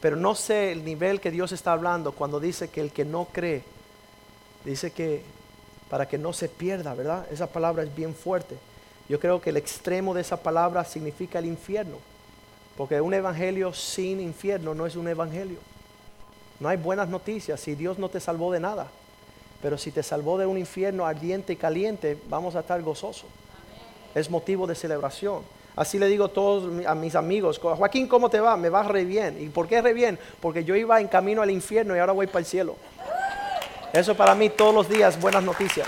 Pero 0.00 0.16
no 0.16 0.34
sé 0.34 0.72
el 0.72 0.84
nivel 0.84 1.20
que 1.20 1.30
Dios 1.30 1.52
está 1.52 1.72
hablando 1.72 2.12
cuando 2.12 2.40
dice 2.40 2.68
que 2.68 2.80
el 2.80 2.90
que 2.90 3.04
no 3.04 3.28
cree, 3.32 3.62
dice 4.64 4.90
que 4.90 5.22
para 5.88 6.06
que 6.06 6.18
no 6.18 6.32
se 6.32 6.48
pierda, 6.48 6.94
¿verdad? 6.94 7.26
Esa 7.30 7.48
palabra 7.48 7.82
es 7.82 7.94
bien 7.94 8.14
fuerte. 8.14 8.56
Yo 9.08 9.18
creo 9.18 9.40
que 9.40 9.50
el 9.50 9.56
extremo 9.56 10.14
de 10.14 10.20
esa 10.20 10.36
palabra 10.36 10.84
significa 10.84 11.40
el 11.40 11.46
infierno. 11.46 11.96
Porque 12.76 13.00
un 13.00 13.12
evangelio 13.12 13.74
sin 13.74 14.20
infierno 14.20 14.74
no 14.74 14.86
es 14.86 14.94
un 14.94 15.08
evangelio. 15.08 15.58
No 16.60 16.68
hay 16.68 16.76
buenas 16.76 17.08
noticias 17.08 17.58
si 17.58 17.74
Dios 17.74 17.98
no 17.98 18.10
te 18.10 18.20
salvó 18.20 18.52
de 18.52 18.60
nada. 18.60 18.86
Pero 19.62 19.76
si 19.76 19.90
te 19.90 20.02
salvó 20.02 20.38
de 20.38 20.46
un 20.46 20.58
infierno 20.58 21.06
ardiente 21.06 21.54
y 21.54 21.56
caliente, 21.56 22.18
vamos 22.28 22.54
a 22.54 22.60
estar 22.60 22.80
gozosos. 22.82 23.28
Es 24.14 24.30
motivo 24.30 24.66
de 24.66 24.74
celebración. 24.74 25.42
Así 25.76 25.98
le 25.98 26.06
digo 26.08 26.26
a 26.26 26.28
todos 26.28 26.84
a 26.86 26.94
mis 26.94 27.14
amigos, 27.14 27.58
Joaquín, 27.58 28.06
¿cómo 28.06 28.28
te 28.28 28.40
va? 28.40 28.56
Me 28.56 28.68
va 28.68 28.82
re 28.82 29.04
bien. 29.04 29.38
¿Y 29.40 29.48
por 29.48 29.68
qué 29.68 29.80
re 29.80 29.94
bien? 29.94 30.18
Porque 30.40 30.64
yo 30.64 30.76
iba 30.76 31.00
en 31.00 31.08
camino 31.08 31.42
al 31.42 31.50
infierno 31.50 31.96
y 31.96 31.98
ahora 31.98 32.12
voy 32.12 32.26
para 32.26 32.40
el 32.40 32.46
cielo. 32.46 32.76
Eso 33.92 34.14
para 34.14 34.34
mí 34.34 34.50
todos 34.50 34.74
los 34.74 34.88
días 34.88 35.18
buenas 35.20 35.42
noticias. 35.42 35.86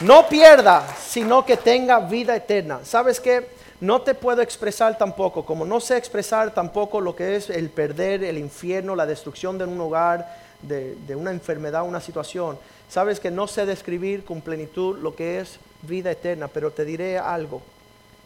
No 0.00 0.28
pierda, 0.28 0.86
sino 0.98 1.44
que 1.44 1.56
tenga 1.56 2.00
vida 2.00 2.36
eterna. 2.36 2.80
¿Sabes 2.84 3.20
qué? 3.20 3.53
No 3.80 4.02
te 4.02 4.14
puedo 4.14 4.40
expresar 4.40 4.96
tampoco, 4.96 5.44
como 5.44 5.64
no 5.66 5.80
sé 5.80 5.96
expresar 5.96 6.54
tampoco 6.54 7.00
lo 7.00 7.16
que 7.16 7.36
es 7.36 7.50
el 7.50 7.70
perder, 7.70 8.22
el 8.24 8.38
infierno, 8.38 8.94
la 8.94 9.06
destrucción 9.06 9.58
de 9.58 9.64
un 9.64 9.80
hogar, 9.80 10.44
de, 10.62 11.16
una 11.16 11.30
enfermedad, 11.30 11.86
una 11.86 12.00
situación. 12.00 12.58
Sabes 12.88 13.20
que 13.20 13.30
no 13.30 13.46
sé 13.46 13.66
describir 13.66 14.24
con 14.24 14.40
plenitud 14.40 14.98
lo 14.98 15.14
que 15.14 15.40
es 15.40 15.58
vida 15.82 16.10
eterna, 16.10 16.48
pero 16.48 16.70
te 16.70 16.84
diré 16.84 17.18
algo, 17.18 17.62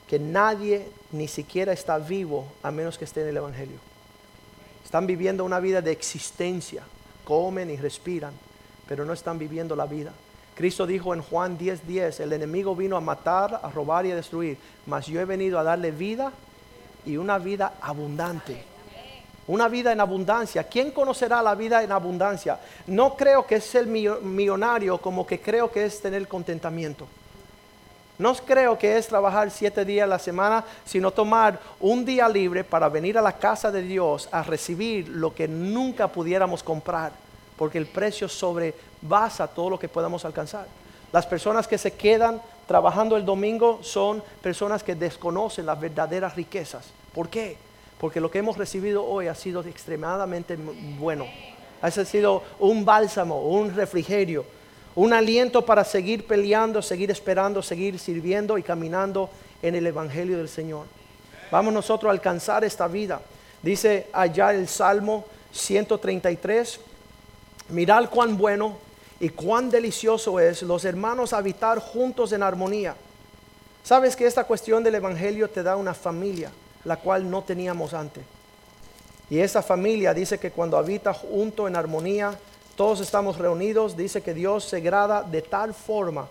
que 0.06 0.18
nadie 0.18 0.88
ni 1.12 1.28
siquiera 1.28 1.72
está 1.72 1.98
vivo 1.98 2.46
a 2.62 2.70
menos 2.70 2.98
que 2.98 3.04
esté 3.04 3.22
en 3.22 3.28
el 3.28 3.36
Evangelio. 3.38 3.78
Están 4.84 5.06
viviendo 5.06 5.44
una 5.44 5.60
vida 5.60 5.82
de 5.82 5.92
existencia, 5.92 6.82
comen 7.24 7.70
y 7.70 7.76
respiran, 7.76 8.32
pero 8.86 9.04
no 9.04 9.12
están 9.12 9.38
viviendo 9.38 9.76
la 9.76 9.86
vida. 9.86 10.12
Cristo 10.58 10.88
dijo 10.88 11.14
en 11.14 11.22
Juan 11.22 11.56
10:10, 11.56 11.82
10, 11.86 12.18
el 12.18 12.32
enemigo 12.32 12.74
vino 12.74 12.96
a 12.96 13.00
matar, 13.00 13.60
a 13.62 13.70
robar 13.70 14.04
y 14.06 14.10
a 14.10 14.16
destruir, 14.16 14.58
mas 14.86 15.06
yo 15.06 15.20
he 15.20 15.24
venido 15.24 15.56
a 15.56 15.62
darle 15.62 15.92
vida 15.92 16.32
y 17.06 17.16
una 17.16 17.38
vida 17.38 17.74
abundante. 17.80 18.64
Una 19.46 19.68
vida 19.68 19.92
en 19.92 20.00
abundancia. 20.00 20.64
¿Quién 20.64 20.90
conocerá 20.90 21.42
la 21.42 21.54
vida 21.54 21.84
en 21.84 21.92
abundancia? 21.92 22.58
No 22.88 23.14
creo 23.14 23.46
que 23.46 23.54
es 23.54 23.64
ser 23.66 23.86
millonario 23.86 24.98
como 24.98 25.24
que 25.24 25.40
creo 25.40 25.70
que 25.70 25.84
es 25.84 26.02
tener 26.02 26.26
contentamiento. 26.26 27.06
No 28.18 28.34
creo 28.34 28.76
que 28.76 28.98
es 28.98 29.06
trabajar 29.06 29.52
siete 29.52 29.84
días 29.84 30.06
a 30.06 30.08
la 30.08 30.18
semana, 30.18 30.64
sino 30.84 31.12
tomar 31.12 31.60
un 31.78 32.04
día 32.04 32.28
libre 32.28 32.64
para 32.64 32.88
venir 32.88 33.16
a 33.16 33.22
la 33.22 33.38
casa 33.38 33.70
de 33.70 33.82
Dios 33.82 34.28
a 34.32 34.42
recibir 34.42 35.08
lo 35.08 35.32
que 35.32 35.46
nunca 35.46 36.08
pudiéramos 36.08 36.64
comprar 36.64 37.12
porque 37.58 37.76
el 37.76 37.86
precio 37.86 38.28
sobrebasa 39.00 39.46
todo 39.46 39.70
lo 39.70 39.78
que 39.78 39.88
podamos 39.88 40.24
alcanzar. 40.24 40.66
Las 41.12 41.26
personas 41.26 41.66
que 41.66 41.78
se 41.78 41.92
quedan 41.92 42.40
trabajando 42.66 43.16
el 43.16 43.24
domingo 43.24 43.80
son 43.82 44.22
personas 44.42 44.82
que 44.82 44.94
desconocen 44.94 45.66
las 45.66 45.80
verdaderas 45.80 46.36
riquezas. 46.36 46.86
¿Por 47.14 47.28
qué? 47.28 47.56
Porque 47.98 48.20
lo 48.20 48.30
que 48.30 48.38
hemos 48.38 48.58
recibido 48.58 49.04
hoy 49.04 49.26
ha 49.26 49.34
sido 49.34 49.62
extremadamente 49.62 50.56
bueno. 50.98 51.26
Ha 51.80 51.90
sido 51.90 52.42
un 52.58 52.84
bálsamo, 52.84 53.40
un 53.42 53.74
refrigerio, 53.74 54.44
un 54.94 55.12
aliento 55.12 55.64
para 55.64 55.84
seguir 55.84 56.26
peleando, 56.26 56.82
seguir 56.82 57.10
esperando, 57.10 57.62
seguir 57.62 57.98
sirviendo 57.98 58.58
y 58.58 58.62
caminando 58.62 59.30
en 59.62 59.74
el 59.74 59.86
Evangelio 59.86 60.38
del 60.38 60.48
Señor. 60.48 60.86
Vamos 61.50 61.72
nosotros 61.72 62.10
a 62.10 62.12
alcanzar 62.12 62.64
esta 62.64 62.86
vida. 62.88 63.20
Dice 63.62 64.08
allá 64.12 64.52
el 64.52 64.68
Salmo 64.68 65.24
133, 65.52 66.80
Mirad 67.70 68.08
cuán 68.08 68.36
bueno 68.36 68.87
y 69.20 69.30
cuán 69.30 69.70
delicioso 69.70 70.38
es 70.38 70.62
los 70.62 70.84
hermanos 70.84 71.32
habitar 71.32 71.78
juntos 71.80 72.32
en 72.32 72.42
armonía. 72.42 72.94
Sabes 73.82 74.14
que 74.14 74.26
esta 74.26 74.44
cuestión 74.44 74.84
del 74.84 74.96
Evangelio 74.96 75.48
te 75.48 75.62
da 75.62 75.76
una 75.76 75.94
familia, 75.94 76.50
la 76.84 76.96
cual 76.96 77.28
no 77.28 77.42
teníamos 77.42 77.94
antes. 77.94 78.24
Y 79.30 79.40
esa 79.40 79.62
familia 79.62 80.14
dice 80.14 80.38
que 80.38 80.50
cuando 80.50 80.78
habita 80.78 81.12
junto 81.12 81.66
en 81.66 81.76
armonía, 81.76 82.38
todos 82.76 83.00
estamos 83.00 83.38
reunidos, 83.38 83.96
dice 83.96 84.22
que 84.22 84.34
Dios 84.34 84.64
se 84.64 84.80
grada 84.80 85.22
de 85.22 85.42
tal 85.42 85.74
forma. 85.74 86.28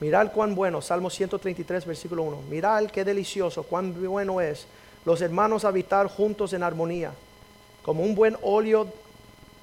Mirad 0.00 0.32
cuán 0.32 0.54
bueno, 0.54 0.82
Salmo 0.82 1.08
133, 1.08 1.86
versículo 1.86 2.24
1. 2.24 2.42
Mirad 2.50 2.86
qué 2.86 3.04
delicioso, 3.04 3.62
cuán 3.62 3.94
bueno 4.04 4.40
es 4.40 4.66
los 5.04 5.20
hermanos 5.22 5.64
habitar 5.64 6.08
juntos 6.08 6.52
en 6.52 6.62
armonía, 6.62 7.12
como 7.82 8.02
un 8.02 8.14
buen 8.14 8.36
óleo 8.42 8.88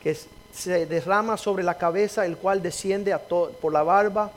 que 0.02 0.18
se 0.54 0.86
derrama 0.86 1.36
sobre 1.36 1.64
la 1.64 1.78
cabeza, 1.78 2.26
el 2.26 2.38
cual 2.38 2.62
desciende 2.62 3.18
por 3.18 3.74
la 3.74 3.84
barba, 3.84 4.32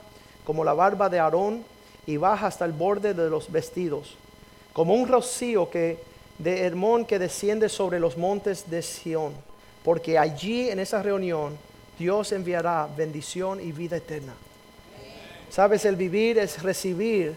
como 0.45 0.65
la 0.65 0.73
barba 0.73 1.09
de 1.09 1.19
Aarón, 1.19 1.65
y 2.07 2.17
baja 2.17 2.47
hasta 2.47 2.65
el 2.65 2.73
borde 2.73 3.15
de 3.15 3.29
los 3.29 3.51
vestidos, 3.51 4.17
como 4.73 4.95
un 4.95 5.09
rocío 5.09 5.69
que, 5.69 5.99
de 6.39 6.63
Hermón 6.63 7.05
que 7.05 7.19
desciende 7.19 7.69
sobre 7.69 8.01
los 8.01 8.17
montes 8.17 8.71
de 8.71 8.81
Sión, 8.81 9.35
porque 9.85 10.19
allí 10.19 10.71
en 10.71 10.79
esa 10.79 11.03
reunión 11.03 11.59
Dios 11.99 12.33
enviará 12.33 12.89
bendición 12.97 13.61
y 13.61 13.73
vida 13.73 13.97
eterna. 13.97 14.35
Sabes, 15.51 15.85
el 15.85 15.97
vivir 15.97 16.39
es 16.39 16.63
recibir, 16.63 17.37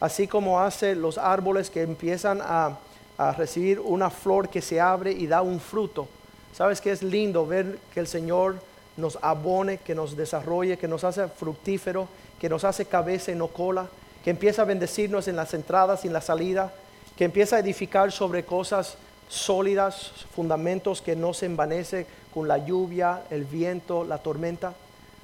así 0.00 0.26
como 0.26 0.60
hace 0.60 0.94
los 0.94 1.18
árboles 1.18 1.70
que 1.70 1.82
empiezan 1.82 2.40
a, 2.42 2.78
a 3.18 3.32
recibir 3.32 3.80
una 3.80 4.10
flor 4.10 4.48
que 4.48 4.62
se 4.62 4.80
abre 4.80 5.12
y 5.12 5.26
da 5.26 5.42
un 5.42 5.60
fruto 5.60 6.08
Sabes 6.56 6.80
que 6.80 6.92
es 6.92 7.02
lindo 7.02 7.46
ver 7.46 7.78
que 7.92 7.98
el 7.98 8.06
Señor 8.06 8.56
nos 8.96 9.18
abone, 9.22 9.78
que 9.78 9.94
nos 9.94 10.16
desarrolle, 10.16 10.78
que 10.78 10.86
nos 10.86 11.02
hace 11.02 11.26
fructífero, 11.26 12.06
que 12.40 12.48
nos 12.48 12.62
hace 12.62 12.84
cabeza 12.84 13.32
y 13.32 13.34
no 13.34 13.48
cola, 13.48 13.88
que 14.22 14.30
empieza 14.30 14.62
a 14.62 14.64
bendecirnos 14.64 15.26
en 15.26 15.34
las 15.34 15.52
entradas 15.52 16.04
y 16.04 16.06
en 16.06 16.12
la 16.12 16.20
salida, 16.20 16.72
que 17.16 17.24
empieza 17.24 17.56
a 17.56 17.58
edificar 17.58 18.12
sobre 18.12 18.44
cosas 18.44 18.96
sólidas, 19.28 20.12
fundamentos 20.34 21.02
que 21.02 21.16
no 21.16 21.34
se 21.34 21.46
envanece 21.46 22.06
con 22.32 22.46
la 22.46 22.58
lluvia, 22.58 23.22
el 23.30 23.44
viento, 23.44 24.04
la 24.04 24.18
tormenta. 24.18 24.74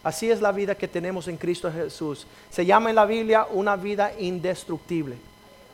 Así 0.03 0.31
es 0.33 0.41
la 0.41 0.51
vida 0.51 0.74
que 0.74 0.89
tenemos 0.89 1.28
en 1.28 1.37
Cristo 1.37 1.70
Jesús. 1.72 2.26
Se 2.51 2.66
llama 2.66 2.91
en 2.91 2.97
la 2.97 3.07
Biblia 3.07 3.47
una 3.53 3.76
vida 3.76 4.12
indestructible, 4.18 5.16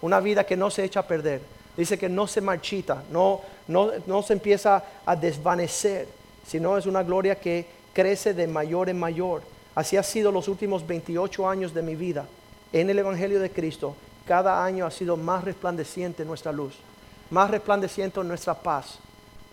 una 0.03 0.21
vida 0.21 0.45
que 0.45 0.57
no 0.57 0.71
se 0.71 0.85
echa 0.85 1.01
a 1.01 1.07
perder. 1.07 1.41
Dice 1.77 1.99
que 1.99 2.09
no 2.09 2.27
se 2.27 2.41
marchita, 2.41 3.03
no, 3.11 3.41
no, 3.69 4.23
se 4.23 4.33
empieza 4.33 4.83
a 5.05 5.17
desvanecer, 5.17 6.07
sino 6.47 6.77
es 6.79 6.87
una 6.87 7.03
gloria 7.03 7.39
que 7.39 7.67
crece 7.93 8.33
de 8.35 8.47
mayor 8.47 8.89
en 8.89 8.99
mayor. 8.99 9.43
Así 9.75 9.97
ha 9.97 10.03
sido 10.03 10.31
los 10.31 10.49
últimos 10.49 10.87
28 10.87 11.49
años 11.49 11.75
de 11.75 11.83
mi 11.83 11.97
vida 11.97 12.27
en 12.73 12.91
el 12.91 12.99
Evangelio 12.99 13.41
de 13.41 13.51
Cristo. 13.51 13.97
Cada 14.27 14.65
año 14.65 14.87
ha 14.87 14.91
sido 14.91 15.17
más 15.17 15.45
resplandeciente 15.45 16.25
nuestra 16.25 16.53
luz, 16.53 16.75
más 17.31 17.51
resplandeciente 17.51 18.23
nuestra 18.23 18.55
paz, 18.55 18.99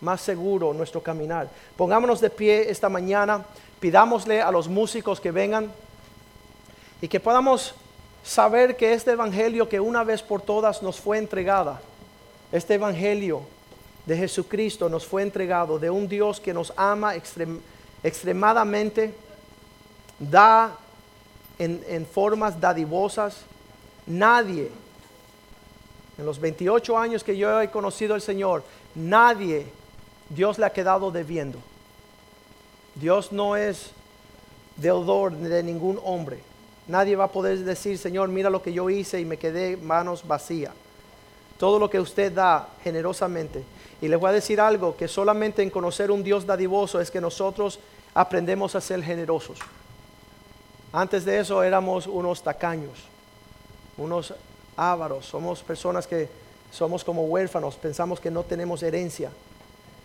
más 0.01 0.21
seguro 0.21 0.73
nuestro 0.73 1.01
caminar. 1.01 1.49
Pongámonos 1.75 2.21
de 2.21 2.29
pie 2.29 2.69
esta 2.69 2.89
mañana, 2.89 3.43
pidámosle 3.79 4.41
a 4.41 4.51
los 4.51 4.67
músicos 4.67 5.19
que 5.19 5.31
vengan 5.31 5.71
y 7.01 7.07
que 7.07 7.19
podamos 7.19 7.75
saber 8.23 8.77
que 8.77 8.93
este 8.93 9.11
evangelio 9.11 9.67
que 9.67 9.79
una 9.79 10.03
vez 10.03 10.21
por 10.21 10.41
todas 10.41 10.81
nos 10.81 10.99
fue 10.99 11.17
entregada, 11.17 11.81
este 12.51 12.75
evangelio 12.75 13.41
de 14.05 14.17
Jesucristo 14.17 14.89
nos 14.89 15.05
fue 15.05 15.21
entregado 15.21 15.79
de 15.79 15.89
un 15.89 16.07
Dios 16.07 16.39
que 16.39 16.53
nos 16.53 16.73
ama 16.75 17.13
extremadamente, 18.03 19.13
da 20.19 20.77
en, 21.57 22.05
formas 22.05 22.59
dadivosas. 22.59 23.37
Nadie, 24.05 24.69
en 26.17 26.25
los 26.25 26.39
28 26.39 26.97
años 26.97 27.23
que 27.23 27.37
yo 27.37 27.61
he 27.61 27.69
conocido 27.69 28.13
al 28.13 28.21
Señor, 28.21 28.63
nadie 28.95 29.65
Dios 30.29 30.59
le 30.59 30.65
ha 30.65 30.73
quedado 30.73 31.09
debiendo. 31.11 31.59
Dios 32.95 33.31
no 33.31 33.55
es 33.55 33.91
deudor 34.75 35.31
de 35.31 35.63
ningún 35.63 35.99
hombre. 36.03 36.41
Nadie 36.87 37.15
va 37.15 37.25
a 37.25 37.31
poder 37.31 37.59
decir, 37.59 37.97
Señor, 37.97 38.27
mira 38.27 38.49
lo 38.49 38.61
que 38.61 38.73
yo 38.73 38.89
hice 38.89 39.21
y 39.21 39.25
me 39.25 39.37
quedé 39.37 39.77
manos 39.77 40.27
vacías. 40.27 40.73
Todo 41.57 41.79
lo 41.79 41.89
que 41.89 41.99
usted 41.99 42.31
da 42.31 42.67
generosamente. 42.83 43.63
Y 44.01 44.07
les 44.07 44.19
voy 44.19 44.29
a 44.29 44.33
decir 44.33 44.59
algo, 44.59 44.95
que 44.97 45.07
solamente 45.07 45.63
en 45.63 45.69
conocer 45.69 46.11
un 46.11 46.23
Dios 46.23 46.45
dadivoso 46.45 46.99
es 46.99 47.09
que 47.09 47.21
nosotros 47.21 47.79
aprendemos 48.13 48.75
a 48.75 48.81
ser 48.81 49.03
generosos. 49.03 49.59
Antes 50.91 51.25
de 51.25 51.39
eso 51.39 51.63
éramos 51.63 52.05
unos 52.05 52.43
tacaños, 52.43 52.99
unos 53.97 54.33
ávaros, 54.75 55.25
somos 55.25 55.63
personas 55.63 56.05
que 56.05 56.29
somos 56.71 57.03
como 57.03 57.25
huérfanos, 57.25 57.75
pensamos 57.75 58.19
que 58.19 58.31
no 58.31 58.43
tenemos 58.43 58.83
herencia. 58.83 59.31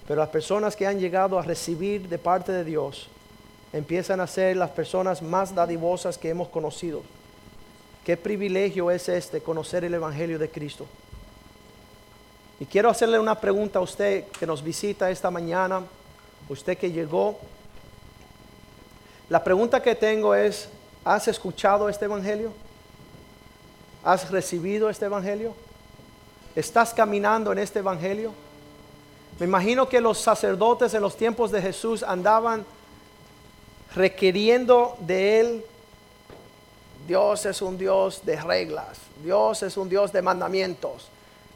Pero 0.07 0.21
las 0.21 0.31
personas 0.31 0.77
que 0.77 0.87
han 0.87 0.99
llegado 0.99 1.39
a 1.39 1.43
recibir 1.43 2.09
de 2.09 2.19
parte 2.19 2.53
de 2.53 2.65
Dios 2.65 3.09
empiezan 3.73 4.21
a 4.21 4.27
ser 4.27 4.57
las 4.57 4.71
personas 4.71 5.21
más 5.21 5.55
dadivosas 5.55 6.17
que 6.17 6.31
hemos 6.31 6.49
conocido. 6.49 7.03
Qué 8.05 8.17
privilegio 8.17 8.91
es 8.91 9.09
este 9.11 9.43
conocer 9.43 9.85
el 9.85 9.93
Evangelio 9.93 10.39
de 10.39 10.51
Cristo. 10.51 10.87
Y 12.61 12.67
quiero 12.67 12.91
hacerle 12.91 13.19
una 13.19 13.41
pregunta 13.41 13.79
a 13.79 13.83
usted 13.83 14.27
que 14.29 14.47
nos 14.47 14.63
visita 14.63 15.11
esta 15.11 15.31
mañana, 15.31 15.83
usted 16.49 16.77
que 16.77 16.91
llegó. 16.91 17.39
La 19.29 19.45
pregunta 19.45 19.81
que 19.81 19.95
tengo 19.95 20.35
es, 20.35 20.69
¿has 21.05 21.29
escuchado 21.29 21.89
este 21.89 22.07
Evangelio? 22.07 22.53
¿Has 24.03 24.31
recibido 24.31 24.91
este 24.91 25.05
Evangelio? 25.05 25.55
¿Estás 26.57 26.93
caminando 26.93 27.53
en 27.53 27.59
este 27.59 27.79
Evangelio? 27.79 28.33
Me 29.39 29.47
imagino 29.47 29.89
que 29.89 30.01
los 30.01 30.19
sacerdotes 30.19 30.93
en 30.95 31.03
los 31.03 31.17
tiempos 31.17 31.53
de 31.53 31.63
Jesús 31.63 32.03
andaban 32.03 32.65
requiriendo 33.95 34.97
de 35.01 35.41
él. 35.41 35.65
Dios 37.07 37.47
es 37.47 37.63
un 37.63 37.79
Dios 37.79 38.25
de 38.25 38.41
reglas. 38.41 38.99
Dios 39.23 39.63
es 39.63 39.77
un 39.77 39.89
Dios 39.89 40.13
de 40.13 40.23
mandamientos. 40.23 41.09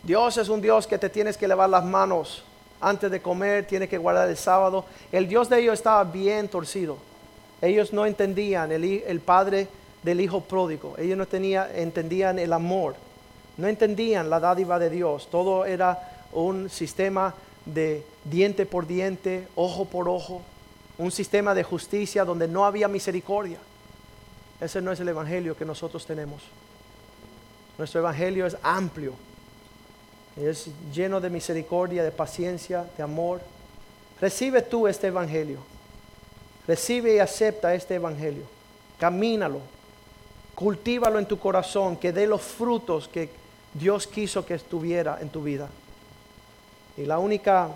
Dios 0.02 0.36
es 0.36 0.48
un 0.48 0.60
Dios 0.60 0.86
que 0.86 0.98
te 0.98 1.08
tienes 1.08 1.36
que 1.36 1.46
lavar 1.46 1.70
las 1.70 1.84
manos 1.84 2.44
antes 2.80 3.10
de 3.10 3.22
comer, 3.22 3.66
tienes 3.66 3.88
que 3.88 3.96
guardar 3.96 4.28
el 4.28 4.36
sábado. 4.36 4.84
El 5.12 5.28
Dios 5.28 5.48
de 5.48 5.60
ellos 5.60 5.74
estaba 5.74 6.02
bien 6.02 6.48
torcido. 6.48 6.98
Ellos 7.60 7.92
no 7.92 8.04
entendían 8.04 8.72
el, 8.72 9.20
padre 9.20 9.68
del 10.02 10.20
hijo 10.20 10.40
pródigo. 10.40 10.96
Ellos 10.98 11.16
no 11.16 11.24
entendían 11.32 12.38
el 12.40 12.52
amor. 12.52 12.96
No 13.56 13.68
entendían 13.68 14.28
la 14.28 14.40
dádiva 14.40 14.80
de 14.80 14.90
Dios. 14.90 15.28
Todo 15.30 15.64
era 15.64 16.26
un 16.32 16.68
sistema 16.68 17.34
de 17.64 18.04
diente 18.24 18.66
por 18.66 18.88
diente, 18.88 19.46
ojo 19.54 19.84
por 19.84 20.08
ojo, 20.08 20.42
un 20.98 21.12
sistema 21.12 21.54
de 21.54 21.62
justicia 21.62 22.24
donde 22.24 22.48
no 22.48 22.64
había 22.64 22.88
misericordia. 22.88 23.58
Ese 24.60 24.80
no 24.80 24.90
es 24.90 24.98
el 24.98 25.08
evangelio 25.08 25.56
que 25.56 25.64
nosotros 25.64 26.04
tenemos. 26.04 26.42
Nuestro 27.78 28.00
evangelio 28.00 28.46
es 28.46 28.56
amplio, 28.62 29.14
es 30.36 30.68
lleno 30.92 31.20
de 31.20 31.30
misericordia, 31.30 32.02
de 32.02 32.10
paciencia, 32.10 32.86
de 32.96 33.02
amor. 33.02 33.40
Recibe 34.20 34.62
tú 34.62 34.86
este 34.86 35.08
evangelio. 35.08 35.58
Recibe 36.66 37.16
y 37.16 37.18
acepta 37.18 37.74
este 37.74 37.96
evangelio. 37.96 38.44
Camínalo. 38.98 39.60
Cultívalo 40.54 41.18
en 41.18 41.26
tu 41.26 41.38
corazón, 41.38 41.96
que 41.96 42.12
dé 42.12 42.26
los 42.26 42.40
frutos 42.40 43.08
que 43.08 43.30
Dios 43.74 44.06
quiso 44.06 44.44
que 44.44 44.54
estuviera 44.54 45.18
en 45.20 45.28
tu 45.28 45.42
vida. 45.42 45.68
Y 46.96 47.04
la 47.04 47.18
única, 47.18 47.70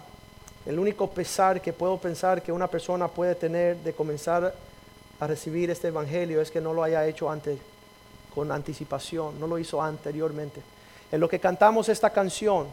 el 0.67 0.79
único 0.79 1.11
pesar 1.11 1.61
que 1.61 1.73
puedo 1.73 1.99
pensar 1.99 2.43
que 2.43 2.53
una 2.53 2.69
persona 2.69 3.09
puede 3.09 3.35
tener 3.35 3.77
de 3.79 3.93
comenzar 3.93 4.55
a 5.19 5.27
recibir 5.27 5.71
este 5.71 5.89
evangelio 5.89 6.41
es 6.41 6.51
que 6.51 6.61
no 6.61 6.75
lo 6.75 6.83
haya 6.83 7.07
hecho 7.07 7.31
antes 7.31 7.59
con 8.35 8.53
anticipación, 8.53 9.41
no 9.41 9.47
lo 9.47 9.59
hizo 9.59 9.81
anteriormente. 9.81 10.61
En 11.13 11.21
lo 11.21 11.29
que 11.29 11.39
cantamos 11.39 11.89
esta 11.89 12.11
canción, 12.11 12.67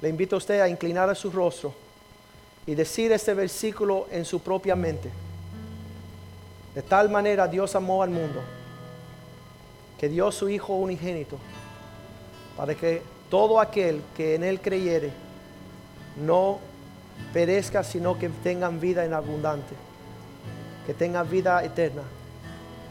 le 0.00 0.08
invito 0.08 0.36
a 0.36 0.38
usted 0.38 0.60
a 0.60 0.68
inclinar 0.68 1.08
a 1.08 1.14
su 1.14 1.30
rostro 1.30 1.72
y 2.66 2.74
decir 2.74 3.12
este 3.12 3.32
versículo 3.32 4.06
en 4.10 4.24
su 4.24 4.40
propia 4.40 4.76
mente. 4.76 5.10
De 6.74 6.82
tal 6.82 7.08
manera 7.08 7.48
Dios 7.48 7.74
amó 7.74 8.02
al 8.02 8.10
mundo 8.10 8.42
que 9.98 10.08
dio 10.08 10.30
su 10.30 10.48
Hijo 10.48 10.74
unigénito 10.74 11.38
para 12.56 12.74
que 12.74 13.02
todo 13.30 13.60
aquel 13.60 14.02
que 14.14 14.34
en 14.34 14.44
Él 14.44 14.60
creyere 14.60 15.10
no 16.22 16.58
perezca, 17.32 17.82
sino 17.82 18.18
que 18.18 18.28
tengan 18.28 18.78
vida 18.78 19.04
en 19.04 19.14
abundante, 19.14 19.74
que 20.86 20.92
tengan 20.92 21.28
vida 21.28 21.64
eterna. 21.64 22.02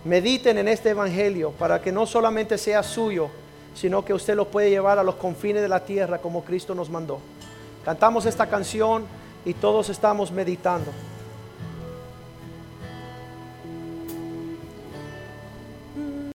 Mediten 0.03 0.57
en 0.57 0.68
este 0.68 0.89
Evangelio 0.89 1.51
para 1.51 1.82
que 1.82 1.91
no 1.91 2.05
solamente 2.05 2.57
sea 2.57 2.84
suyo, 2.84 3.30
sino 3.76 4.03
que 4.03 4.13
usted 4.13 4.36
lo 4.36 4.47
puede 4.47 4.69
llevar 4.69 4.97
a 4.97 5.03
los 5.03 5.15
confines 5.15 5.61
de 5.61 5.69
la 5.69 5.86
tierra 5.86 6.17
como 6.17 6.43
Cristo 6.43 6.73
nos 6.73 6.89
mandó. 6.89 7.19
Cantamos 7.84 8.26
esta 8.26 8.47
canción 8.47 9.05
y 9.45 9.53
todos 9.53 9.89
estamos 9.89 10.32
meditando. 10.32 10.91